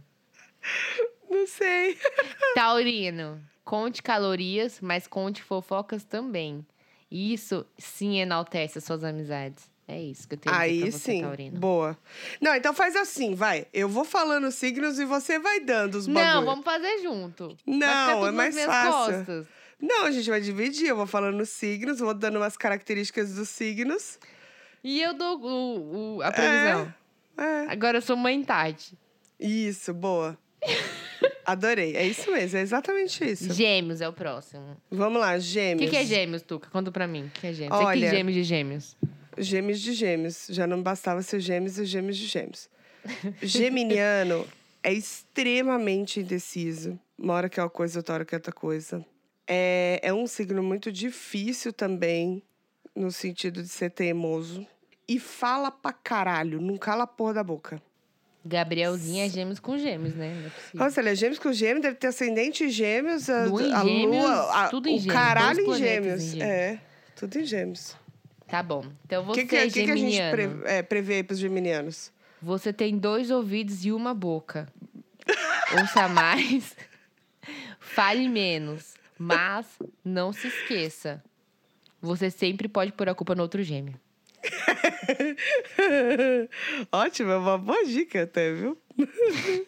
Não 1.30 1.46
sei. 1.46 1.98
Taurino, 2.54 3.40
conte 3.64 4.02
calorias, 4.02 4.78
mas 4.80 5.06
conte 5.06 5.42
fofocas 5.42 6.04
também. 6.04 6.64
Isso 7.10 7.66
sim 7.78 8.18
enaltece 8.20 8.78
as 8.78 8.84
suas 8.84 9.04
amizades. 9.04 9.70
É 9.88 10.00
isso 10.00 10.26
que 10.28 10.34
eu 10.34 10.38
tenho 10.38 10.54
Aí 10.54 10.80
pra 10.82 10.90
você, 10.92 10.98
sim, 10.98 11.20
Taurino. 11.22 11.58
boa. 11.58 11.98
Não, 12.40 12.54
então 12.54 12.72
faz 12.72 12.94
assim, 12.96 13.34
vai. 13.34 13.66
Eu 13.72 13.88
vou 13.88 14.04
falando 14.04 14.44
os 14.46 14.54
signos 14.54 14.98
e 14.98 15.04
você 15.04 15.38
vai 15.38 15.60
dando 15.60 15.96
os 15.96 16.06
bagulho. 16.06 16.24
Não, 16.24 16.44
vamos 16.44 16.64
fazer 16.64 16.98
junto. 17.02 17.56
Não, 17.66 18.26
é 18.26 18.30
mais 18.30 18.58
fácil. 18.64 18.92
costas. 19.16 19.46
Não, 19.80 20.04
a 20.06 20.10
gente 20.12 20.30
vai 20.30 20.40
dividir. 20.40 20.86
Eu 20.88 20.96
vou 20.96 21.06
falando 21.06 21.40
os 21.40 21.48
signos, 21.50 21.98
vou 21.98 22.14
dando 22.14 22.36
umas 22.36 22.56
características 22.56 23.34
dos 23.34 23.48
signos. 23.48 24.18
E 24.84 25.00
eu 25.02 25.12
dou 25.14 25.38
o, 25.40 26.16
o- 26.18 26.22
a 26.22 26.30
previsão. 26.32 26.94
É, 27.36 27.66
Agora 27.72 27.98
eu 27.98 28.02
sou 28.02 28.16
mãe 28.16 28.42
Tati. 28.44 28.96
isso, 29.38 29.92
boa. 29.92 30.38
Adorei. 31.44 31.96
É 31.96 32.06
isso 32.06 32.30
mesmo, 32.30 32.58
é 32.58 32.62
exatamente 32.62 33.24
isso. 33.28 33.52
Gêmeos 33.52 34.00
é 34.00 34.08
o 34.08 34.12
próximo. 34.12 34.76
Vamos 34.90 35.20
lá, 35.20 35.34
O 35.36 35.40
gêmeos. 35.40 35.90
que, 35.90 35.96
que 35.96 35.96
é 36.02 36.04
gêmeos, 36.06 36.42
Tuca? 36.42 36.68
Conta 36.70 36.90
pra 36.92 37.06
mim. 37.06 37.24
O 37.26 37.30
que 37.30 37.46
é 37.48 37.52
gêmeos? 37.52 37.76
Você 37.76 37.84
Olha- 37.84 38.08
que 38.10 38.16
gêmeos 38.16 38.34
de 38.34 38.44
gêmeos. 38.44 38.96
Gêmeos 39.38 39.80
de 39.80 39.92
gêmeos. 39.92 40.46
Já 40.50 40.66
não 40.66 40.82
bastava 40.82 41.20
ser 41.22 41.40
gêmeos 41.40 41.78
e 41.78 41.84
gêmeos 41.84 42.16
de 42.16 42.26
gêmeos. 42.26 42.68
Geminiano 43.42 44.46
é 44.82 44.92
extremamente 44.92 46.20
indeciso. 46.20 46.98
Uma 47.18 47.34
hora 47.34 47.48
que 47.48 47.58
é 47.58 47.62
uma 47.62 47.70
coisa, 47.70 47.98
outra 47.98 48.14
hora 48.14 48.24
que 48.24 48.34
é 48.34 48.38
outra 48.38 48.52
coisa. 48.52 49.04
É, 49.46 50.00
é 50.02 50.12
um 50.14 50.26
signo 50.26 50.62
muito 50.62 50.92
difícil 50.92 51.72
também, 51.72 52.42
no 52.94 53.10
sentido 53.10 53.62
de 53.62 53.68
ser 53.68 53.90
teimoso. 53.90 54.66
E 55.08 55.18
fala 55.18 55.70
pra 55.70 55.92
caralho, 55.92 56.60
não 56.60 56.76
cala 56.78 57.04
a 57.04 57.06
porra 57.06 57.34
da 57.34 57.42
boca. 57.44 57.82
Gabrielzinho 58.44 59.24
é 59.24 59.28
gêmeos 59.28 59.60
com 59.60 59.78
gêmeos, 59.78 60.14
né? 60.14 60.50
É. 60.74 60.76
Nossa, 60.76 61.00
ele 61.00 61.10
é 61.10 61.14
gêmeos 61.14 61.38
com 61.38 61.52
gêmeos, 61.52 61.82
deve 61.82 61.96
ter 61.96 62.08
ascendente 62.08 62.64
em 62.64 62.68
gêmeos, 62.68 63.30
a, 63.30 63.44
Lua 63.46 63.62
em 63.62 63.72
a 63.72 63.84
gêmeos, 63.84 64.16
lua, 64.24 64.64
a- 64.64 64.68
tudo 64.68 64.88
em 64.88 64.96
o 64.96 64.98
gêmeos, 64.98 65.14
caralho 65.14 65.64
dois 65.64 65.80
em 65.80 65.84
gêmeos. 65.84 66.22
em 66.22 66.26
gêmeos. 66.30 66.48
É, 66.50 66.80
tudo 67.14 67.38
em 67.38 67.44
gêmeos. 67.44 67.96
Tá 68.48 68.62
bom. 68.62 68.84
Então 69.06 69.22
O 69.22 69.26
você 69.26 69.42
que, 69.42 69.46
que, 69.48 69.56
é 69.56 69.66
que, 69.66 69.72
que 69.84 69.90
a 69.90 69.96
gente 69.96 70.12
geminiano. 70.16 70.58
pre, 70.60 70.70
é, 70.72 70.82
prevê 70.82 71.14
aí 71.16 71.22
pros 71.22 71.38
geminianos? 71.38 72.10
Você 72.42 72.72
tem 72.72 72.98
dois 72.98 73.30
ouvidos 73.30 73.84
e 73.84 73.92
uma 73.92 74.12
boca. 74.12 74.68
Ouça 75.80 76.08
mais. 76.08 76.74
Fale 77.78 78.28
menos. 78.28 78.94
Mas 79.16 79.66
não 80.04 80.32
se 80.32 80.48
esqueça. 80.48 81.22
Você 82.00 82.28
sempre 82.30 82.66
pode 82.66 82.90
pôr 82.92 83.08
a 83.08 83.14
culpa 83.14 83.34
no 83.36 83.42
outro 83.42 83.62
gêmeo. 83.62 83.94
Ótimo, 86.90 87.30
é 87.30 87.36
uma 87.36 87.58
boa 87.58 87.84
dica 87.84 88.22
até, 88.22 88.52
viu? 88.52 88.78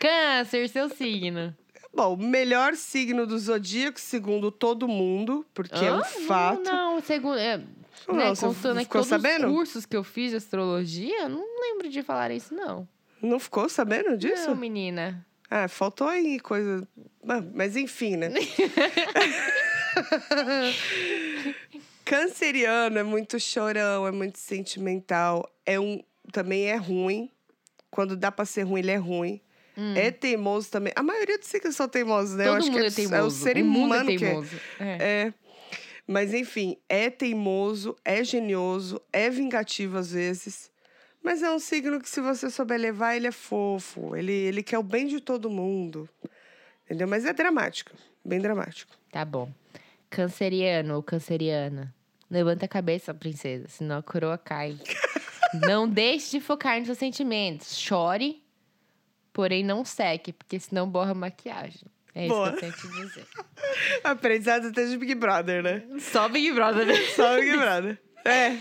Câncer, 0.00 0.68
seu 0.68 0.88
signo. 0.88 1.56
Bom, 1.92 2.16
melhor 2.16 2.76
signo 2.76 3.26
do 3.26 3.38
zodíaco, 3.38 4.00
segundo 4.00 4.50
todo 4.50 4.86
mundo, 4.86 5.44
porque 5.52 5.84
é 5.84 5.92
um 5.92 5.98
Hã? 5.98 6.04
fato. 6.04 6.62
Não, 6.62 6.94
não 6.94 7.02
segundo. 7.02 7.38
É, 7.38 7.58
Não, 8.06 8.14
né, 8.14 8.36
contando 8.36 8.76
aqui 8.76 8.84
ficou 8.84 9.04
todos 9.04 9.08
sabendo? 9.08 9.48
os 9.48 9.52
cursos 9.52 9.86
que 9.86 9.96
eu 9.96 10.04
fiz 10.04 10.30
de 10.30 10.36
astrologia, 10.36 11.28
não 11.28 11.44
lembro 11.60 11.88
de 11.88 12.02
falar 12.02 12.30
isso, 12.30 12.54
não. 12.54 12.88
Não 13.20 13.40
ficou 13.40 13.68
sabendo 13.68 14.16
disso? 14.16 14.48
Não, 14.48 14.56
menina. 14.56 15.26
Ah, 15.50 15.66
faltou 15.66 16.06
aí 16.08 16.38
coisa. 16.38 16.86
Ah, 17.28 17.42
Mas 17.52 17.76
enfim, 17.76 18.16
né? 18.16 18.30
Canceriano 22.10 22.98
é 22.98 23.04
muito 23.04 23.38
chorão, 23.38 24.04
é 24.04 24.10
muito 24.10 24.36
sentimental. 24.36 25.48
É 25.64 25.78
um, 25.78 26.02
também 26.32 26.64
é 26.64 26.74
ruim. 26.74 27.30
Quando 27.88 28.16
dá 28.16 28.32
pra 28.32 28.44
ser 28.44 28.64
ruim, 28.64 28.80
ele 28.80 28.90
é 28.90 28.96
ruim. 28.96 29.40
É 29.94 30.10
teimoso 30.10 30.68
também. 30.70 30.92
A 30.96 31.02
maioria 31.04 31.38
dos 31.38 31.46
signos 31.46 31.76
são 31.76 31.88
teimosos, 31.88 32.34
né? 32.34 32.48
Eu 32.48 32.52
Hum. 32.52 32.56
Todo 32.56 32.58
acho 32.58 32.66
mundo 32.72 32.80
que 32.80 32.84
é 32.84 32.88
é, 32.88 32.90
teimoso. 32.90 33.14
é 33.14 33.22
o 33.22 33.30
ser 33.30 33.56
o 33.56 33.60
humano 33.60 34.10
é 34.10 34.16
que 34.16 34.24
é. 34.24 34.28
teimoso. 34.28 34.60
É. 34.80 34.96
É. 35.26 35.34
Mas 36.04 36.34
enfim, 36.34 36.76
é 36.88 37.08
teimoso, 37.08 37.96
é 38.04 38.24
genioso, 38.24 39.00
é 39.12 39.30
vingativo 39.30 39.96
às 39.96 40.10
vezes. 40.10 40.68
Mas 41.22 41.44
é 41.44 41.50
um 41.50 41.60
signo 41.60 42.00
que, 42.00 42.08
se 42.08 42.20
você 42.20 42.50
souber 42.50 42.80
levar, 42.80 43.14
ele 43.14 43.28
é 43.28 43.32
fofo. 43.32 44.16
Ele, 44.16 44.32
ele 44.32 44.62
quer 44.64 44.78
o 44.78 44.82
bem 44.82 45.06
de 45.06 45.20
todo 45.20 45.48
mundo. 45.48 46.08
Entendeu? 46.84 47.06
Mas 47.06 47.24
é 47.24 47.32
dramático. 47.32 47.92
Bem 48.24 48.40
dramático. 48.40 48.92
Tá 49.12 49.24
bom. 49.24 49.48
Canceriano 50.10 50.96
ou 50.96 51.02
canceriana. 51.04 51.94
Levanta 52.30 52.64
a 52.64 52.68
cabeça, 52.68 53.12
princesa, 53.12 53.66
senão 53.68 53.98
a 53.98 54.02
coroa 54.02 54.38
cai. 54.38 54.78
não 55.66 55.88
deixe 55.88 56.38
de 56.38 56.40
focar 56.40 56.78
nos 56.78 56.86
seus 56.86 56.98
sentimentos. 56.98 57.76
Chore, 57.76 58.42
porém 59.32 59.64
não 59.64 59.84
seque, 59.84 60.32
porque 60.32 60.60
senão 60.60 60.88
borra 60.88 61.10
a 61.10 61.14
maquiagem. 61.14 61.88
É 62.14 62.26
isso 62.26 62.34
Boa. 62.34 62.50
que 62.50 62.56
eu 62.56 62.60
tenho 62.60 62.72
que 62.72 62.88
dizer. 62.88 63.26
Aprendizado 64.04 64.68
até 64.68 64.84
de 64.84 64.96
Big 64.96 65.14
Brother, 65.14 65.62
né? 65.62 65.82
Só 65.98 66.28
Big 66.28 66.52
Brother, 66.52 66.86
né? 66.86 66.94
Só 67.14 67.36
Big 67.36 67.56
Brother. 67.56 68.00
É. 68.24 68.56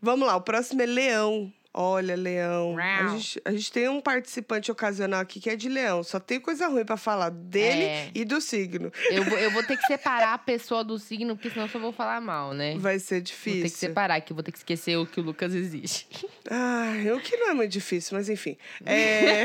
Vamos 0.00 0.26
lá, 0.26 0.36
o 0.36 0.42
próximo 0.42 0.82
é 0.82 0.86
Leão. 0.86 1.52
Olha, 1.76 2.14
Leão. 2.14 2.78
A 2.78 3.08
gente, 3.08 3.42
a 3.44 3.50
gente 3.50 3.72
tem 3.72 3.88
um 3.88 4.00
participante 4.00 4.70
ocasional 4.70 5.20
aqui 5.20 5.40
que 5.40 5.50
é 5.50 5.56
de 5.56 5.68
Leão. 5.68 6.04
Só 6.04 6.20
tem 6.20 6.38
coisa 6.40 6.68
ruim 6.68 6.84
pra 6.84 6.96
falar 6.96 7.30
dele 7.30 7.82
É. 7.82 8.10
e 8.14 8.24
do 8.24 8.40
signo. 8.40 8.92
Eu 9.10 9.24
vou, 9.24 9.36
eu 9.36 9.50
vou 9.50 9.60
ter 9.64 9.76
que 9.76 9.84
separar 9.86 10.34
a 10.34 10.38
pessoa 10.38 10.84
do 10.84 10.96
signo, 11.00 11.34
porque 11.34 11.50
senão 11.50 11.64
eu 11.66 11.68
só 11.68 11.80
vou 11.80 11.92
falar 11.92 12.20
mal, 12.20 12.54
né? 12.54 12.76
Vai 12.78 13.00
ser 13.00 13.16
Vou 13.16 13.22
difícil. 13.22 13.62
ter 13.62 13.70
que 13.70 13.76
separar, 13.78 14.20
que 14.20 14.32
vou 14.32 14.42
ter 14.44 14.52
que 14.52 14.58
esquecer 14.58 14.96
o 14.96 15.04
que 15.04 15.18
o 15.18 15.22
Lucas 15.24 15.52
existe. 15.52 16.06
Ai, 16.48 17.10
o 17.10 17.20
que 17.20 17.36
não 17.36 17.50
é 17.50 17.54
muito 17.54 17.72
difícil, 17.72 18.16
mas 18.16 18.28
enfim. 18.28 18.56
É... 18.86 19.44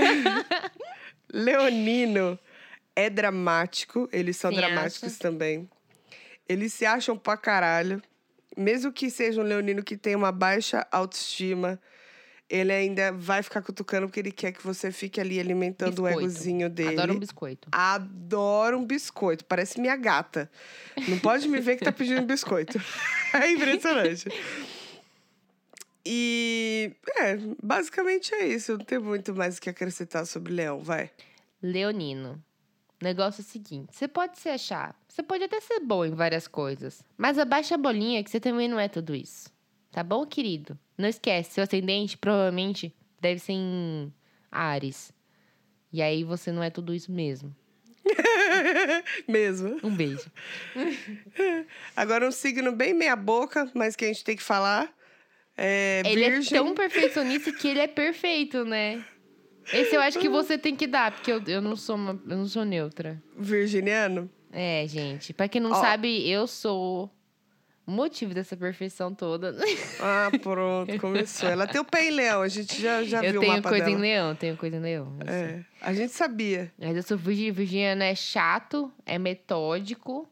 Leonino 1.33 2.37
é 2.95 3.09
dramático, 3.09 4.07
eles 4.11 4.37
são 4.37 4.51
Sim, 4.51 4.57
dramáticos 4.57 5.13
acha? 5.13 5.19
também. 5.19 5.69
Eles 6.47 6.73
se 6.73 6.85
acham 6.85 7.17
pra 7.17 7.37
caralho. 7.37 8.01
Mesmo 8.57 8.91
que 8.91 9.09
seja 9.09 9.39
um 9.41 9.43
leonino 9.43 9.83
que 9.83 9.95
tem 9.95 10.15
uma 10.15 10.31
baixa 10.31 10.85
autoestima, 10.91 11.79
ele 12.49 12.71
ainda 12.71 13.11
vai 13.11 13.43
ficar 13.43 13.61
cutucando 13.61 14.07
porque 14.07 14.19
ele 14.19 14.31
quer 14.31 14.51
que 14.51 14.63
você 14.65 14.91
fique 14.91 15.21
ali 15.21 15.39
alimentando 15.39 15.91
Biscoito. 15.91 16.17
o 16.17 16.21
egozinho 16.21 16.69
dele. 16.69 16.93
Adoro 16.93 17.13
um 17.13 17.19
biscoito. 17.19 17.69
Adoro 17.71 18.79
um 18.79 18.85
biscoito. 18.85 19.45
Parece 19.45 19.79
minha 19.79 19.95
gata. 19.95 20.49
Não 21.07 21.19
pode 21.19 21.47
me 21.47 21.59
ver 21.59 21.77
que 21.77 21.85
tá 21.85 21.91
pedindo 21.91 22.21
biscoito. 22.23 22.79
É 23.31 23.51
impressionante. 23.51 24.27
E, 26.03 26.91
é, 27.19 27.37
basicamente 27.61 28.33
é 28.33 28.47
isso. 28.47 28.71
Não 28.71 28.83
tem 28.83 28.97
muito 28.97 29.35
mais 29.35 29.59
o 29.59 29.61
que 29.61 29.69
acrescentar 29.69 30.25
sobre 30.25 30.51
leão, 30.51 30.79
vai. 30.79 31.11
Leonino. 31.61 32.43
O 32.99 33.05
negócio 33.05 33.41
é 33.41 33.43
o 33.43 33.45
seguinte: 33.45 33.95
você 33.95 34.07
pode 34.07 34.39
se 34.39 34.49
achar, 34.49 34.95
você 35.07 35.21
pode 35.21 35.43
até 35.43 35.61
ser 35.61 35.79
bom 35.79 36.03
em 36.03 36.15
várias 36.15 36.47
coisas, 36.47 37.03
mas 37.15 37.37
abaixa 37.37 37.75
a 37.75 37.77
bolinha 37.77 38.23
que 38.23 38.31
você 38.31 38.39
também 38.39 38.67
não 38.67 38.79
é 38.79 38.87
tudo 38.87 39.15
isso. 39.15 39.51
Tá 39.91 40.03
bom, 40.03 40.25
querido? 40.25 40.77
Não 40.97 41.07
esquece, 41.07 41.51
seu 41.53 41.63
ascendente 41.63 42.17
provavelmente 42.17 42.93
deve 43.19 43.39
ser 43.39 43.53
em 43.53 44.13
Ares. 44.51 45.11
E 45.91 46.01
aí 46.01 46.23
você 46.23 46.51
não 46.51 46.61
é 46.61 46.69
tudo 46.69 46.93
isso 46.93 47.11
mesmo. 47.11 47.55
Mesmo. 49.27 49.77
Um 49.83 49.95
beijo. 49.95 50.31
Agora, 51.95 52.27
um 52.27 52.31
signo 52.31 52.71
bem 52.71 52.93
meia-boca, 52.93 53.69
mas 53.73 53.95
que 53.95 54.05
a 54.05 54.07
gente 54.07 54.23
tem 54.23 54.35
que 54.35 54.43
falar. 54.43 54.91
É 55.57 56.01
Ele 56.05 56.29
virgem. 56.29 56.57
é 56.57 56.61
tão 56.61 56.73
perfeccionista 56.73 57.51
que 57.51 57.67
ele 57.67 57.79
é 57.79 57.87
perfeito, 57.87 58.63
né? 58.63 59.03
Esse 59.73 59.95
eu 59.95 60.01
acho 60.01 60.17
que 60.17 60.29
você 60.29 60.57
tem 60.57 60.75
que 60.75 60.87
dar, 60.87 61.11
porque 61.11 61.31
eu, 61.31 61.43
eu 61.45 61.61
não 61.61 61.75
sou 61.75 61.95
uma, 61.95 62.11
eu 62.27 62.37
não 62.37 62.47
sou 62.47 62.63
neutra. 62.63 63.21
Virginiano. 63.37 64.29
É, 64.51 64.85
gente. 64.87 65.33
Pra 65.33 65.47
quem 65.47 65.61
não 65.61 65.71
Ó. 65.71 65.75
sabe, 65.75 66.27
eu 66.29 66.47
sou 66.47 67.11
o 67.89 67.91
motivo 67.91 68.33
dessa 68.33 68.55
perfeição 68.55 69.13
toda. 69.13 69.55
Ah, 70.01 70.29
pronto, 70.41 70.97
começou. 70.99 71.49
Ela 71.49 71.67
tem 71.67 71.81
o 71.81 71.83
pé 71.83 72.07
em 72.07 72.11
leão, 72.11 72.41
a 72.41 72.47
gente 72.47 72.79
já, 72.81 73.03
já 73.03 73.21
eu 73.23 73.31
viu 73.31 73.41
o 73.41 73.43
tenho 73.43 73.53
mapa 73.55 73.69
coisa 73.69 73.83
dela. 73.85 73.97
em 73.97 73.99
leão, 74.01 74.35
tenho 74.35 74.55
coisa 74.55 74.77
em 74.77 74.79
leão. 74.79 75.13
eu. 75.19 75.27
É, 75.27 75.65
a 75.81 75.93
gente 75.93 76.13
sabia. 76.13 76.71
Mas 76.77 76.95
eu 76.95 77.03
sou 77.03 77.17
virginiano 77.17 78.01
é 78.03 78.15
chato, 78.15 78.91
é 79.05 79.17
metódico, 79.19 80.29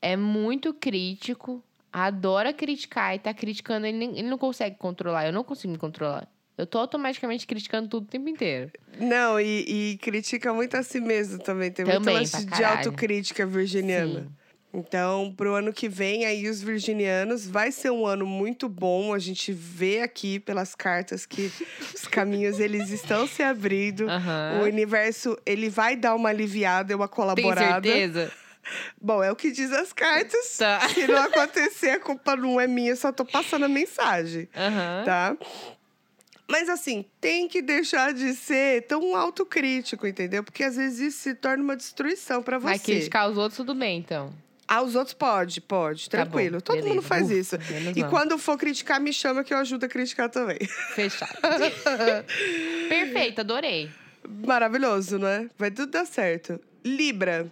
é 0.00 0.16
muito 0.16 0.72
crítico, 0.72 1.62
adora 1.92 2.52
criticar 2.52 3.14
e 3.14 3.18
tá 3.18 3.34
criticando, 3.34 3.86
ele, 3.86 3.98
nem- 3.98 4.18
ele 4.18 4.28
não 4.28 4.38
consegue 4.38 4.76
controlar, 4.76 5.26
eu 5.26 5.32
não 5.32 5.44
consigo 5.44 5.72
me 5.72 5.78
controlar. 5.78 6.26
Eu 6.56 6.66
tô 6.66 6.78
automaticamente 6.78 7.46
criticando 7.46 7.88
tudo 7.88 8.04
o 8.04 8.08
tempo 8.08 8.28
inteiro. 8.28 8.72
Não, 8.98 9.38
e, 9.40 9.92
e 9.92 9.98
critica 9.98 10.52
muito 10.52 10.76
a 10.76 10.82
si 10.82 10.98
mesmo 11.00 11.38
também. 11.40 11.70
Tem 11.70 11.84
muito 11.84 11.98
Também, 11.98 12.14
lance 12.16 12.46
pra 12.46 12.56
de 12.56 12.64
autocrítica 12.64 13.46
virginiana. 13.46 14.22
Sim. 14.22 14.28
Então, 14.72 15.32
pro 15.34 15.54
ano 15.54 15.72
que 15.72 15.88
vem, 15.88 16.26
aí 16.26 16.48
os 16.48 16.62
virginianos 16.62 17.46
vai 17.46 17.72
ser 17.72 17.90
um 17.90 18.06
ano 18.06 18.26
muito 18.26 18.68
bom. 18.68 19.14
A 19.14 19.18
gente 19.18 19.50
vê 19.50 20.02
aqui 20.02 20.38
pelas 20.38 20.74
cartas 20.74 21.24
que 21.24 21.50
os 21.94 22.02
caminhos 22.08 22.60
eles 22.60 22.90
estão 22.90 23.26
se 23.26 23.42
abrindo. 23.42 24.08
Aham. 24.08 24.60
O 24.60 24.64
universo 24.64 25.38
ele 25.46 25.70
vai 25.70 25.96
dar 25.96 26.14
uma 26.14 26.28
aliviada, 26.28 26.94
uma 26.94 27.08
Tem 27.08 27.14
colaborada. 27.16 27.88
certeza? 27.88 28.32
Bom, 29.00 29.22
é 29.22 29.32
o 29.32 29.36
que 29.36 29.50
diz 29.50 29.72
as 29.72 29.94
cartas. 29.94 30.58
Tá. 30.58 30.86
Se 30.90 31.06
não 31.06 31.22
acontecer, 31.22 31.90
a 31.90 32.00
culpa 32.00 32.36
não 32.36 32.60
é 32.60 32.66
minha, 32.66 32.94
só 32.94 33.10
tô 33.10 33.24
passando 33.24 33.64
a 33.64 33.68
mensagem 33.68 34.46
Aham. 34.54 35.02
tá? 35.06 35.36
Mas 36.46 36.68
assim, 36.68 37.04
tem 37.20 37.48
que 37.48 37.62
deixar 37.62 38.12
de 38.12 38.34
ser 38.34 38.86
tão 38.86 39.16
autocrítico, 39.16 40.06
entendeu? 40.06 40.42
Porque 40.44 40.64
às 40.64 40.76
vezes 40.76 40.98
isso 40.98 41.18
se 41.20 41.34
torna 41.34 41.62
uma 41.62 41.76
destruição 41.76 42.42
pra 42.42 42.58
você. 42.58 42.64
Vai 42.68 42.78
criticar 42.78 43.30
os 43.30 43.36
outros, 43.38 43.56
tudo 43.56 43.74
bem, 43.74 43.98
então. 43.98 44.32
Ah, 44.70 44.82
os 44.82 44.94
outros 44.94 45.14
pode, 45.14 45.62
pode, 45.62 46.10
Tá 46.10 46.18
tranquilo. 46.18 46.60
Todo 46.60 46.76
beleza. 46.76 46.94
mundo 46.94 47.02
faz 47.02 47.30
isso. 47.30 47.56
E 47.96 48.04
quando 48.04 48.36
for 48.36 48.58
criticar, 48.58 49.00
me 49.00 49.14
chama 49.14 49.42
que 49.42 49.54
eu 49.54 49.56
ajudo 49.56 49.86
a 49.86 49.88
criticar 49.88 50.28
também. 50.28 50.58
Fechado. 50.94 51.32
Perfeito, 52.86 53.40
adorei. 53.40 53.90
Maravilhoso, 54.46 55.18
né? 55.18 55.48
Vai 55.56 55.70
tudo 55.70 55.90
dar 55.90 56.04
certo. 56.04 56.60
Libra. 56.84 57.50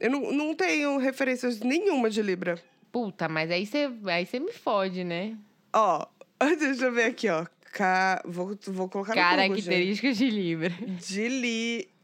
Eu 0.00 0.10
não, 0.10 0.32
não 0.32 0.54
tenho 0.54 0.96
referências 0.96 1.60
nenhuma 1.60 2.08
de 2.08 2.22
Libra. 2.22 2.58
Puta, 2.90 3.28
mas 3.28 3.50
aí 3.50 3.66
você 3.66 3.90
aí 4.06 4.26
me 4.40 4.52
fode, 4.52 5.04
né? 5.04 5.36
Ó, 5.74 6.06
deixa 6.58 6.86
eu 6.86 6.92
ver 6.92 7.04
aqui, 7.04 7.28
ó. 7.28 7.44
Ca... 7.72 8.22
Vou, 8.24 8.58
vou 8.68 8.88
colocar 8.88 9.14
no 9.14 9.20
Google, 9.20 9.56
gente. 9.56 9.64
Características 9.66 10.16
de 10.16 10.30
Libra. 10.30 10.72
De 11.06 11.28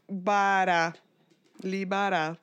Libara. 0.07 0.93
Libara. 1.63 2.37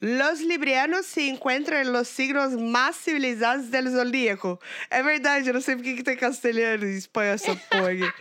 Los 0.00 0.40
librianos 0.40 1.06
se 1.06 1.28
encontram 1.28 1.80
en 1.80 1.92
los 1.92 2.06
signos 2.08 2.52
más 2.52 2.96
civilizados 2.96 3.70
del 3.70 3.88
zodíaco. 3.90 4.60
É 4.90 5.02
verdade, 5.02 5.48
eu 5.48 5.54
não 5.54 5.60
sei 5.60 5.74
porque 5.74 5.94
que 5.96 6.02
tem 6.04 6.16
castelhano 6.16 6.84
e 6.86 6.96
espanhol 6.96 7.34
essa 7.34 7.56
porra 7.68 7.90
aqui. 7.90 8.12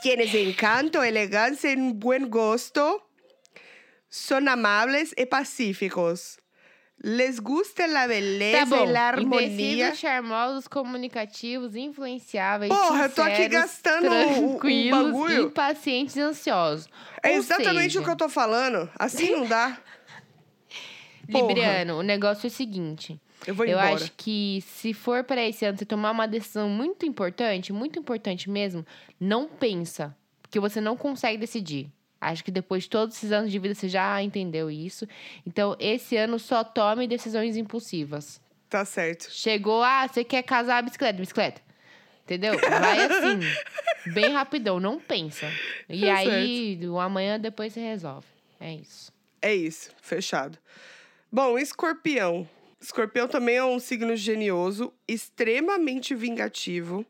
Quienes 0.00 0.32
encanto, 0.34 1.02
elegancia 1.02 1.72
y 1.72 1.92
buen 1.92 2.28
gusto 2.30 3.02
son 4.08 4.48
amables 4.48 5.12
y 5.16 5.26
pacíficos. 5.26 6.38
Les 6.98 7.40
gusta 7.40 7.88
la 7.88 8.02
Tá 8.02 8.06
beleza 8.06 8.64
bom. 8.66 8.84
y 8.88 8.92
la 8.92 9.08
armonía. 9.08 9.48
Indecisos, 9.48 9.98
charmosos, 10.00 10.68
comunicativos, 10.68 11.74
influenciáveis, 11.74 12.72
Porra, 12.72 13.06
eu 13.06 13.10
tô 13.12 13.22
aqui 13.22 13.36
sinceros, 13.42 13.52
gastando 13.60 14.08
tranquilos, 14.08 15.02
bagulho. 15.06 15.46
impacientes 15.48 16.14
e 16.14 16.20
ansiosos. 16.20 16.88
É 17.20 17.30
Ou 17.30 17.36
exatamente 17.38 17.94
seja, 17.94 18.00
o 18.00 18.04
que 18.04 18.10
eu 18.10 18.16
tô 18.16 18.28
falando. 18.28 18.88
Assim 18.96 19.32
não 19.32 19.46
dá. 19.46 19.76
Porra. 21.32 21.46
Libriano, 21.48 21.98
o 21.98 22.02
negócio 22.02 22.46
é 22.46 22.48
o 22.48 22.50
seguinte. 22.50 23.18
Eu 23.46 23.54
vou 23.54 23.66
Eu 23.66 23.78
embora. 23.78 23.94
acho 23.94 24.12
que 24.16 24.62
se 24.66 24.94
for 24.94 25.24
para 25.24 25.42
esse 25.46 25.64
ano 25.64 25.76
você 25.76 25.84
tomar 25.84 26.10
uma 26.12 26.28
decisão 26.28 26.68
muito 26.68 27.04
importante, 27.04 27.72
muito 27.72 27.98
importante 27.98 28.48
mesmo, 28.48 28.86
não 29.18 29.48
pensa, 29.48 30.16
porque 30.40 30.60
você 30.60 30.80
não 30.80 30.96
consegue 30.96 31.38
decidir. 31.38 31.88
Acho 32.20 32.44
que 32.44 32.52
depois 32.52 32.84
de 32.84 32.90
todos 32.90 33.16
esses 33.16 33.32
anos 33.32 33.50
de 33.50 33.58
vida 33.58 33.74
você 33.74 33.88
já 33.88 34.22
entendeu 34.22 34.70
isso. 34.70 35.08
Então, 35.44 35.74
esse 35.80 36.16
ano 36.16 36.38
só 36.38 36.62
tome 36.62 37.08
decisões 37.08 37.56
impulsivas. 37.56 38.40
Tá 38.70 38.84
certo. 38.84 39.28
Chegou, 39.30 39.82
ah, 39.82 40.06
você 40.06 40.22
quer 40.22 40.42
casar 40.44 40.82
bicicleta, 40.84 41.18
bicicleta. 41.18 41.60
Entendeu? 42.24 42.56
Vai 42.56 43.00
assim, 43.06 43.40
bem 44.14 44.32
rapidão, 44.32 44.78
não 44.78 45.00
pensa. 45.00 45.50
E 45.88 46.02
Tá 46.02 46.14
aí, 46.18 46.78
o 46.88 47.00
amanhã 47.00 47.40
depois 47.40 47.72
você 47.72 47.80
resolve. 47.80 48.26
É 48.60 48.72
isso. 48.72 49.12
É 49.42 49.52
isso, 49.52 49.90
fechado. 50.00 50.56
Bom, 51.34 51.58
escorpião. 51.58 52.46
Escorpião 52.78 53.26
também 53.26 53.56
é 53.56 53.64
um 53.64 53.78
signo 53.78 54.14
genioso, 54.14 54.92
extremamente 55.08 56.14
vingativo. 56.14 57.06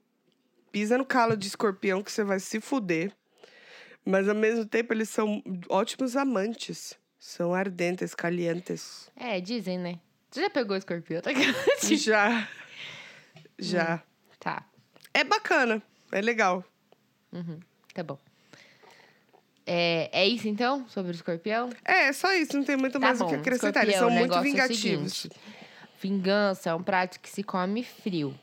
Pisa 0.71 0.97
no 0.97 1.05
calo 1.05 1.37
de 1.37 1.49
escorpião 1.49 2.05
que 2.05 2.13
você 2.13 2.23
vai 2.23 2.39
se 2.39 2.61
fuder. 2.61 3.11
Mas 4.05 4.29
ao 4.29 4.35
mesmo 4.37 4.65
tempo 4.65 4.93
eles 4.93 5.09
são 5.09 5.43
ótimos 5.69 6.17
amantes. 6.17 6.97
São 7.19 7.53
ardentes, 7.53 8.15
calientes. 8.15 9.11
É, 9.17 9.41
dizem, 9.41 9.77
né? 9.77 9.99
Você 10.31 10.43
já 10.43 10.51
pegou 10.51 10.77
escorpião? 10.77 11.21
Tá 11.21 11.31
Já. 11.97 12.49
Já. 13.59 14.03
Tá. 14.39 14.65
É 15.13 15.25
bacana, 15.25 15.83
é 16.13 16.21
legal. 16.21 16.65
Tá 17.93 18.05
bom. 18.05 18.19
É, 19.67 20.09
é 20.13 20.27
isso 20.27 20.49
então 20.49 20.87
sobre 20.89 21.13
o 21.13 21.15
escorpião? 21.15 21.71
É, 21.85 22.13
só 22.13 22.33
isso, 22.35 22.57
não 22.57 22.65
tem 22.65 22.77
muito 22.77 22.95
Tá 22.95 22.99
mais 23.07 23.21
o 23.21 23.25
bom. 23.25 23.31
que 23.31 23.37
acrescentar. 23.37 23.85
Eles 23.85 23.97
são 23.97 24.09
o 24.09 24.11
muito 24.11 24.35
é 24.35 24.39
o 24.39 24.43
vingativos. 24.43 25.13
seguinte, 25.13 25.31
vingança 26.01 26.71
é 26.71 26.75
um 26.75 26.83
prato 26.83 27.21
que 27.21 27.29
se 27.31 27.43
come 27.43 27.83
frio. 27.85 28.35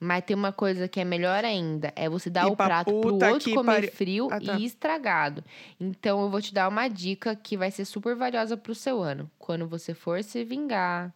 Mas 0.00 0.24
tem 0.24 0.36
uma 0.36 0.52
coisa 0.52 0.86
que 0.86 1.00
é 1.00 1.04
melhor 1.04 1.44
ainda, 1.44 1.92
é 1.96 2.08
você 2.08 2.30
dar 2.30 2.46
E 2.46 2.50
o 2.52 2.56
pra 2.56 2.66
prato 2.66 3.00
pro 3.00 3.14
outro 3.14 3.52
comer 3.52 3.90
frio 3.90 4.28
Ah, 4.30 4.40
tá. 4.40 4.56
e 4.56 4.64
estragado. 4.64 5.42
Então 5.80 6.22
eu 6.22 6.30
vou 6.30 6.40
te 6.40 6.54
dar 6.54 6.68
uma 6.68 6.86
dica 6.86 7.34
que 7.34 7.56
vai 7.56 7.70
ser 7.72 7.84
super 7.84 8.14
valiosa 8.14 8.56
pro 8.56 8.76
seu 8.76 9.02
ano. 9.02 9.28
Quando 9.40 9.66
você 9.66 9.92
for 9.94 10.22
se 10.22 10.44
vingar 10.44 11.12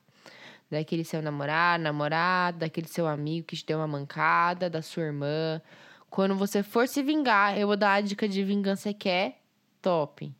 daquele 0.68 1.04
seu 1.04 1.22
namorado, 1.22 1.84
namorada, 1.84 2.58
daquele 2.58 2.88
seu 2.88 3.06
amigo 3.06 3.46
que 3.46 3.56
te 3.56 3.64
deu 3.64 3.78
uma 3.78 3.86
mancada, 3.86 4.68
da 4.68 4.82
sua 4.82 5.04
irmã. 5.04 5.62
Quando 6.12 6.36
você 6.36 6.62
for 6.62 6.86
se 6.86 7.02
vingar, 7.02 7.58
eu 7.58 7.66
vou 7.66 7.74
dar 7.74 7.94
a 7.94 8.00
dica 8.02 8.28
de 8.28 8.44
vingança 8.44 8.92
que 8.92 9.08
é 9.08 9.38
top. 9.80 10.30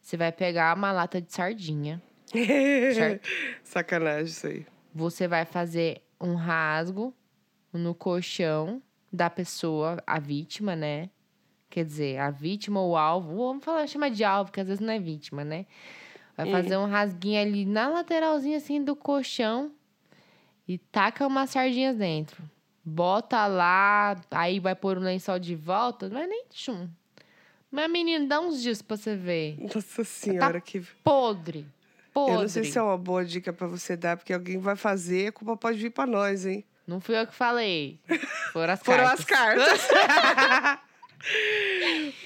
Você 0.00 0.16
vai 0.16 0.32
pegar 0.32 0.74
uma 0.74 0.90
lata 0.90 1.20
de 1.20 1.30
sardinha. 1.30 2.02
Certo. 2.32 3.28
Sacanagem 3.62 4.24
isso 4.24 4.46
aí. 4.46 4.66
Você 4.94 5.28
vai 5.28 5.44
fazer 5.44 6.00
um 6.18 6.34
rasgo 6.34 7.14
no 7.74 7.94
colchão 7.94 8.82
da 9.12 9.28
pessoa, 9.28 10.02
a 10.06 10.18
vítima, 10.18 10.74
né? 10.74 11.10
Quer 11.68 11.84
dizer, 11.84 12.18
a 12.18 12.30
vítima 12.30 12.80
ou 12.80 12.92
o 12.92 12.96
alvo. 12.96 13.36
Vamos 13.36 13.62
falar, 13.62 13.86
chama 13.86 14.10
de 14.10 14.24
alvo, 14.24 14.46
porque 14.50 14.62
às 14.62 14.66
vezes 14.66 14.80
não 14.80 14.94
é 14.94 14.98
vítima, 14.98 15.44
né? 15.44 15.66
Vai 16.34 16.50
fazer 16.50 16.78
um 16.78 16.86
rasguinho 16.86 17.42
ali 17.42 17.66
na 17.66 17.88
lateralzinha 17.88 18.56
assim 18.56 18.82
do 18.82 18.96
colchão 18.96 19.72
e 20.66 20.78
taca 20.78 21.26
umas 21.26 21.50
sardinhas 21.50 21.98
dentro. 21.98 22.42
Bota 22.88 23.48
lá, 23.48 24.14
aí 24.30 24.60
vai 24.60 24.76
pôr 24.76 24.96
o 24.96 25.00
lençol 25.00 25.40
de 25.40 25.56
volta, 25.56 26.08
não 26.08 26.20
é 26.20 26.26
nem 26.28 26.44
chum. 26.52 26.88
Mas, 27.68 27.90
menino, 27.90 28.28
dá 28.28 28.38
uns 28.40 28.62
dias 28.62 28.80
pra 28.80 28.96
você 28.96 29.16
ver. 29.16 29.58
Nossa 29.60 30.04
senhora, 30.04 30.60
que. 30.60 30.80
Podre. 31.02 31.66
Podre. 32.14 32.34
Eu 32.34 32.40
não 32.42 32.48
sei 32.48 32.62
se 32.62 32.78
é 32.78 32.82
uma 32.82 32.96
boa 32.96 33.24
dica 33.24 33.52
pra 33.52 33.66
você 33.66 33.96
dar, 33.96 34.16
porque 34.16 34.32
alguém 34.32 34.58
vai 34.58 34.76
fazer, 34.76 35.26
a 35.26 35.32
culpa 35.32 35.56
pode 35.56 35.78
vir 35.78 35.90
pra 35.90 36.06
nós, 36.06 36.46
hein? 36.46 36.64
Não 36.86 37.00
fui 37.00 37.18
eu 37.20 37.26
que 37.26 37.34
falei. 37.34 37.98
Foram 38.52 38.72
as 38.72 38.80
Foram 38.84 39.04
cartas. 39.04 39.68
as 39.72 39.86
cartas. 39.88 40.80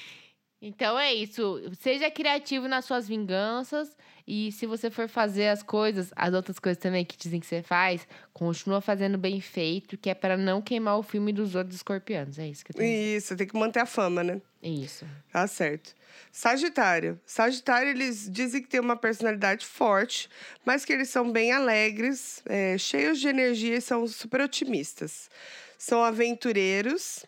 Então 0.61 0.99
é 0.99 1.11
isso. 1.11 1.59
Seja 1.79 2.11
criativo 2.11 2.67
nas 2.67 2.85
suas 2.85 3.07
vinganças. 3.07 3.97
E 4.27 4.51
se 4.51 4.65
você 4.65 4.89
for 4.89 5.07
fazer 5.07 5.47
as 5.47 5.63
coisas, 5.63 6.11
as 6.15 6.33
outras 6.33 6.59
coisas 6.59 6.81
também 6.81 7.03
que 7.05 7.17
dizem 7.17 7.39
que 7.39 7.45
você 7.45 7.61
faz, 7.61 8.07
continua 8.33 8.81
fazendo 8.81 9.17
bem 9.17 9.41
feito, 9.41 9.97
que 9.97 10.09
é 10.09 10.13
para 10.13 10.37
não 10.37 10.61
queimar 10.61 10.97
o 10.97 11.03
filme 11.03 11.33
dos 11.33 11.55
outros 11.55 11.75
escorpianos. 11.75 12.39
É 12.39 12.47
isso 12.47 12.63
que 12.63 12.71
eu 12.71 12.75
tenho. 12.75 13.17
Isso, 13.17 13.35
tem 13.35 13.47
que 13.47 13.57
manter 13.57 13.79
a 13.79 13.85
fama, 13.85 14.23
né? 14.23 14.41
Isso. 14.61 15.05
Tá 15.31 15.47
certo. 15.47 15.95
Sagitário. 16.31 17.19
Sagitário, 17.25 17.89
eles 17.89 18.29
dizem 18.31 18.61
que 18.61 18.69
tem 18.69 18.79
uma 18.79 18.95
personalidade 18.95 19.65
forte, 19.65 20.29
mas 20.65 20.85
que 20.85 20.93
eles 20.93 21.09
são 21.09 21.31
bem 21.31 21.51
alegres, 21.51 22.41
é, 22.45 22.77
cheios 22.77 23.19
de 23.19 23.27
energia 23.27 23.77
e 23.77 23.81
são 23.81 24.07
super 24.07 24.41
otimistas. 24.41 25.29
São 25.77 26.03
aventureiros 26.03 27.25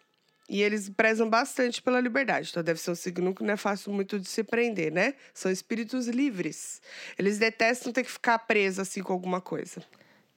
e 0.50 0.62
eles 0.62 0.90
prezam 0.90 1.30
bastante 1.30 1.82
pela 1.82 2.00
liberdade. 2.00 2.50
Então, 2.50 2.64
deve 2.64 2.80
ser 2.80 2.92
um 2.92 2.96
signo 2.96 3.34
que 3.34 3.44
não 3.44 3.54
é 3.54 3.58
fácil 3.58 3.92
muito 3.94 4.20
de 4.20 4.28
se 4.28 4.44
prender, 4.44 4.92
né? 4.92 5.14
São 5.34 5.52
espíritos 5.52 6.08
livres. 6.08 6.82
Eles 7.18 7.38
detestam 7.38 7.92
ter 7.92 8.04
que 8.04 8.12
ficar 8.12 8.40
preso 8.40 8.82
assim 8.82 9.02
com 9.02 9.14
alguma 9.14 9.42
coisa. 9.42 9.82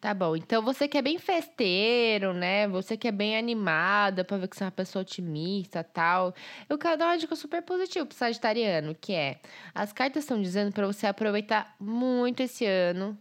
Tá 0.01 0.13
bom. 0.13 0.37
Então 0.37 0.63
você 0.63 0.87
que 0.87 0.99
é 0.99 1.03
bem 1.03 1.19
festeiro, 1.19 2.33
né? 2.35 2.69
Você 2.69 2.97
que 2.97 3.09
é 3.09 3.13
bem 3.13 3.37
animada 3.37 4.25
pra 4.25 4.37
ver 4.37 4.47
que 4.49 4.57
você 4.57 4.63
é 4.63 4.67
uma 4.67 4.71
pessoa 4.71 5.03
otimista 5.03 5.83
tal. 5.83 6.35
Eu 6.69 6.79
quero 6.79 6.99
dar 6.99 7.07
uma 7.07 7.19
dica 7.19 7.35
super 7.35 7.63
positiva 7.63 8.05
pro 8.05 8.17
Sagitariano, 8.17 8.95
que 8.95 9.13
é: 9.15 9.41
as 9.75 9.93
cartas 9.93 10.23
estão 10.23 10.41
dizendo 10.41 10.71
pra 10.71 10.87
você 10.87 11.07
aproveitar 11.07 11.75
muito 11.81 12.41
esse 12.43 12.65
ano. 12.65 13.19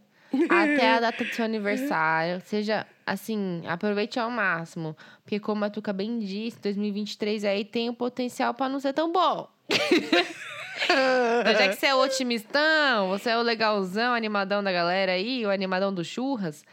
Até 0.48 0.92
a 0.92 1.00
data 1.00 1.24
do 1.24 1.30
seu 1.32 1.44
aniversário. 1.44 2.40
Seja 2.44 2.86
assim, 3.04 3.62
aproveite 3.66 4.18
ao 4.18 4.30
máximo. 4.30 4.96
Porque, 5.22 5.38
como 5.38 5.64
a 5.64 5.70
Tuca 5.70 5.92
bem 5.92 6.18
disse, 6.18 6.60
2023 6.60 7.44
aí 7.44 7.64
tem 7.64 7.88
o 7.88 7.94
potencial 7.94 8.54
pra 8.54 8.68
não 8.68 8.80
ser 8.80 8.92
tão 8.92 9.10
bom. 9.12 9.48
Então, 10.78 11.54
já 11.54 11.68
que 11.68 11.76
você 11.76 11.86
é 11.86 11.94
o 11.94 12.02
otimistão, 12.02 13.08
você 13.08 13.30
é 13.30 13.38
o 13.38 13.42
legalzão, 13.42 14.12
animadão 14.12 14.62
da 14.62 14.70
galera 14.70 15.12
aí, 15.12 15.44
o 15.44 15.50
animadão 15.50 15.92
do 15.92 16.04
churras, 16.04 16.64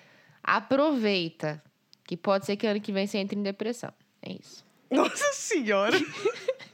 aproveita. 0.43 1.63
Que 2.05 2.17
pode 2.17 2.45
ser 2.45 2.57
que 2.57 2.67
ano 2.67 2.81
que 2.81 2.91
vem 2.91 3.07
você 3.07 3.17
entre 3.17 3.39
em 3.39 3.43
depressão. 3.43 3.93
É 4.21 4.33
isso. 4.33 4.65
Nossa 4.91 5.31
senhora! 5.33 5.97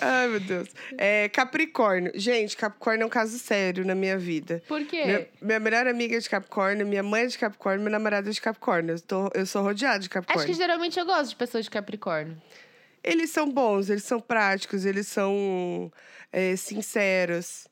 Ai, 0.00 0.28
meu 0.28 0.40
Deus. 0.40 0.68
É, 0.98 1.28
Capricórnio. 1.28 2.12
Gente, 2.14 2.56
Capricórnio 2.56 3.04
é 3.04 3.06
um 3.06 3.10
caso 3.10 3.38
sério 3.38 3.84
na 3.84 3.94
minha 3.94 4.18
vida. 4.18 4.62
Por 4.66 4.84
quê? 4.84 5.04
Minha, 5.04 5.28
minha 5.40 5.60
melhor 5.60 5.86
amiga 5.86 6.16
é 6.16 6.18
de 6.18 6.28
Capricórnio, 6.28 6.86
minha 6.86 7.02
mãe 7.02 7.22
é 7.22 7.26
de 7.26 7.38
Capricórnio, 7.38 7.82
meu 7.82 7.92
namorado 7.92 8.28
é 8.28 8.32
de 8.32 8.40
Capricórnio. 8.40 8.94
Eu, 8.94 9.00
tô, 9.00 9.30
eu 9.34 9.46
sou 9.46 9.62
rodeada 9.62 9.98
de 9.98 10.06
Acho 10.06 10.10
Capricórnio. 10.10 10.46
que 10.46 10.54
geralmente 10.54 10.98
eu 10.98 11.06
gosto 11.06 11.30
de 11.30 11.36
pessoas 11.36 11.64
de 11.64 11.70
Capricórnio. 11.70 12.40
Eles 13.02 13.30
são 13.30 13.50
bons, 13.50 13.90
eles 13.90 14.04
são 14.04 14.18
práticos, 14.20 14.84
eles 14.84 15.06
são 15.06 15.92
é, 16.32 16.56
sinceros, 16.56 17.68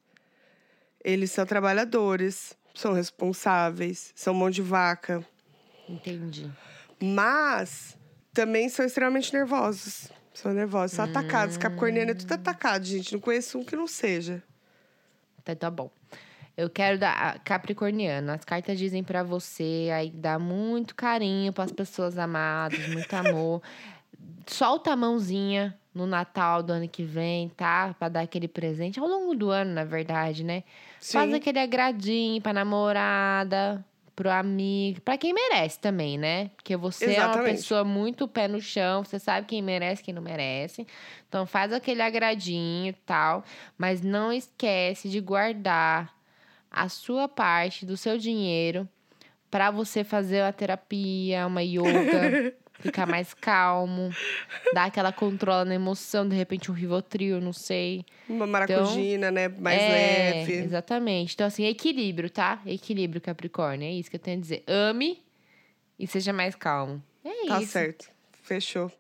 eles 1.03 1.32
são 1.32 1.47
trabalhadores, 1.47 2.55
são 2.74 2.93
responsáveis, 2.93 4.12
são 4.14 4.34
mão 4.34 4.51
de 4.51 4.62
vaca. 4.62 5.26
Entendi. 5.88 6.51
Mas 7.01 7.97
também 8.32 8.68
são 8.68 8.84
extremamente 8.84 9.32
nervosos. 9.32 10.09
São 10.35 10.53
nervosos, 10.53 10.97
são 10.97 11.05
atacados. 11.05 11.57
Capricorniano 11.57 12.12
é 12.12 12.14
tudo 12.14 12.33
atacado, 12.33 12.85
gente. 12.85 13.12
Não 13.12 13.20
conheço 13.20 13.59
um 13.59 13.64
que 13.64 13.76
não 13.76 13.87
seja. 13.87 14.43
Tá, 15.45 15.55
tá 15.55 15.70
bom. 15.70 15.91
Eu 16.57 16.68
quero 16.68 16.99
dar 16.99 17.39
Capricorniano. 17.41 18.33
As 18.33 18.45
cartas 18.45 18.78
dizem 18.78 19.03
para 19.03 19.22
você 19.22 19.91
aí 19.93 20.11
dar 20.11 20.39
muito 20.39 20.95
carinho 20.95 21.53
para 21.53 21.64
as 21.64 21.72
pessoas 21.72 22.18
amadas, 22.18 22.87
muito 22.89 23.12
amor. 23.14 23.62
Solta 24.47 24.93
a 24.93 24.97
mãozinha 24.97 25.76
no 25.95 26.07
Natal 26.07 26.62
do 26.62 26.72
ano 26.72 26.89
que 26.89 27.03
vem, 27.03 27.49
tá? 27.51 27.95
Para 27.99 28.09
dar 28.09 28.20
aquele 28.22 28.49
presente 28.49 28.99
ao 28.99 29.07
longo 29.07 29.35
do 29.35 29.51
ano, 29.51 29.72
na 29.72 29.85
verdade, 29.85 30.45
né? 30.45 30.64
Sim. 31.01 31.18
Faz 31.18 31.35
aquele 31.35 31.59
agradinho 31.59 32.41
pra 32.41 32.53
namorada, 32.53 33.85
pro 34.14 34.30
amigo, 34.30 35.00
pra 35.00 35.16
quem 35.18 35.32
merece 35.32 35.78
também, 35.80 36.18
né? 36.18 36.50
Porque 36.56 36.76
você 36.76 37.12
é 37.14 37.18
uma 37.26 37.30
Exatamente. 37.30 37.56
pessoa 37.56 37.84
muito 37.84 38.28
pé 38.28 38.46
no 38.48 38.60
chão, 38.60 39.04
você 39.04 39.18
sabe 39.18 39.46
quem 39.46 39.62
merece, 39.62 40.02
quem 40.02 40.14
não 40.14 40.22
merece. 40.22 40.86
Então 41.28 41.46
faz 41.46 41.72
aquele 41.72 42.02
agradinho 42.02 42.90
e 42.90 42.92
tal, 42.92 43.44
mas 43.76 44.02
não 44.02 44.32
esquece 44.32 45.08
de 45.08 45.20
guardar 45.20 46.14
a 46.70 46.88
sua 46.88 47.28
parte 47.28 47.84
do 47.86 47.96
seu 47.96 48.18
dinheiro 48.18 48.88
pra 49.50 49.70
você 49.70 50.04
fazer 50.04 50.42
uma 50.42 50.52
terapia, 50.52 51.46
uma 51.46 51.62
yoga, 51.64 52.38
ficar 52.83 53.07
mais 53.07 53.33
calmo, 53.33 54.11
dar 54.74 54.85
aquela 54.85 55.12
controla 55.12 55.64
na 55.64 55.74
emoção, 55.74 56.28
de 56.28 56.35
repente 56.37 56.70
um 56.70 56.74
Rivotril, 56.74 57.41
não 57.41 57.53
sei. 57.53 58.05
Uma 58.28 58.47
maracujina, 58.47 59.30
né? 59.30 59.49
Mais 59.49 59.80
É, 59.80 59.89
leve. 59.89 60.53
Exatamente. 60.55 61.35
Então, 61.35 61.47
assim, 61.47 61.64
equilíbrio, 61.66 62.28
tá? 62.28 62.61
Equilíbrio, 62.66 63.20
Capricórnio. 63.20 63.87
É 63.89 63.93
isso 63.93 64.11
que 64.11 64.16
eu 64.16 64.20
tenho 64.20 64.39
a 64.39 64.41
dizer. 64.41 64.62
Ame 64.66 65.22
e 65.99 66.07
seja 66.07 66.33
mais 66.33 66.55
calmo. 66.55 67.03
É 67.24 67.47
Tá 67.47 67.61
isso. 67.62 67.72
certo. 67.72 68.11
Fechou. 68.43 68.91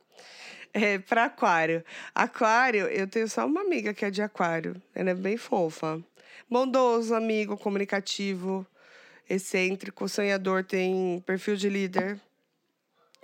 É, 0.72 0.98
pra 0.98 1.24
aquário. 1.26 1.84
Aquário, 2.14 2.86
eu 2.86 3.06
tenho 3.06 3.28
só 3.28 3.44
uma 3.44 3.60
amiga 3.60 3.92
que 3.92 4.04
é 4.04 4.10
de 4.10 4.22
aquário. 4.22 4.80
Ela 4.94 5.10
é 5.10 5.14
bem 5.14 5.36
fofa. 5.36 6.00
Bondoso, 6.48 7.14
amigo, 7.14 7.56
comunicativo, 7.58 8.66
excêntrico, 9.28 10.08
sonhador, 10.08 10.64
tem 10.64 11.22
perfil 11.26 11.56
de 11.56 11.68
líder. 11.68 12.18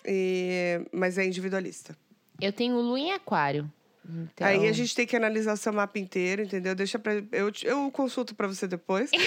E... 0.05 0.81
Mas 0.93 1.19
é 1.19 1.25
individualista. 1.25 1.97
Eu 2.41 2.53
tenho 2.53 2.81
lua 2.81 2.99
em 2.99 3.13
aquário. 3.13 3.71
Então, 4.09 4.47
Aí 4.47 4.67
a 4.67 4.73
gente 4.73 4.95
tem 4.95 5.07
que 5.07 5.15
analisar 5.15 5.57
seu 5.57 5.73
mapa 5.73 5.99
inteiro, 5.99 6.43
entendeu? 6.43 6.75
Deixa 6.75 6.99
pra. 6.99 7.13
Eu, 7.31 7.53
eu 7.63 7.91
consulto 7.91 8.35
pra 8.35 8.47
você 8.47 8.67
depois. 8.67 9.11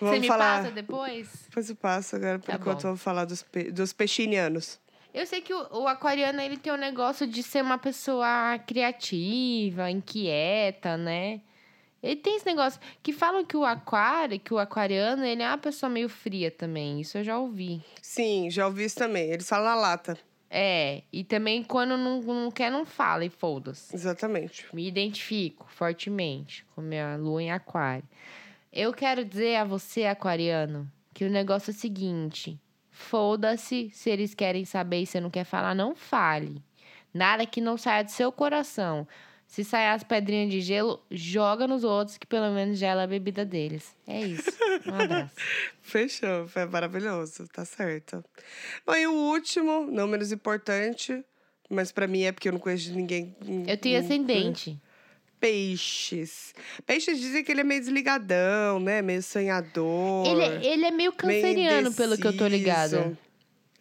Você 0.00 0.18
me 0.18 0.28
passa 0.28 0.70
depois? 0.70 1.28
Depois 1.44 1.68
eu 1.68 1.76
passo 1.76 2.16
agora, 2.16 2.38
por 2.38 2.46
Tá 2.46 2.54
enquanto 2.54 2.84
eu 2.84 2.90
vou 2.90 2.96
falar 2.96 3.26
dos, 3.26 3.42
pe... 3.42 3.70
dos 3.70 3.92
peixinianos. 3.92 4.80
Eu 5.12 5.26
sei 5.26 5.42
que 5.42 5.52
o, 5.52 5.82
o 5.82 5.86
aquariano, 5.86 6.40
ele 6.40 6.56
tem 6.56 6.72
um 6.72 6.76
negócio 6.76 7.26
de 7.26 7.42
ser 7.42 7.62
uma 7.62 7.76
pessoa 7.76 8.58
criativa, 8.66 9.90
inquieta, 9.90 10.96
né? 10.96 11.42
Ele 12.02 12.16
tem 12.16 12.36
esse 12.36 12.46
negócio 12.46 12.80
que 13.02 13.12
falam 13.12 13.44
que 13.44 13.56
o 13.56 13.64
aquário, 13.64 14.40
que 14.40 14.54
o 14.54 14.58
aquariano, 14.58 15.24
ele 15.24 15.42
é 15.42 15.48
uma 15.48 15.58
pessoa 15.58 15.90
meio 15.90 16.08
fria 16.08 16.50
também. 16.50 17.00
Isso 17.00 17.18
eu 17.18 17.24
já 17.24 17.38
ouvi. 17.38 17.82
Sim, 18.00 18.50
já 18.50 18.66
ouvi 18.66 18.84
isso 18.84 18.96
também. 18.96 19.30
Eles 19.30 19.48
falam 19.48 19.66
na 19.66 19.74
lata. 19.74 20.18
É, 20.52 21.02
e 21.12 21.22
também 21.22 21.62
quando 21.62 21.96
não, 21.96 22.20
não 22.20 22.50
quer, 22.50 22.72
não 22.72 22.84
fala 22.84 23.24
e 23.24 23.30
foda-se. 23.30 23.94
Exatamente. 23.94 24.66
Me 24.74 24.88
identifico 24.88 25.66
fortemente 25.68 26.64
com 26.74 26.80
minha 26.80 27.16
lua 27.16 27.42
em 27.42 27.52
aquário. 27.52 28.04
Eu 28.72 28.92
quero 28.92 29.24
dizer 29.24 29.56
a 29.56 29.64
você, 29.64 30.06
aquariano, 30.06 30.90
que 31.14 31.24
o 31.24 31.30
negócio 31.30 31.70
é 31.70 31.74
o 31.74 31.76
seguinte: 31.76 32.58
foda-se 32.90 33.90
se 33.92 34.10
eles 34.10 34.34
querem 34.34 34.64
saber 34.64 35.02
e 35.02 35.06
você 35.06 35.20
não 35.20 35.30
quer 35.30 35.44
falar, 35.44 35.74
não 35.74 35.94
fale. 35.94 36.62
Nada 37.12 37.46
que 37.46 37.60
não 37.60 37.76
saia 37.76 38.04
do 38.04 38.10
seu 38.10 38.32
coração. 38.32 39.06
Se 39.50 39.64
sair 39.64 39.88
as 39.88 40.04
pedrinhas 40.04 40.48
de 40.48 40.60
gelo, 40.60 41.02
joga 41.10 41.66
nos 41.66 41.82
outros, 41.82 42.16
que 42.16 42.24
pelo 42.24 42.52
menos 42.54 42.78
gela 42.78 43.02
a 43.02 43.06
bebida 43.06 43.44
deles. 43.44 43.96
É 44.06 44.20
isso. 44.20 44.48
Um 44.86 44.94
abraço. 44.94 45.34
Fechou, 45.82 46.46
foi 46.46 46.66
maravilhoso, 46.66 47.48
tá 47.52 47.64
certo. 47.64 48.24
Bom, 48.86 48.94
e 48.94 49.08
o 49.08 49.12
último, 49.12 49.88
não 49.90 50.06
menos 50.06 50.30
importante, 50.30 51.24
mas 51.68 51.90
pra 51.90 52.06
mim 52.06 52.22
é 52.22 52.30
porque 52.30 52.46
eu 52.48 52.52
não 52.52 52.60
conheço 52.60 52.92
ninguém. 52.94 53.34
Eu 53.66 53.76
tenho 53.76 54.00
hum, 54.00 54.04
ascendente. 54.04 54.80
Peixes. 55.40 56.54
Peixes 56.86 57.18
dizem 57.18 57.42
que 57.42 57.50
ele 57.50 57.62
é 57.62 57.64
meio 57.64 57.80
desligadão, 57.80 58.78
né? 58.78 59.02
Meio 59.02 59.20
sonhador. 59.20 60.28
Ele, 60.28 60.42
é- 60.42 60.64
ele 60.64 60.84
é 60.84 60.90
meio 60.92 61.12
canceriano, 61.12 61.92
pelo 61.92 62.16
que 62.16 62.26
eu 62.26 62.36
tô 62.36 62.46
ligada. 62.46 63.18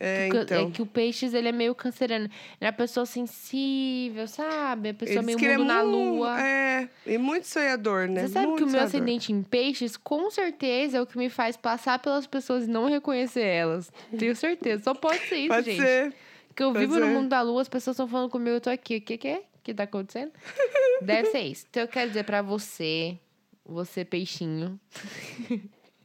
É, 0.01 0.29
Que 0.29 0.37
o- 0.37 0.41
então. 0.43 0.67
É 0.67 0.71
que 0.71 0.81
o 0.81 0.85
peixes, 0.85 1.33
ele 1.33 1.49
é 1.49 1.51
meio 1.51 1.75
canceriano. 1.75 2.29
É 2.61 2.67
uma 2.67 2.71
pessoa 2.73 3.05
sensível, 3.05 4.27
sabe? 4.27 4.89
A 4.89 4.93
pessoa 4.93 5.21
meio 5.21 5.37
mundo 5.37 5.49
é 5.49 5.57
na 5.57 5.83
mu- 5.83 5.89
lua. 5.91 6.41
É, 6.41 6.87
e 7.05 7.17
muito 7.17 7.45
sonhador, 7.47 8.07
né? 8.07 8.21
Você 8.21 8.29
sabe 8.29 8.47
muito 8.47 8.57
que 8.59 8.63
o 8.63 8.65
meu 8.67 8.71
sonhador. 8.79 8.87
ascendente 8.87 9.33
em 9.33 9.43
peixes, 9.43 9.97
com 9.97 10.31
certeza, 10.31 10.97
é 10.99 11.01
o 11.01 11.05
que 11.05 11.17
me 11.17 11.29
faz 11.29 11.57
passar 11.57 11.99
pelas 11.99 12.25
pessoas 12.25 12.63
e 12.65 12.69
não 12.69 12.87
reconhecer 12.87 13.41
elas. 13.43 13.91
Tenho 14.17 14.33
certeza. 14.35 14.83
Só 14.83 14.93
pode 14.93 15.19
ser 15.27 15.35
isso, 15.37 15.47
Pode 15.49 15.65
gente. 15.71 15.81
ser. 15.81 16.13
Porque 16.47 16.63
eu 16.63 16.71
pode 16.71 16.79
vivo 16.85 16.97
no 16.99 17.05
ser. 17.05 17.11
mundo 17.13 17.27
da 17.29 17.41
lua, 17.41 17.61
as 17.61 17.67
pessoas 17.69 17.95
estão 17.95 18.07
falando 18.07 18.29
comigo, 18.29 18.51
eu 18.55 18.61
tô 18.61 18.69
aqui. 18.69 18.97
O 18.97 19.01
que, 19.01 19.17
que 19.17 19.27
é? 19.27 19.37
O 19.39 19.61
que 19.63 19.73
tá 19.73 19.83
acontecendo? 19.83 20.31
Deve 21.01 21.29
ser 21.31 21.41
isso. 21.41 21.65
Então 21.69 21.83
eu 21.83 21.87
quero 21.89 22.07
dizer 22.07 22.23
pra 22.23 22.41
você, 22.41 23.17
você 23.65 24.05
peixinho, 24.05 24.79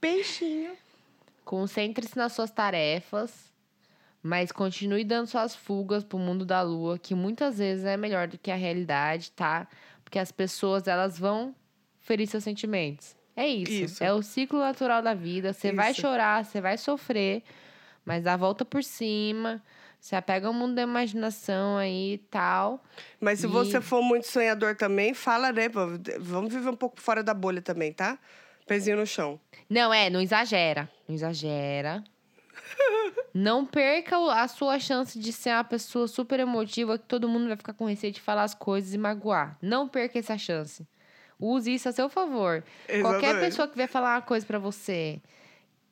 Peixinho. 0.01 0.72
Concentre-se 1.45 2.16
nas 2.16 2.32
suas 2.32 2.51
tarefas, 2.51 3.53
mas 4.27 4.51
continue 4.51 5.05
dando 5.05 5.27
suas 5.27 5.55
fugas 5.55 6.03
pro 6.03 6.18
mundo 6.18 6.47
da 6.47 6.62
lua, 6.62 6.99
que 6.99 7.14
muitas 7.14 7.59
vezes 7.59 7.85
é 7.85 7.95
melhor 7.95 8.27
do 8.27 8.39
que 8.39 8.51
a 8.51 8.57
realidade, 8.57 9.31
tá? 9.33 9.68
Porque 10.03 10.18
as 10.18 10.33
pessoas, 10.33 10.89
elas 10.89 11.18
vão 11.18 11.55
ferir 12.01 12.27
seus 12.27 12.43
sentimentos. 12.43 13.14
É 13.37 13.47
isso. 13.47 13.70
Isso. 13.85 14.03
É 14.03 14.11
o 14.14 14.22
ciclo 14.22 14.61
natural 14.61 15.03
da 15.03 15.12
vida. 15.12 15.53
Você 15.53 15.72
vai 15.72 15.93
chorar, 15.93 16.43
você 16.43 16.59
vai 16.59 16.79
sofrer, 16.79 17.43
mas 18.03 18.25
dá 18.25 18.33
a 18.33 18.37
volta 18.39 18.64
por 18.64 18.83
cima. 18.83 19.62
Se 20.01 20.16
apega 20.16 20.47
ao 20.47 20.55
mundo 20.55 20.75
da 20.75 20.83
imaginação 20.83 21.77
aí 21.77 22.14
e 22.14 22.18
tal. 22.18 22.83
Mas 23.20 23.41
se 23.41 23.47
E- 23.47 23.49
você 23.51 23.79
for 23.81 24.03
muito 24.03 24.27
sonhador 24.27 24.75
também, 24.75 25.12
fala, 25.12 25.53
né? 25.53 25.68
Vamos 26.18 26.53
viver 26.53 26.70
um 26.70 26.77
pouco 26.77 26.99
fora 27.01 27.22
da 27.22 27.35
bolha 27.35 27.61
também, 27.61 27.93
tá? 27.93 28.18
Pezinho 28.66 28.97
no 28.97 29.07
chão. 29.07 29.39
Não, 29.68 29.93
é, 29.93 30.09
não 30.09 30.20
exagera. 30.20 30.89
Não 31.07 31.14
exagera. 31.14 32.03
Não 33.32 33.66
perca 33.66 34.16
a 34.16 34.46
sua 34.48 34.78
chance 34.78 35.18
de 35.18 35.32
ser 35.32 35.50
uma 35.50 35.64
pessoa 35.64 36.06
super 36.06 36.38
emotiva 36.38 36.98
que 36.98 37.04
todo 37.04 37.28
mundo 37.28 37.48
vai 37.48 37.56
ficar 37.56 37.72
com 37.72 37.86
receio 37.86 38.12
de 38.12 38.20
falar 38.20 38.44
as 38.44 38.54
coisas 38.54 38.94
e 38.94 38.98
magoar. 38.98 39.58
Não 39.60 39.88
perca 39.88 40.18
essa 40.18 40.38
chance. 40.38 40.86
Use 41.38 41.74
isso 41.74 41.88
a 41.88 41.92
seu 41.92 42.08
favor. 42.08 42.62
Qualquer 42.86 42.98
Exatamente. 42.98 43.40
pessoa 43.40 43.68
que 43.68 43.76
vier 43.76 43.88
falar 43.88 44.14
uma 44.14 44.22
coisa 44.22 44.46
pra 44.46 44.58
você 44.58 45.20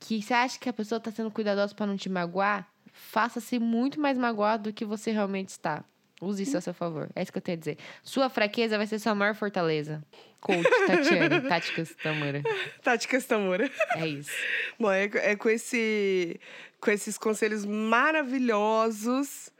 que 0.02 0.20
você 0.20 0.34
acha 0.34 0.58
que 0.58 0.68
a 0.68 0.72
pessoa 0.72 1.00
tá 1.00 1.10
sendo 1.10 1.30
cuidadosa 1.30 1.74
pra 1.74 1.86
não 1.86 1.96
te 1.96 2.08
magoar, 2.08 2.68
faça-se 2.92 3.58
muito 3.58 4.00
mais 4.00 4.18
magoado 4.18 4.64
do 4.64 4.72
que 4.72 4.84
você 4.84 5.12
realmente 5.12 5.50
está. 5.50 5.84
Use 6.22 6.44
isso 6.44 6.56
a 6.56 6.60
seu 6.60 6.72
favor. 6.72 7.10
É 7.16 7.22
isso 7.22 7.32
que 7.32 7.38
eu 7.38 7.42
tenho 7.42 7.56
a 7.56 7.58
dizer. 7.58 7.76
Sua 8.00 8.28
fraqueza 8.28 8.78
vai 8.78 8.86
ser 8.86 9.00
sua 9.00 9.12
maior 9.12 9.34
fortaleza. 9.34 10.00
Coach 10.40 10.62
Tatiane, 10.86 11.40
Táticas 11.48 11.96
Tamara. 12.00 12.42
Táticas 12.80 13.24
Tamura. 13.26 13.68
É 13.96 14.06
isso. 14.06 14.30
Bom, 14.78 14.90
é, 14.92 15.10
é 15.14 15.34
com, 15.34 15.48
esse, 15.48 16.38
com 16.80 16.92
esses 16.92 17.18
conselhos 17.18 17.64
maravilhosos 17.64 19.50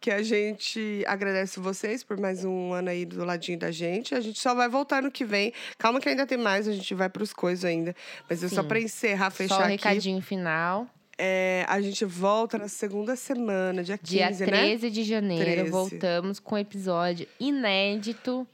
que 0.00 0.10
a 0.10 0.20
gente 0.20 1.04
agradece 1.06 1.60
vocês 1.60 2.02
por 2.02 2.18
mais 2.18 2.44
um 2.44 2.72
ano 2.72 2.88
aí 2.90 3.04
do 3.04 3.24
ladinho 3.24 3.58
da 3.58 3.70
gente. 3.70 4.12
A 4.12 4.20
gente 4.20 4.40
só 4.40 4.52
vai 4.52 4.68
voltar 4.68 5.02
no 5.02 5.12
que 5.12 5.24
vem. 5.24 5.52
Calma 5.78 6.00
que 6.00 6.08
ainda 6.08 6.26
tem 6.26 6.38
mais, 6.38 6.66
a 6.66 6.72
gente 6.72 6.92
vai 6.92 7.08
pros 7.08 7.32
coisas 7.32 7.64
ainda. 7.64 7.94
Mas 8.28 8.42
é 8.42 8.48
só 8.48 8.64
pra 8.64 8.80
encerrar, 8.80 9.30
fechar 9.30 9.54
Só 9.54 9.60
o 9.60 9.64
aqui. 9.64 9.72
recadinho 9.72 10.20
final. 10.20 10.88
É, 11.22 11.66
a 11.68 11.78
gente 11.82 12.02
volta 12.06 12.56
na 12.56 12.66
segunda 12.66 13.14
semana, 13.14 13.84
dia 13.84 13.98
15, 13.98 14.16
Dia 14.16 14.30
né? 14.30 14.46
13 14.46 14.90
de 14.90 15.04
janeiro, 15.04 15.44
13. 15.44 15.70
voltamos 15.70 16.40
com 16.40 16.54
um 16.54 16.58
episódio 16.58 17.26
inédito. 17.38 18.48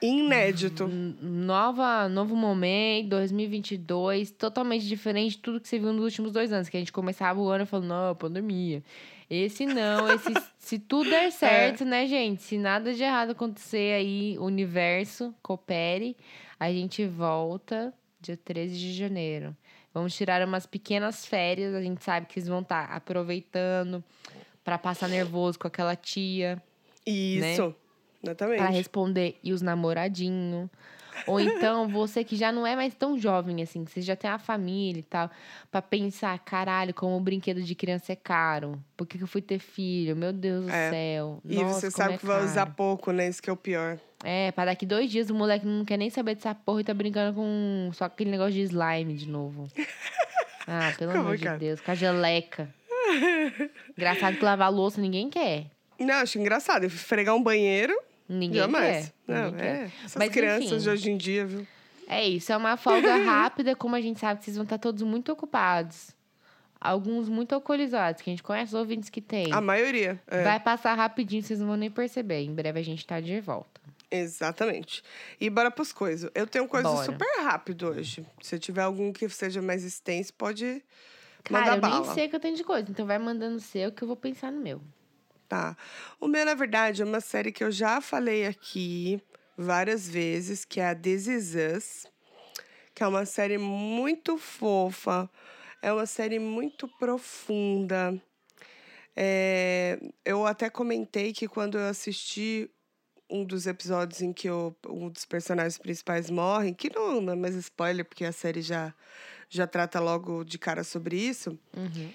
Inédito. 0.00 0.88
Nova, 0.88 2.08
novo 2.08 2.34
momento, 2.34 3.10
2022, 3.10 4.30
totalmente 4.30 4.86
diferente 4.86 5.32
de 5.32 5.38
tudo 5.38 5.60
que 5.60 5.68
você 5.68 5.78
viu 5.78 5.92
nos 5.92 6.04
últimos 6.04 6.32
dois 6.32 6.50
anos. 6.54 6.70
Que 6.70 6.78
a 6.78 6.80
gente 6.80 6.92
começava 6.92 7.38
o 7.38 7.48
ano 7.50 7.66
falando, 7.66 7.88
não, 7.88 8.14
pandemia. 8.14 8.82
Esse 9.28 9.66
não, 9.66 10.08
esse, 10.12 10.32
se 10.58 10.78
tudo 10.78 11.08
É. 11.08 11.20
der 11.24 11.32
certo, 11.32 11.84
né, 11.84 12.06
gente? 12.06 12.42
Se 12.42 12.56
nada 12.56 12.94
de 12.94 13.02
errado 13.02 13.32
acontecer 13.32 13.92
aí, 13.94 14.38
o 14.38 14.44
universo 14.44 15.34
coopere, 15.42 16.16
a 16.58 16.72
gente 16.72 17.04
volta 17.06 17.92
dia 18.22 18.38
13 18.42 18.74
de 18.78 18.92
janeiro. 18.94 19.54
Vamos 19.96 20.14
tirar 20.14 20.46
umas 20.46 20.66
pequenas 20.66 21.24
férias, 21.24 21.74
a 21.74 21.80
gente 21.80 22.04
sabe 22.04 22.26
que 22.26 22.38
eles 22.38 22.46
vão 22.46 22.60
estar 22.60 22.84
aproveitando 22.92 24.04
para 24.62 24.76
passar 24.76 25.08
nervoso 25.08 25.58
com 25.58 25.66
aquela 25.66 25.96
tia, 25.96 26.62
Isso. 27.06 27.74
Exatamente. 28.22 28.58
para 28.58 28.68
responder 28.68 29.38
e 29.42 29.54
os 29.54 29.62
namoradinhos. 29.62 30.68
Ou 31.26 31.40
então, 31.40 31.88
você 31.88 32.22
que 32.22 32.36
já 32.36 32.52
não 32.52 32.66
é 32.66 32.76
mais 32.76 32.94
tão 32.94 33.18
jovem 33.18 33.62
assim, 33.62 33.86
que 33.86 33.90
você 33.90 34.02
já 34.02 34.14
tem 34.14 34.28
a 34.28 34.38
família 34.38 35.00
e 35.00 35.02
tal, 35.02 35.30
pra 35.70 35.80
pensar, 35.80 36.38
caralho, 36.40 36.92
como 36.92 37.16
o 37.16 37.20
brinquedo 37.20 37.62
de 37.62 37.74
criança 37.74 38.12
é 38.12 38.16
caro. 38.16 38.78
Por 38.98 39.06
que, 39.06 39.16
que 39.16 39.24
eu 39.24 39.28
fui 39.28 39.40
ter 39.40 39.58
filho? 39.58 40.14
Meu 40.14 40.30
Deus 40.30 40.66
do 40.66 40.72
É. 40.72 40.90
céu. 40.90 41.40
E 41.42 41.56
Nossa, 41.56 41.80
você 41.80 41.90
sabe 41.90 42.16
é 42.16 42.18
que 42.18 42.26
vai 42.26 42.44
usar 42.44 42.66
pouco, 42.66 43.12
né? 43.12 43.26
Isso 43.28 43.42
que 43.42 43.48
é 43.48 43.52
o 43.54 43.56
pior. 43.56 43.98
É, 44.24 44.50
pra 44.52 44.64
daqui 44.64 44.86
dois 44.86 45.10
dias 45.10 45.28
o 45.30 45.34
moleque 45.34 45.66
não 45.66 45.84
quer 45.84 45.96
nem 45.96 46.08
saber 46.10 46.34
dessa 46.34 46.54
porra 46.54 46.80
e 46.80 46.84
tá 46.84 46.94
brincando 46.94 47.34
com 47.34 47.90
só 47.92 48.04
aquele 48.06 48.30
negócio 48.30 48.52
de 48.54 48.62
slime 48.62 49.14
de 49.14 49.28
novo. 49.28 49.68
Ah, 50.68 50.92
pelo 50.98 51.12
Como, 51.12 51.22
amor 51.22 51.36
de 51.36 51.44
cara? 51.44 51.58
Deus, 51.58 51.80
com 51.80 51.92
a 51.92 51.94
geleca. 51.94 52.68
Engraçado 53.96 54.36
que 54.36 54.44
lavar 54.44 54.68
louça 54.72 55.00
ninguém 55.00 55.30
quer. 55.30 55.66
Não, 55.98 56.14
acho 56.16 56.38
engraçado. 56.40 56.84
Esfregar 56.84 57.36
um 57.36 57.42
banheiro, 57.42 57.96
Ninguém 58.28 58.62
jamais. 58.62 59.06
quer. 59.26 59.32
Não, 59.32 59.50
ninguém 59.52 59.60
é. 59.66 59.74
quer. 59.74 59.90
Essas 60.04 60.16
Mas, 60.16 60.32
crianças 60.32 60.72
enfim. 60.72 60.78
de 60.82 60.90
hoje 60.90 61.10
em 61.12 61.16
dia, 61.16 61.46
viu? 61.46 61.66
É 62.08 62.26
isso, 62.28 62.52
é 62.52 62.56
uma 62.56 62.76
folga 62.76 63.14
rápida, 63.24 63.76
como 63.76 63.94
a 63.94 64.00
gente 64.00 64.18
sabe 64.18 64.38
que 64.40 64.44
vocês 64.46 64.56
vão 64.56 64.64
estar 64.64 64.78
todos 64.78 65.02
muito 65.04 65.30
ocupados. 65.32 66.10
Alguns 66.80 67.28
muito 67.28 67.54
alcoolizados, 67.54 68.20
que 68.20 68.28
a 68.28 68.32
gente 68.32 68.42
conhece 68.42 68.74
os 68.74 68.78
ouvintes 68.78 69.08
que 69.08 69.20
tem. 69.20 69.52
A 69.52 69.60
maioria. 69.60 70.20
é. 70.26 70.42
Vai 70.42 70.58
passar 70.60 70.94
rapidinho, 70.94 71.42
vocês 71.44 71.58
não 71.60 71.68
vão 71.68 71.76
nem 71.76 71.90
perceber. 71.90 72.40
Em 72.42 72.52
breve 72.52 72.80
a 72.80 72.82
gente 72.82 73.06
tá 73.06 73.20
de 73.20 73.40
volta. 73.40 73.75
Exatamente. 74.10 75.02
E 75.40 75.50
bora 75.50 75.70
pros 75.70 75.92
coisas. 75.92 76.30
Eu 76.34 76.46
tenho 76.46 76.68
coisa 76.68 76.88
Bora. 76.88 77.04
super 77.04 77.42
rápido 77.42 77.88
hoje. 77.88 78.24
Se 78.40 78.58
tiver 78.58 78.82
algum 78.82 79.12
que 79.12 79.28
seja 79.28 79.60
mais 79.60 79.84
extenso, 79.84 80.32
pode 80.34 80.82
Cara, 81.42 81.60
mandar 81.60 81.76
eu 81.76 81.80
bala. 81.80 82.06
nem 82.06 82.14
sei 82.14 82.26
o 82.26 82.30
que 82.30 82.36
eu 82.36 82.40
tenho 82.40 82.56
de 82.56 82.64
coisa, 82.64 82.90
então 82.90 83.06
vai 83.06 83.18
mandando 83.18 83.56
o 83.56 83.60
seu 83.60 83.90
que 83.92 84.02
eu 84.02 84.08
vou 84.08 84.16
pensar 84.16 84.52
no 84.52 84.60
meu. 84.60 84.80
Tá. 85.48 85.76
O 86.20 86.26
meu, 86.26 86.44
na 86.44 86.54
verdade, 86.54 87.02
é 87.02 87.04
uma 87.04 87.20
série 87.20 87.52
que 87.52 87.62
eu 87.62 87.70
já 87.70 88.00
falei 88.00 88.46
aqui 88.46 89.20
várias 89.56 90.08
vezes, 90.08 90.64
que 90.64 90.80
é 90.80 90.88
a 90.90 90.94
This 90.94 91.26
Is 91.26 91.54
Us, 91.54 92.06
que 92.94 93.02
é 93.02 93.06
uma 93.06 93.24
série 93.24 93.58
muito 93.58 94.36
fofa, 94.38 95.30
é 95.80 95.92
uma 95.92 96.06
série 96.06 96.38
muito 96.38 96.88
profunda. 96.98 98.20
É, 99.14 99.98
eu 100.24 100.44
até 100.46 100.68
comentei 100.68 101.32
que 101.32 101.48
quando 101.48 101.78
eu 101.78 101.88
assisti 101.88 102.70
um 103.28 103.44
dos 103.44 103.66
episódios 103.66 104.20
em 104.22 104.32
que 104.32 104.48
o- 104.50 104.74
um 104.88 105.08
dos 105.08 105.24
personagens 105.24 105.78
principais 105.78 106.30
morre, 106.30 106.72
que 106.74 106.88
não, 106.94 107.20
não 107.20 107.32
é 107.32 107.36
mais 107.36 107.54
spoiler, 107.56 108.04
porque 108.04 108.24
a 108.24 108.32
série 108.32 108.62
já, 108.62 108.94
já 109.48 109.66
trata 109.66 109.98
logo 110.00 110.44
de 110.44 110.58
cara 110.58 110.84
sobre 110.84 111.16
isso 111.16 111.58
Uhum. 111.76 112.10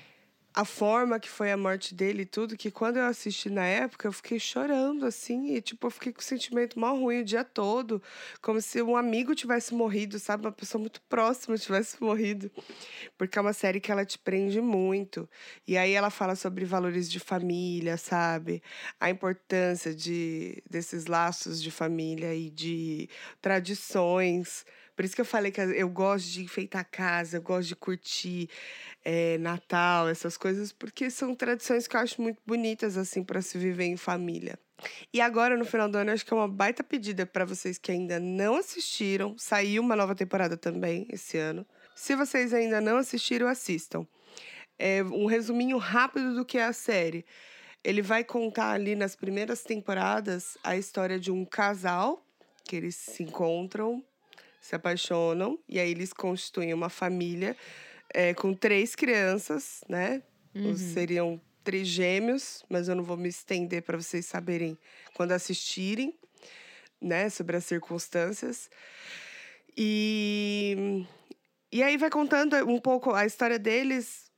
A 0.54 0.66
forma 0.66 1.20
que 1.20 1.30
foi 1.30 1.52
a 1.52 1.58
morte 1.58 1.96
dele 1.96 2.24
e 2.24 2.26
tudo, 2.26 2.58
que 2.58 2.70
quando 2.70 2.98
eu 2.98 3.06
assisti 3.06 3.50
na 3.50 3.66
época, 3.66 4.08
eu 4.08 4.12
fiquei 4.12 4.40
chorando, 4.40 5.06
assim, 5.06 5.54
e 5.56 5.62
tipo, 5.62 5.88
eu 5.88 5.92
fiquei 5.92 6.12
com 6.12 6.20
o 6.20 6.24
sentimento 6.24 6.78
mal 6.80 6.98
ruim 6.98 7.22
o 7.22 7.26
dia 7.26 7.44
todo, 7.44 8.02
como 8.42 8.62
se 8.62 8.82
um 8.82 8.98
amigo 8.98 9.34
tivesse 9.34 9.74
morrido, 9.74 10.20
sabe? 10.20 10.46
Uma 10.46 10.52
pessoa 10.52 10.80
muito 10.80 11.02
próxima 11.04 11.58
tivesse 11.58 12.02
morrido. 12.04 12.52
Porque 13.18 13.38
é 13.38 13.42
uma 13.42 13.54
série 13.54 13.80
que 13.80 13.92
ela 13.92 14.06
te 14.06 14.20
prende 14.20 14.60
muito. 14.62 15.30
E 15.68 15.78
aí 15.78 15.94
ela 15.94 16.10
fala 16.10 16.36
sobre 16.36 16.66
valores 16.66 17.10
de 17.10 17.20
família, 17.20 17.98
sabe? 17.98 18.62
A 19.00 19.10
importância 19.10 19.94
de, 19.96 20.62
desses 20.70 21.06
laços 21.06 21.62
de 21.62 21.72
família 21.72 22.36
e 22.36 22.50
de 22.50 23.10
tradições. 23.42 24.66
Por 24.96 25.06
isso 25.06 25.16
que 25.16 25.22
eu 25.22 25.26
falei 25.26 25.52
que 25.52 25.62
eu 25.62 25.90
gosto 25.90 26.28
de 26.28 26.44
enfeitar 26.44 26.82
a 26.82 26.86
casa, 26.86 27.38
eu 27.38 27.42
gosto 27.42 27.70
de 27.70 27.76
curtir 27.76 28.50
é, 29.04 29.38
Natal, 29.38 30.08
essas 30.08 30.38
coisas, 30.38 30.72
porque 30.72 31.10
são 31.10 31.34
tradições 31.34 31.88
que 31.88 31.96
eu 31.96 32.00
acho 32.00 32.22
muito 32.22 32.40
bonitas, 32.46 32.98
assim, 32.98 33.24
para 33.24 33.42
se 33.42 33.58
viver 33.58 33.86
em 33.86 33.98
família. 33.98 34.60
E 35.14 35.22
agora, 35.22 35.58
no 35.58 35.66
final 35.66 35.88
do 35.90 35.98
ano, 35.98 36.12
acho 36.12 36.26
que 36.26 36.34
é 36.34 36.36
uma 36.36 36.48
baita 36.48 36.84
pedida 36.84 37.26
para 37.26 37.46
vocês 37.46 37.78
que 37.78 37.92
ainda 37.92 38.20
não 38.20 38.56
assistiram. 38.56 39.36
Saiu 39.38 39.82
uma 39.82 39.96
nova 39.96 40.16
temporada 40.16 40.58
também 40.58 41.08
esse 41.10 41.38
ano. 41.38 41.66
Se 41.96 42.16
vocês 42.16 42.54
ainda 42.54 42.82
não 42.82 42.98
assistiram, 42.98 43.48
assistam. 43.48 44.08
É 44.80 45.04
um 45.04 45.26
resuminho 45.26 45.78
rápido 45.78 46.34
do 46.34 46.46
que 46.46 46.58
é 46.58 46.66
a 46.66 46.74
série. 46.74 47.26
Ele 47.84 48.02
vai 48.02 48.24
contar 48.24 48.72
ali 48.72 48.96
nas 48.96 49.16
primeiras 49.16 49.64
temporadas 49.64 50.58
a 50.64 50.76
história 50.76 51.20
de 51.20 51.32
um 51.32 51.46
casal 51.46 52.26
que 52.64 52.76
eles 52.76 52.96
se 52.96 53.24
encontram, 53.24 54.04
se 54.62 54.76
apaixonam 54.76 55.60
e 55.68 55.80
aí 55.80 55.92
eles 55.92 56.14
constituem 56.14 56.74
uma 56.74 56.90
família 56.90 57.58
é, 58.14 58.34
com 58.34 58.54
três 58.54 58.96
crianças, 58.96 59.82
né? 59.90 60.22
Uhum. 60.54 60.78
Seriam 60.78 61.42
três 61.64 61.88
gêmeos, 61.88 62.64
mas 62.70 62.88
eu 62.88 62.96
não 62.96 63.04
vou 63.04 63.18
me 63.18 63.28
estender 63.28 63.82
para 63.82 63.98
vocês 63.98 64.26
saberem 64.26 64.78
quando 65.14 65.32
assistirem, 65.32 66.14
né? 67.02 67.30
Sobre 67.30 67.58
as 67.58 67.66
circunstâncias. 67.66 68.70
E, 69.76 71.06
e 71.72 71.82
aí 71.82 71.98
vai 71.98 72.10
contando 72.10 72.56
um 72.68 72.80
pouco 72.80 73.14
a 73.14 73.26
história 73.26 73.58
deles 73.58 74.31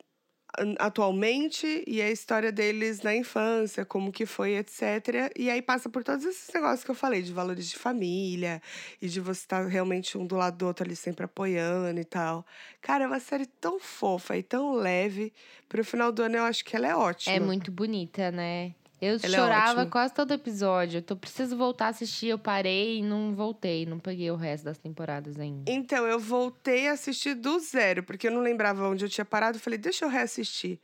atualmente 0.80 1.84
e 1.88 2.02
a 2.02 2.10
história 2.10 2.52
deles 2.52 3.02
na 3.02 3.16
infância, 3.16 3.86
como 3.86 4.12
que 4.12 4.26
foi, 4.26 4.56
etc. 4.56 5.32
E 5.38 5.50
aí 5.50 5.62
passa 5.62 5.90
por 5.90 6.04
todos 6.04 6.26
esses 6.26 6.54
negócios 6.54 6.84
que 6.84 6.92
eu 6.92 6.96
falei, 6.96 7.22
de 7.22 7.34
valores 7.34 7.70
de 7.70 7.78
família 7.78 8.62
e 9.02 9.08
de 9.08 9.20
você 9.20 9.42
estar 9.42 9.66
realmente 9.68 10.18
um 10.18 10.26
do 10.26 10.36
lado 10.36 10.58
do 10.58 10.66
outro 10.66 10.86
ali 10.86 10.96
sempre 10.96 11.26
apoiando 11.26 12.00
e 12.00 12.06
tal. 12.06 12.46
Cara, 12.82 13.06
é 13.06 13.08
uma 13.08 13.20
série 13.20 13.46
tão 13.46 13.80
fofa 13.80 14.38
e 14.38 14.44
tão 14.44 14.74
leve. 14.74 15.34
Pro 15.68 15.84
final 15.84 16.12
do 16.12 16.22
ano 16.22 16.38
eu 16.38 16.44
acho 16.44 16.64
que 16.64 16.76
ela 16.76 16.88
é 16.88 16.96
ótima. 16.96 17.36
É 17.36 17.40
muito 17.40 17.72
bonita, 17.72 18.32
né? 18.32 18.74
Eu 19.04 19.18
Ela 19.22 19.36
é 19.36 19.40
chorava 19.40 19.72
ótima. 19.82 19.92
quase 19.92 20.14
todo 20.14 20.34
episódio. 20.34 21.00
Eu 21.00 21.02
tô, 21.02 21.16
preciso 21.16 21.58
voltar 21.58 21.88
a 21.88 21.90
assistir. 21.90 22.28
Eu 22.28 22.40
parei 22.40 23.00
e 23.00 23.02
não 23.04 23.36
voltei. 23.36 23.86
Não 23.86 24.00
peguei 24.00 24.32
o 24.32 24.36
resto 24.36 24.64
das 24.64 24.78
temporadas 24.78 25.38
ainda. 25.38 25.70
Então, 25.70 26.06
eu 26.08 26.20
voltei 26.20 26.88
a 26.88 26.94
assistir 26.94 27.34
do 27.34 27.60
zero, 27.60 28.04
porque 28.04 28.28
eu 28.28 28.32
não 28.32 28.40
lembrava 28.42 28.88
onde 28.88 29.04
eu 29.04 29.10
tinha 29.10 29.26
parado. 29.26 29.60
Falei, 29.60 29.78
deixa 29.78 30.06
eu 30.06 30.10
reassistir. 30.10 30.80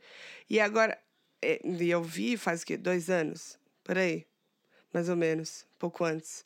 E 0.50 0.60
agora, 0.60 0.98
é, 1.40 1.60
e 1.64 1.90
eu 1.90 2.02
vi 2.02 2.36
faz 2.36 2.62
o 2.62 2.66
quê? 2.66 2.76
Dois 2.76 3.08
anos? 3.08 3.58
Por 3.82 3.96
aí. 3.96 4.26
Mais 4.92 5.08
ou 5.08 5.16
menos. 5.16 5.64
Pouco 5.78 6.04
antes. 6.04 6.44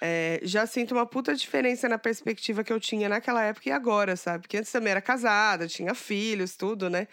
É, 0.00 0.40
já 0.42 0.66
sinto 0.66 0.92
uma 0.92 1.04
puta 1.04 1.34
diferença 1.34 1.88
na 1.88 1.98
perspectiva 1.98 2.64
que 2.64 2.72
eu 2.72 2.80
tinha 2.80 3.08
naquela 3.08 3.42
época 3.42 3.68
e 3.68 3.72
agora, 3.72 4.16
sabe? 4.16 4.42
Porque 4.42 4.56
antes 4.56 4.72
também 4.72 4.92
era 4.92 5.00
casada, 5.02 5.66
tinha 5.66 5.94
filhos, 5.94 6.56
tudo, 6.56 6.88
né? 6.88 7.06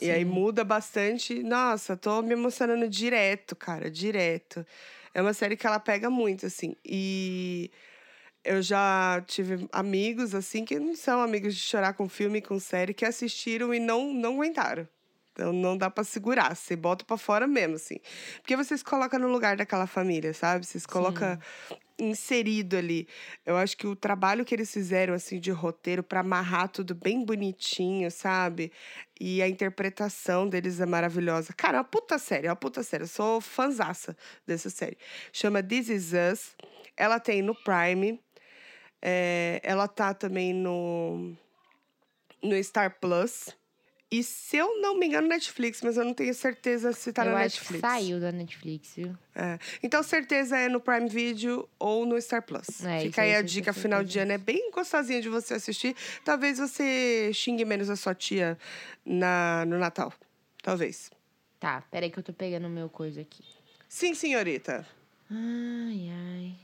E 0.00 0.10
aí 0.10 0.24
Sim. 0.24 0.30
muda 0.30 0.64
bastante. 0.64 1.42
Nossa, 1.42 1.96
tô 1.96 2.20
me 2.22 2.32
emocionando 2.32 2.88
direto, 2.88 3.54
cara, 3.54 3.90
direto. 3.90 4.66
É 5.12 5.22
uma 5.22 5.32
série 5.32 5.56
que 5.56 5.66
ela 5.66 5.78
pega 5.78 6.10
muito, 6.10 6.46
assim. 6.46 6.74
E 6.84 7.70
eu 8.44 8.60
já 8.60 9.22
tive 9.26 9.68
amigos, 9.72 10.34
assim, 10.34 10.64
que 10.64 10.78
não 10.78 10.94
são 10.94 11.20
amigos 11.20 11.54
de 11.54 11.60
chorar 11.60 11.94
com 11.94 12.08
filme, 12.08 12.42
com 12.42 12.58
série, 12.58 12.92
que 12.92 13.04
assistiram 13.04 13.72
e 13.72 13.80
não, 13.80 14.12
não 14.12 14.34
aguentaram. 14.34 14.86
Então 15.32 15.52
não 15.52 15.76
dá 15.76 15.90
pra 15.90 16.04
segurar, 16.04 16.54
você 16.54 16.76
bota 16.76 17.04
pra 17.04 17.16
fora 17.16 17.46
mesmo, 17.46 17.74
assim. 17.74 17.96
Porque 18.36 18.56
vocês 18.56 18.82
colocam 18.82 19.18
no 19.18 19.28
lugar 19.28 19.56
daquela 19.56 19.86
família, 19.86 20.32
sabe? 20.32 20.64
Vocês 20.64 20.86
colocam 20.86 21.36
inserido 21.98 22.76
ali. 22.76 23.08
Eu 23.44 23.56
acho 23.56 23.76
que 23.76 23.86
o 23.86 23.94
trabalho 23.94 24.44
que 24.44 24.54
eles 24.54 24.72
fizeram, 24.72 25.14
assim, 25.14 25.38
de 25.38 25.50
roteiro 25.50 26.02
pra 26.02 26.20
amarrar 26.20 26.68
tudo 26.68 26.94
bem 26.94 27.24
bonitinho, 27.24 28.10
sabe? 28.10 28.72
E 29.20 29.40
a 29.42 29.48
interpretação 29.48 30.48
deles 30.48 30.80
é 30.80 30.86
maravilhosa. 30.86 31.52
Cara, 31.52 31.78
é 31.78 31.80
uma 31.80 31.84
puta 31.84 32.18
série, 32.18 32.46
é 32.46 32.50
uma 32.50 32.56
puta 32.56 32.82
série. 32.82 33.04
Eu 33.04 33.08
sou 33.08 33.40
fanzaça 33.40 34.16
dessa 34.46 34.70
série. 34.70 34.98
Chama 35.32 35.62
This 35.62 35.88
Is 35.88 36.12
Us. 36.12 36.56
Ela 36.96 37.20
tem 37.20 37.42
no 37.42 37.54
Prime. 37.54 38.20
É, 39.00 39.60
ela 39.62 39.86
tá 39.86 40.14
também 40.14 40.52
no, 40.52 41.36
no 42.42 42.62
Star 42.62 42.98
Plus. 43.00 43.54
E 44.14 44.22
se 44.22 44.56
eu 44.56 44.80
não 44.80 44.96
me 44.96 45.06
engano, 45.06 45.26
Netflix, 45.26 45.80
mas 45.82 45.96
eu 45.96 46.04
não 46.04 46.14
tenho 46.14 46.32
certeza 46.32 46.92
se 46.92 47.12
tá 47.12 47.24
eu 47.26 47.32
na 47.32 47.38
Netflix. 47.40 47.80
saiu 47.80 48.20
da 48.20 48.30
Netflix, 48.30 48.94
viu? 48.94 49.16
É. 49.34 49.58
Então, 49.82 50.04
certeza 50.04 50.56
é 50.56 50.68
no 50.68 50.78
Prime 50.78 51.08
Video 51.08 51.68
ou 51.80 52.06
no 52.06 52.20
Star 52.20 52.42
Plus. 52.42 52.84
É, 52.84 53.00
Fica 53.00 53.22
aí 53.22 53.32
aí 53.32 53.36
a 53.36 53.42
dica 53.42 53.72
final 53.72 54.04
de 54.04 54.16
ano. 54.20 54.30
É 54.30 54.38
bem 54.38 54.70
gostosinha 54.70 55.20
de 55.20 55.28
você 55.28 55.54
assistir. 55.54 55.96
Talvez 56.24 56.58
você 56.58 57.32
xingue 57.34 57.64
menos 57.64 57.90
a 57.90 57.96
sua 57.96 58.14
tia 58.14 58.56
na, 59.04 59.64
no 59.66 59.78
Natal. 59.78 60.12
Talvez. 60.62 61.10
Tá, 61.58 61.82
peraí 61.90 62.08
que 62.08 62.18
eu 62.18 62.22
tô 62.22 62.32
pegando 62.32 62.68
o 62.68 62.70
meu 62.70 62.88
coisa 62.88 63.20
aqui. 63.20 63.42
Sim, 63.88 64.14
senhorita. 64.14 64.86
Ai, 65.28 66.08
ai. 66.10 66.54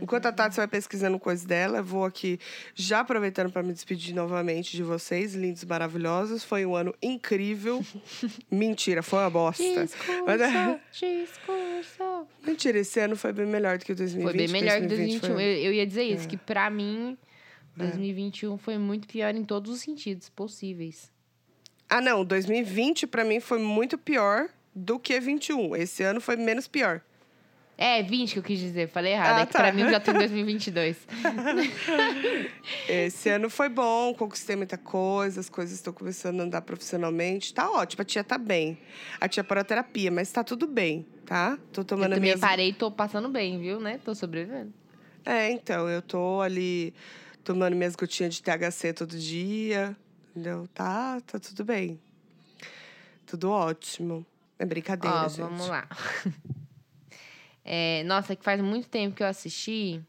Enquanto 0.00 0.26
a 0.26 0.32
Tati 0.32 0.56
vai 0.56 0.68
pesquisando 0.68 1.18
coisas 1.18 1.44
dela, 1.44 1.78
eu 1.78 1.84
vou 1.84 2.04
aqui 2.04 2.38
já 2.74 3.00
aproveitando 3.00 3.50
para 3.52 3.62
me 3.62 3.72
despedir 3.72 4.14
novamente 4.14 4.76
de 4.76 4.82
vocês, 4.82 5.34
lindos, 5.34 5.64
maravilhosos. 5.64 6.44
Foi 6.44 6.64
um 6.66 6.74
ano 6.76 6.94
incrível. 7.02 7.84
Mentira, 8.50 9.02
foi 9.02 9.18
uma 9.20 9.30
bosta. 9.30 9.62
Mas, 10.26 10.40
é- 10.40 10.80
Discurso, 10.92 11.30
discurso. 11.80 12.26
Mentira, 12.46 12.78
esse 12.78 13.00
ano 13.00 13.16
foi 13.16 13.32
bem 13.32 13.46
melhor 13.46 13.78
do 13.78 13.84
que 13.84 13.92
o 13.92 13.96
2020. 13.96 14.24
Foi 14.30 14.36
bem 14.36 14.48
melhor 14.48 14.80
que 14.80 14.86
2020 14.86 15.20
2021. 15.20 15.34
foi- 15.34 15.42
Eu, 15.44 15.64
eu 15.66 15.72
ia 15.72 15.86
dizer 15.86 16.02
isso, 16.04 16.24
É. 16.24 16.28
que 16.28 16.36
pra 16.36 16.68
mim, 16.70 17.16
2021 17.76 18.56
foi 18.58 18.78
muito 18.78 19.06
pior 19.08 19.34
em 19.34 19.44
todos 19.44 19.70
os 19.72 19.80
sentidos 19.80 20.28
possíveis. 20.28 21.10
Ah, 21.88 22.00
não, 22.00 22.24
2020 22.24 23.06
para 23.06 23.24
mim 23.24 23.38
foi 23.40 23.58
muito 23.60 23.96
pior 23.96 24.48
do 24.74 24.98
que 24.98 25.18
21. 25.20 25.76
Esse 25.76 26.02
ano 26.02 26.20
foi 26.20 26.36
menos 26.36 26.66
pior. 26.66 27.00
É, 27.78 28.02
20 28.02 28.32
que 28.32 28.38
eu 28.38 28.42
quis 28.42 28.58
dizer, 28.58 28.88
falei 28.88 29.12
errado. 29.12 29.36
Ah, 29.38 29.40
é 29.42 29.46
que 29.46 29.52
tá. 29.52 29.58
pra 29.58 29.72
mim 29.72 29.82
eu 29.82 29.90
já 29.90 30.00
tô 30.00 30.10
em 30.10 30.14
2022. 30.18 30.96
Esse 32.88 33.28
ano 33.28 33.50
foi 33.50 33.68
bom, 33.68 34.14
conquistei 34.14 34.56
muita 34.56 34.78
coisa, 34.78 35.40
as 35.40 35.50
coisas 35.50 35.74
estão 35.74 35.92
começando 35.92 36.40
a 36.40 36.44
andar 36.44 36.62
profissionalmente. 36.62 37.52
Tá 37.52 37.70
ótimo, 37.70 38.00
a 38.00 38.04
tia 38.04 38.24
tá 38.24 38.38
bem. 38.38 38.78
A 39.20 39.28
tia 39.28 39.44
parou 39.44 39.60
a 39.60 39.64
terapia, 39.64 40.10
mas 40.10 40.30
tá 40.32 40.42
tudo 40.42 40.66
bem, 40.66 41.06
tá? 41.26 41.58
Tô 41.72 41.82
Eu 41.82 41.84
tomando 41.84 42.04
também 42.14 42.20
minhas... 42.22 42.40
parei 42.40 42.70
e 42.70 42.72
tô 42.72 42.90
passando 42.90 43.28
bem, 43.28 43.58
viu, 43.60 43.78
né? 43.78 44.00
Tô 44.04 44.14
sobrevivendo. 44.14 44.72
É, 45.24 45.50
então, 45.50 45.88
eu 45.88 46.00
tô 46.00 46.40
ali 46.40 46.94
tomando 47.44 47.76
minhas 47.76 47.94
gotinhas 47.94 48.34
de 48.34 48.42
THC 48.42 48.92
todo 48.94 49.18
dia, 49.18 49.94
entendeu? 50.30 50.66
Tá, 50.72 51.20
tá 51.26 51.38
tudo 51.38 51.64
bem. 51.64 52.00
Tudo 53.26 53.50
ótimo. 53.50 54.24
É 54.58 54.64
brincadeira, 54.64 55.24
Ó, 55.24 55.28
gente. 55.28 55.40
vamos 55.40 55.68
lá. 55.68 55.86
É, 57.68 58.04
nossa, 58.04 58.36
que 58.36 58.44
faz 58.44 58.60
muito 58.60 58.88
tempo 58.88 59.16
que 59.16 59.24
eu 59.24 59.26
assisti 59.26 60.00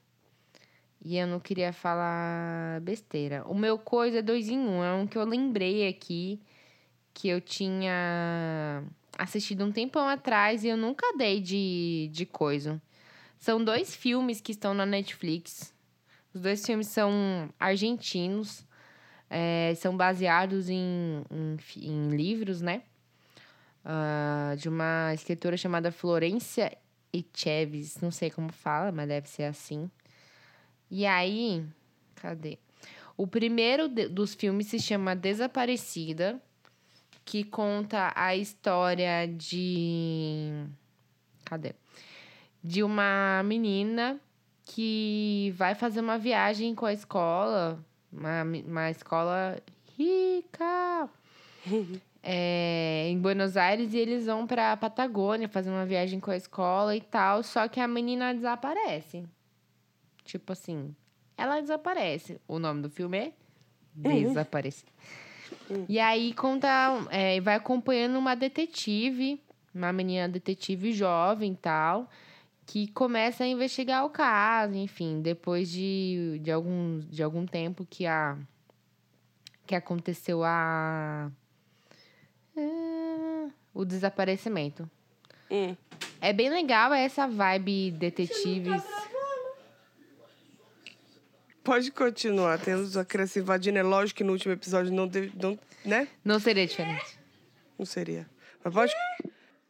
e 1.03 1.18
eu 1.18 1.26
não 1.26 1.39
queria 1.39 1.74
falar 1.74 2.80
besteira. 2.82 3.43
O 3.47 3.55
meu 3.55 3.80
coisa 3.80 4.20
é 4.20 4.22
dois 4.22 4.47
em 4.47 4.60
um, 4.60 4.84
é 4.84 4.93
um 4.93 5.08
que 5.08 5.18
eu 5.18 5.24
lembrei 5.24 5.88
aqui 5.88 6.39
que 7.16 7.28
eu 7.28 7.41
tinha 7.41 8.84
assistido 9.18 9.66
um 9.66 9.72
tempão 9.72 10.08
atrás 10.08 10.64
e 10.64 10.68
eu 10.68 10.78
nunca 10.78 11.18
dei 11.18 11.41
de, 11.41 12.12
de 12.12 12.28
coisa. 12.28 12.80
São 13.39 13.64
dois 13.64 13.95
filmes 13.95 14.39
que 14.39 14.51
estão 14.51 14.76
na 14.76 14.86
Netflix. 14.86 15.74
Os 16.36 16.41
dois 16.41 16.64
filmes 16.64 16.86
são 16.88 17.49
argentinos, 17.60 18.68
é, 19.32 19.74
são 19.78 19.97
baseados 19.97 20.70
em, 20.70 21.24
em, 21.32 21.58
em 21.78 22.10
livros, 22.10 22.62
né? 22.62 22.84
Ah, 23.84 24.53
de 24.55 24.70
uma 24.70 25.12
escritora 25.16 25.58
chamada 25.58 25.91
Florência 25.91 26.78
Echeves. 27.14 27.97
Não 28.01 28.12
sei 28.12 28.30
como 28.30 28.51
fala, 28.51 28.91
mas 28.91 29.08
deve 29.08 29.28
ser 29.30 29.43
assim. 29.43 29.89
E 30.89 31.05
aí, 31.05 31.66
cadê? 32.16 32.58
O 33.16 33.26
primeiro 33.28 33.88
de- 33.88 34.08
dos 34.08 34.34
filmes 34.36 34.68
se 34.68 34.80
chama 34.80 35.16
Desaparecida, 35.16 36.41
que 37.26 37.43
conta 37.43 38.14
a 38.16 38.36
história 38.36 39.28
de. 39.28 40.66
Cadê? 41.43 41.74
De 42.64 42.84
uma 42.84 43.41
menina 43.43 44.20
que 44.66 45.53
vai 45.55 45.74
fazer 45.76 45.99
uma 46.01 46.18
viagem 46.18 46.76
com 46.76 46.86
a 46.86 46.93
escola, 46.93 47.84
uma, 48.12 48.43
uma 48.43 48.91
escola 48.91 49.58
rica 49.97 51.10
é, 52.30 53.08
em 53.08 53.18
Buenos 53.18 53.56
Aires 53.56 53.94
e 53.94 53.98
eles 53.98 54.26
vão 54.26 54.46
pra 54.46 54.76
Patagônia 54.76 55.48
fazer 55.48 55.70
uma 55.70 55.86
viagem 55.86 56.20
com 56.20 56.30
a 56.30 56.36
escola 56.36 56.94
e 56.94 57.00
tal. 57.00 57.42
Só 57.42 57.70
que 57.70 57.80
a 57.80 57.88
menina 57.88 58.34
desaparece. 58.34 59.24
Tipo 60.26 60.52
assim, 60.52 60.94
ela 61.38 61.62
desaparece. 61.62 62.38
O 62.46 62.60
nome 62.60 62.82
do 62.82 62.90
filme 62.90 63.18
é 63.18 63.34
Desaparece. 63.96 64.84
E 65.88 66.00
aí 66.00 66.34
conta, 66.34 66.68
é, 67.10 67.40
vai 67.40 67.56
acompanhando 67.56 68.20
uma 68.20 68.36
detetive, 68.36 69.42
uma 69.74 69.94
menina 69.94 70.28
detetive 70.28 70.92
jovem 70.92 71.54
e 71.54 71.56
tal, 71.56 72.10
que 72.66 72.88
começa 72.90 73.46
a 73.46 73.48
investigar 73.48 74.06
o 74.06 74.10
caso, 74.10 74.76
enfim, 74.76 75.22
depois 75.22 75.72
de, 75.72 76.40
de, 76.44 76.52
algum, 76.52 77.00
de 77.00 77.24
algum 77.24 77.46
tempo 77.46 77.88
que 77.90 78.06
a 78.06 78.38
que 79.66 79.76
aconteceu 79.76 80.46
a 80.46 81.30
o 83.74 83.86
desaparecimento. 83.86 84.89
Hum. 85.49 85.76
É 86.20 86.34
bem 86.34 86.49
legal 86.49 86.93
essa 86.93 87.28
vibe 87.28 87.91
detetives. 87.91 88.84
Pode 91.64 91.91
continuar. 91.91 92.60
Temos 92.60 92.95
a 92.95 93.03
criança 93.03 93.39
invadindo. 93.39 93.78
É 93.78 93.84
lógico 93.84 94.18
que 94.18 94.24
no 94.24 94.32
último 94.34 94.53
episódio 94.53 94.91
não 94.91 95.08
deve. 95.08 95.32
Não, 95.36 95.60
né? 95.84 96.08
Não 96.24 96.39
seria 96.39 96.66
diferente. 96.66 97.20
Não 97.78 97.86
seria. 97.86 98.28
Mas 98.64 98.74
pode. 98.74 98.93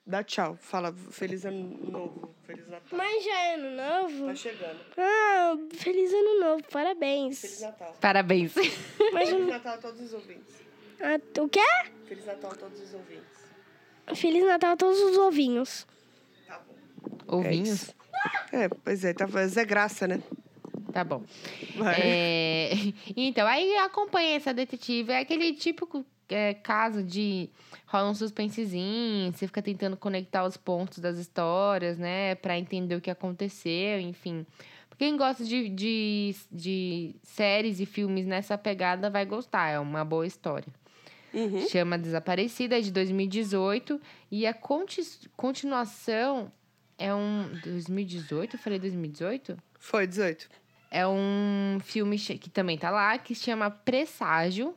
Dá 0.06 0.24
tchau. 0.24 0.58
Fala 0.62 0.94
feliz 1.12 1.44
ano 1.44 1.92
novo. 1.92 2.34
Feliz 2.46 2.66
Natal. 2.68 2.98
Mas 2.98 3.26
já 3.26 3.40
é 3.42 3.56
ano 3.56 3.72
novo? 3.76 4.28
Tá 4.28 4.36
chegando. 4.36 4.80
Ah, 4.98 5.58
feliz 5.74 6.14
ano 6.14 6.40
novo, 6.40 6.58
Feliz 6.60 6.72
parabéns. 6.72 7.62
Natal. 7.62 7.98
Parabéns. 8.00 8.56
Mas 9.12 9.30
Feliz 9.30 9.48
Natal 9.48 9.74
a 9.74 9.78
todos 9.78 10.00
os 10.00 10.14
ouvintes. 10.14 10.56
ah, 11.02 11.42
o 11.42 11.50
quê? 11.50 11.60
Feliz 12.08 12.26
Natal 12.26 12.52
a 12.52 12.56
todos 12.56 12.82
os 12.82 12.94
ouvintes. 12.94 13.38
Feliz 14.16 14.46
Natal 14.46 14.72
a 14.72 14.78
todos 14.78 15.00
os 15.00 15.18
ovinhos. 15.18 15.88
Tá 16.48 16.60
bom. 16.66 17.36
Ouvinhos? 17.38 17.70
isso. 17.70 17.96
É, 18.52 18.70
pois 18.70 19.04
é. 19.04 19.14
Tá, 19.14 19.28
Zé 19.48 19.66
Graça, 19.66 20.08
né? 20.08 20.22
Tá 20.94 21.04
bom. 21.04 21.24
Vai. 21.76 22.00
É, 22.02 22.72
Então, 23.16 23.46
aí 23.46 23.76
acompanha 23.78 24.38
essa 24.38 24.54
detetive. 24.54 25.12
É 25.12 25.20
aquele 25.20 25.54
típico 25.54 26.06
é, 26.30 26.54
caso 26.54 27.04
de 27.04 27.50
rola 27.86 28.10
um 28.10 28.14
suspensezinho, 28.14 29.32
você 29.32 29.48
fica 29.48 29.62
tentando 29.62 29.96
conectar 29.96 30.44
os 30.46 30.58
pontos 30.58 31.00
das 31.00 31.18
histórias, 31.18 31.98
né? 31.98 32.36
Pra 32.36 32.58
entender 32.58 32.96
o 32.96 33.02
que 33.02 33.12
aconteceu, 33.12 34.00
enfim. 34.00 34.46
Quem 34.98 35.16
gosta 35.16 35.44
de, 35.44 35.70
de, 35.70 36.36
de 36.52 37.16
séries 37.22 37.80
e 37.80 37.86
filmes 37.86 38.26
nessa 38.26 38.58
pegada 38.58 39.10
vai 39.10 39.26
gostar, 39.26 39.70
é 39.70 39.80
uma 39.80 40.04
boa 40.04 40.26
história. 40.26 40.68
Uhum. 41.34 41.68
Chama 41.68 41.98
Desaparecida, 41.98 42.78
é 42.78 42.82
de 42.82 42.92
2018. 42.92 44.00
E 44.32 44.46
a 44.48 44.54
conti- 44.54 45.30
continuação 45.36 46.52
é 46.98 47.14
um. 47.14 47.50
2018? 47.64 48.56
Eu 48.56 48.60
falei 48.60 48.80
2018? 48.80 49.58
Foi 49.80 50.08
18. 50.08 50.50
É 50.90 51.06
um 51.08 51.80
filme 51.84 52.18
que 52.18 52.50
também 52.50 52.78
tá 52.78 52.90
lá, 52.90 53.18
que 53.18 53.36
se 53.36 53.44
chama 53.44 53.70
Presságio. 53.70 54.74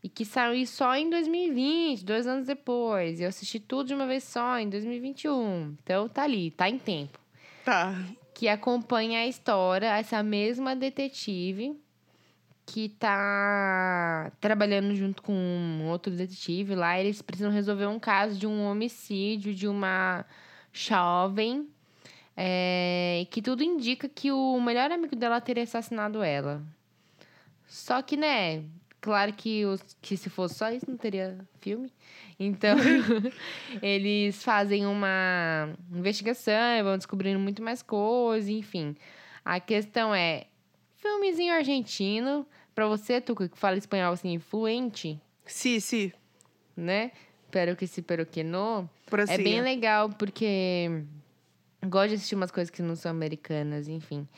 E 0.00 0.08
que 0.08 0.24
saiu 0.24 0.64
só 0.64 0.94
em 0.94 1.10
2020, 1.10 2.04
dois 2.04 2.24
anos 2.24 2.46
depois. 2.46 3.18
E 3.18 3.24
eu 3.24 3.28
assisti 3.28 3.58
tudo 3.58 3.88
de 3.88 3.94
uma 3.94 4.06
vez 4.06 4.22
só, 4.22 4.56
em 4.56 4.68
2021. 4.68 5.74
Então 5.82 6.08
tá 6.08 6.22
ali, 6.22 6.52
tá 6.52 6.68
em 6.68 6.78
tempo. 6.78 7.18
Tá. 7.64 7.94
Que 8.32 8.46
acompanha 8.46 9.20
a 9.20 9.26
história, 9.26 9.86
essa 9.98 10.22
mesma 10.22 10.76
detetive 10.76 11.76
que 12.68 12.90
tá 12.90 14.30
trabalhando 14.40 14.94
junto 14.94 15.22
com 15.22 15.32
um 15.32 15.88
outro 15.88 16.12
detetive 16.12 16.74
lá. 16.74 17.00
Eles 17.00 17.22
precisam 17.22 17.50
resolver 17.50 17.86
um 17.86 17.98
caso 17.98 18.38
de 18.38 18.46
um 18.46 18.64
homicídio 18.66 19.54
de 19.54 19.66
uma 19.66 20.26
jovem. 20.72 21.66
é, 22.36 23.26
que 23.30 23.42
tudo 23.42 23.64
indica 23.64 24.08
que 24.08 24.30
o 24.30 24.60
melhor 24.60 24.92
amigo 24.92 25.16
dela 25.16 25.40
teria 25.40 25.64
assassinado 25.64 26.22
ela. 26.22 26.62
Só 27.66 28.02
que, 28.02 28.16
né? 28.16 28.64
Claro 29.00 29.32
que, 29.32 29.64
os, 29.64 29.82
que 30.02 30.16
se 30.16 30.28
fosse 30.30 30.56
só 30.56 30.70
isso, 30.70 30.86
não 30.88 30.96
teria 30.98 31.38
filme. 31.60 31.92
Então, 32.38 32.76
eles 33.82 34.42
fazem 34.44 34.86
uma 34.86 35.70
investigação 35.90 36.76
e 36.78 36.82
vão 36.82 36.98
descobrindo 36.98 37.38
muito 37.40 37.62
mais 37.62 37.82
coisas, 37.82 38.48
enfim. 38.48 38.94
A 39.44 39.58
questão 39.58 40.14
é, 40.14 40.46
filmezinho 40.98 41.52
argentino, 41.52 42.46
pra 42.74 42.86
você, 42.86 43.20
Tuca, 43.20 43.48
que 43.48 43.58
fala 43.58 43.76
espanhol 43.76 44.12
assim, 44.12 44.38
fluente, 44.38 45.20
Sim, 45.44 45.80
sim. 45.80 46.12
né? 46.76 47.12
Pero 47.50 47.74
que 47.74 47.86
se 47.86 48.02
pero 48.02 48.26
que 48.26 48.44
no. 48.44 48.88
Por 49.06 49.20
assim. 49.20 49.32
É 49.32 49.38
bem 49.38 49.62
legal, 49.62 50.10
porque 50.10 51.02
gosto 51.86 52.10
de 52.10 52.14
assistir 52.16 52.34
umas 52.34 52.50
coisas 52.50 52.70
que 52.70 52.82
não 52.82 52.94
são 52.94 53.10
americanas, 53.10 53.88
enfim. 53.88 54.28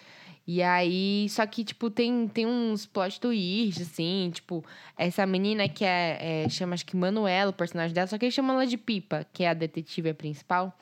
E 0.47 0.63
aí, 0.63 1.29
só 1.29 1.47
que, 1.47 1.63
tipo, 1.63 1.91
tem, 1.91 2.27
tem 2.27 2.47
uns 2.47 2.87
plot 2.87 3.21
twists, 3.21 3.89
assim, 3.89 4.31
tipo, 4.33 4.65
essa 4.97 5.25
menina 5.27 5.69
que 5.69 5.85
é, 5.85 6.45
é, 6.45 6.49
chama, 6.49 6.75
acho 6.75 6.87
que 6.87 6.97
Manuela, 6.97 7.51
o 7.51 7.55
personagem 7.55 7.95
dela, 7.95 8.07
só 8.07 8.19
que 8.19 8.25
eles 8.25 8.35
chamam 8.35 8.57
ela 8.57 8.67
de 8.67 8.77
Pipa, 8.77 9.27
que 9.33 9.45
é 9.45 9.49
a 9.51 9.55
detetive 9.55 10.13
principal. 10.15 10.77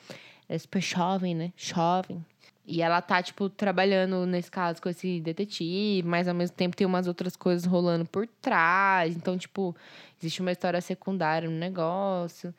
Ela 0.47 0.55
é 0.55 0.57
super 0.57 0.81
jovem, 0.81 1.35
né? 1.35 1.53
Jovem. 1.55 2.25
E 2.71 2.83
ela 2.83 3.01
tá, 3.01 3.19
tipo, 3.23 3.49
trabalhando 3.49 4.27
nesse 4.27 4.51
caso 4.51 4.79
com 4.79 4.87
esse 4.89 5.19
detetive, 5.21 6.07
mas 6.07 6.27
ao 6.27 6.35
mesmo 6.35 6.55
tempo 6.55 6.77
tem 6.77 6.85
umas 6.85 7.07
outras 7.07 7.35
coisas 7.35 7.65
rolando 7.65 8.05
por 8.05 8.27
trás. 8.27 9.15
Então, 9.15 9.35
tipo, 9.39 9.75
existe 10.21 10.39
uma 10.39 10.51
história 10.51 10.79
secundária 10.79 11.49
no 11.49 11.55
negócio. 11.57 12.53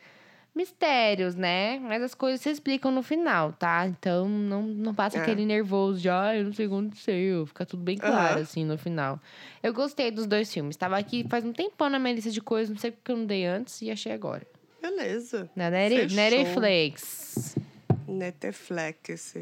Mistérios, 0.52 1.36
né? 1.36 1.78
Mas 1.78 2.02
as 2.02 2.12
coisas 2.12 2.40
se 2.40 2.50
explicam 2.50 2.90
no 2.90 3.04
final, 3.04 3.52
tá? 3.52 3.86
Então 3.86 4.28
não, 4.28 4.62
não 4.64 4.92
passa 4.92 5.16
É. 5.18 5.20
aquele 5.22 5.46
nervoso 5.46 6.00
de, 6.00 6.08
ai, 6.08 6.40
eu 6.40 6.44
não 6.46 6.52
sei 6.52 6.66
o 6.66 6.70
que 6.70 6.74
aconteceu. 6.74 7.46
Fica 7.46 7.64
tudo 7.64 7.84
bem 7.84 7.96
claro, 7.96 8.32
Aham. 8.34 8.40
assim, 8.42 8.64
no 8.64 8.76
final. 8.76 9.20
Eu 9.62 9.72
gostei 9.72 10.10
dos 10.10 10.26
dois 10.26 10.52
filmes. 10.52 10.76
Tava 10.76 10.98
aqui 10.98 11.24
faz 11.30 11.44
um 11.44 11.52
tempão 11.52 11.88
na 11.88 12.00
minha 12.00 12.14
lista 12.16 12.32
de 12.32 12.40
coisas, 12.40 12.68
não 12.68 12.78
sei 12.80 12.90
porque 12.90 13.12
eu 13.12 13.16
não 13.16 13.26
dei 13.26 13.46
antes 13.46 13.80
e 13.80 13.92
achei 13.92 14.10
agora. 14.10 14.44
Beleza. 14.82 15.48
Na 15.54 15.70
Fechou. 15.70 16.08
Netflix. 16.10 17.54
Netflix. 18.08 19.36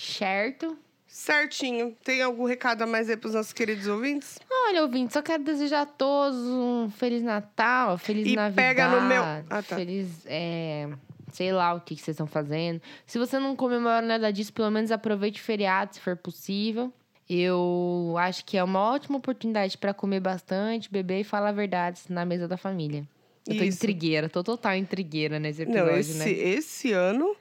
Certo? 0.00 0.76
Certinho. 1.06 1.96
Tem 2.04 2.22
algum 2.22 2.44
recado 2.44 2.82
a 2.82 2.86
mais 2.86 3.08
aí 3.10 3.16
pros 3.16 3.34
nossos 3.34 3.52
queridos 3.52 3.86
ouvintes? 3.86 4.38
Olha, 4.68 4.82
ouvinte, 4.82 5.12
só 5.12 5.22
quero 5.22 5.42
desejar 5.42 5.80
a 5.82 5.86
todos 5.86 6.38
um 6.38 6.88
Feliz 6.90 7.22
Natal, 7.22 7.98
Feliz 7.98 8.26
E 8.26 8.36
Navidade. 8.36 8.54
pega 8.54 8.88
no 8.88 9.08
meu- 9.08 9.22
Ah, 9.22 9.62
tá. 9.66 9.74
Feliz. 9.76 10.08
É... 10.26 10.88
sei 11.32 11.52
lá 11.52 11.74
o 11.74 11.80
que, 11.80 11.96
que 11.96 12.02
vocês 12.02 12.14
estão 12.14 12.26
fazendo. 12.26 12.80
Se 13.06 13.18
você 13.18 13.38
não 13.38 13.56
comemora 13.56 14.04
nada 14.06 14.32
disso, 14.32 14.52
pelo 14.52 14.70
menos 14.70 14.92
aproveite 14.92 15.40
o 15.40 15.44
feriado, 15.44 15.94
se 15.94 16.00
for 16.00 16.16
possível. 16.16 16.92
Eu 17.28 18.14
acho 18.18 18.44
que 18.44 18.56
é 18.56 18.64
uma 18.64 18.80
ótima 18.80 19.18
oportunidade 19.18 19.76
para 19.76 19.92
comer 19.92 20.20
bastante, 20.20 20.90
beber 20.90 21.20
e 21.20 21.24
falar 21.24 21.52
verdades 21.52 22.04
na 22.08 22.24
mesa 22.24 22.46
da 22.48 22.56
família. 22.56 23.04
Eu 23.46 23.56
tô 23.58 23.64
Isso. 23.64 23.76
intrigueira, 23.78 24.28
tô 24.28 24.42
total 24.44 24.74
intrigueira 24.76 25.38
nesse 25.38 25.62
episódio, 25.62 25.86
Não, 25.92 25.98
esse, 25.98 26.18
né? 26.18 26.30
esse 26.30 26.92
ano, 26.92 27.34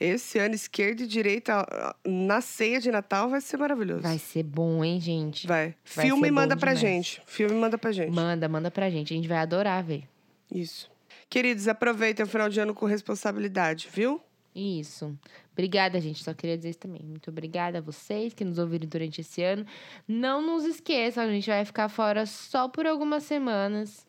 esse 0.00 0.38
ano, 0.38 0.54
esquerda 0.54 1.02
e 1.02 1.06
direita, 1.06 1.66
na 2.06 2.40
ceia 2.40 2.80
de 2.80 2.90
Natal, 2.90 3.28
vai 3.28 3.40
ser 3.40 3.58
maravilhoso. 3.58 4.00
Vai 4.00 4.18
ser 4.18 4.42
bom, 4.42 4.82
hein, 4.82 4.98
gente? 4.98 5.46
Vai. 5.46 5.74
Vai 5.94 6.06
Filme 6.06 6.30
manda 6.30 6.56
pra 6.56 6.72
demais. 6.74 6.80
gente. 6.80 7.22
Filme 7.26 7.54
manda 7.54 7.76
pra 7.76 7.92
gente. 7.92 8.10
Manda, 8.10 8.48
manda 8.48 8.70
pra 8.70 8.88
gente. 8.88 9.12
A 9.12 9.16
gente 9.16 9.28
vai 9.28 9.38
adorar 9.38 9.84
ver. 9.84 10.04
Isso. 10.50 10.90
Queridos, 11.28 11.68
aproveitem 11.68 12.24
o 12.24 12.28
final 12.28 12.48
de 12.48 12.58
ano 12.58 12.74
com 12.74 12.86
responsabilidade, 12.86 13.88
viu? 13.92 14.20
Isso. 14.54 15.16
Obrigada, 15.52 16.00
gente. 16.00 16.24
Só 16.24 16.34
queria 16.34 16.56
dizer 16.56 16.70
isso 16.70 16.78
também. 16.78 17.02
Muito 17.04 17.30
obrigada 17.30 17.78
a 17.78 17.80
vocês 17.80 18.32
que 18.34 18.44
nos 18.44 18.58
ouviram 18.58 18.88
durante 18.88 19.20
esse 19.20 19.42
ano. 19.42 19.64
Não 20.08 20.40
nos 20.40 20.64
esqueçam, 20.64 21.22
a 21.22 21.28
gente 21.28 21.48
vai 21.48 21.64
ficar 21.64 21.88
fora 21.88 22.26
só 22.26 22.68
por 22.68 22.86
algumas 22.86 23.22
semanas. 23.24 24.06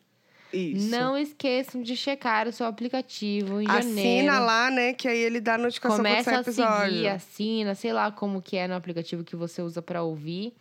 Isso. 0.52 0.90
Não 0.90 1.16
esqueçam 1.16 1.82
de 1.82 1.96
checar 1.96 2.46
o 2.46 2.52
seu 2.52 2.66
aplicativo 2.66 3.60
em 3.60 3.66
Assina 3.68 3.82
janeiro. 3.82 4.44
lá, 4.44 4.70
né? 4.70 4.92
Que 4.92 5.08
aí 5.08 5.18
ele 5.18 5.40
dá 5.40 5.56
notificação 5.56 5.98
quando 5.98 6.06
Começa 6.06 6.24
sai 6.24 6.34
a 6.36 6.40
episódio. 6.40 6.92
seguir, 6.92 7.08
assina, 7.08 7.74
sei 7.74 7.92
lá 7.92 8.10
como 8.12 8.42
que 8.42 8.56
é 8.56 8.68
no 8.68 8.74
aplicativo 8.74 9.24
que 9.24 9.34
você 9.36 9.62
usa 9.62 9.80
pra 9.80 10.02
ouvir. 10.02 10.52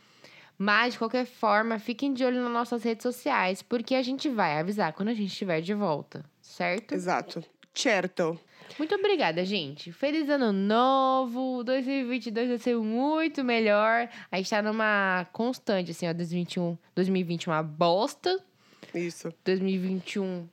Mas, 0.57 0.93
de 0.93 0.99
qualquer 0.99 1.25
forma, 1.25 1.79
fiquem 1.79 2.13
de 2.13 2.23
olho 2.23 2.41
nas 2.41 2.51
nossas 2.51 2.83
redes 2.83 3.01
sociais, 3.03 3.61
porque 3.63 3.95
a 3.95 4.03
gente 4.03 4.29
vai 4.29 4.59
avisar 4.59 4.93
quando 4.93 5.09
a 5.09 5.13
gente 5.13 5.29
estiver 5.31 5.59
de 5.59 5.73
volta, 5.73 6.23
certo? 6.39 6.93
Exato. 6.93 7.43
Certo. 7.73 8.39
Muito 8.77 8.93
obrigada, 8.95 9.43
gente. 9.43 9.91
Feliz 9.91 10.29
ano 10.29 10.51
novo. 10.53 11.63
2022 11.63 12.47
vai 12.49 12.57
ser 12.57 12.77
muito 12.77 13.43
melhor. 13.43 14.07
A 14.31 14.37
gente 14.37 14.49
tá 14.49 14.61
numa 14.61 15.25
constante, 15.33 15.91
assim, 15.91 16.07
ó. 16.07 16.13
2021, 16.13 16.77
2020 16.95 17.47
uma 17.47 17.61
bosta. 17.63 18.39
Isso. 18.93 19.33
2021 19.45 20.47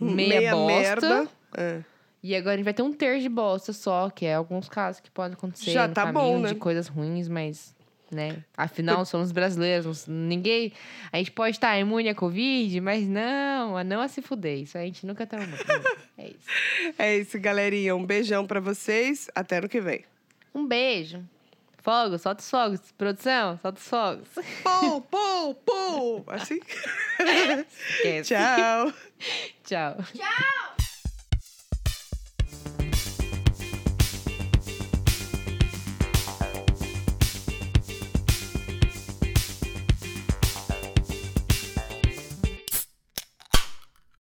meia, 0.00 0.52
bosta. 0.52 0.66
merda. 0.66 1.28
É. 1.56 1.82
E 2.22 2.34
agora 2.34 2.54
a 2.54 2.56
gente 2.56 2.64
vai 2.64 2.74
ter 2.74 2.82
um 2.82 2.92
terço 2.92 3.22
de 3.22 3.28
bosta 3.28 3.72
só, 3.72 4.10
que 4.10 4.26
é 4.26 4.34
alguns 4.34 4.68
casos 4.68 5.00
que 5.00 5.10
podem 5.10 5.34
acontecer 5.34 5.70
Já 5.70 5.86
no 5.86 5.94
tá 5.94 6.04
caminho 6.06 6.24
bom, 6.24 6.38
né? 6.40 6.48
de 6.48 6.54
coisas 6.56 6.88
ruins, 6.88 7.28
mas, 7.28 7.74
né? 8.10 8.42
Afinal, 8.56 9.04
somos 9.04 9.30
brasileiros. 9.30 10.06
Ninguém... 10.08 10.72
A 11.12 11.18
gente 11.18 11.30
pode 11.30 11.56
estar 11.56 11.78
imune 11.78 12.08
à 12.08 12.14
Covid, 12.14 12.80
mas 12.80 13.06
não, 13.06 13.76
a 13.76 13.84
não 13.84 14.00
a 14.00 14.08
se 14.08 14.20
fuder. 14.22 14.58
Isso 14.60 14.76
a 14.76 14.80
gente 14.80 15.06
nunca 15.06 15.26
tá 15.26 15.36
imune. 15.36 15.56
É 16.18 16.28
isso. 16.28 16.94
É 16.98 17.16
isso, 17.18 17.38
galerinha. 17.38 17.94
Um 17.94 18.04
beijão 18.04 18.46
pra 18.46 18.58
vocês. 18.58 19.28
Até 19.34 19.58
ano 19.58 19.68
que 19.68 19.82
vem. 19.82 20.02
Um 20.54 20.66
beijo. 20.66 21.22
Fogos, 21.86 22.22
solta 22.22 22.40
os 22.42 22.50
fogos. 22.50 22.80
Produção, 22.98 23.60
solta 23.62 23.78
os 23.78 23.86
fogos. 23.86 24.28
Pô, 24.64 25.00
pô, 25.02 25.54
pô. 25.54 26.24
Assim? 26.26 26.58
Esquece. 27.20 28.34
Tchau. 28.34 28.92
Tchau. 29.62 29.96
Tchau! 30.12 30.65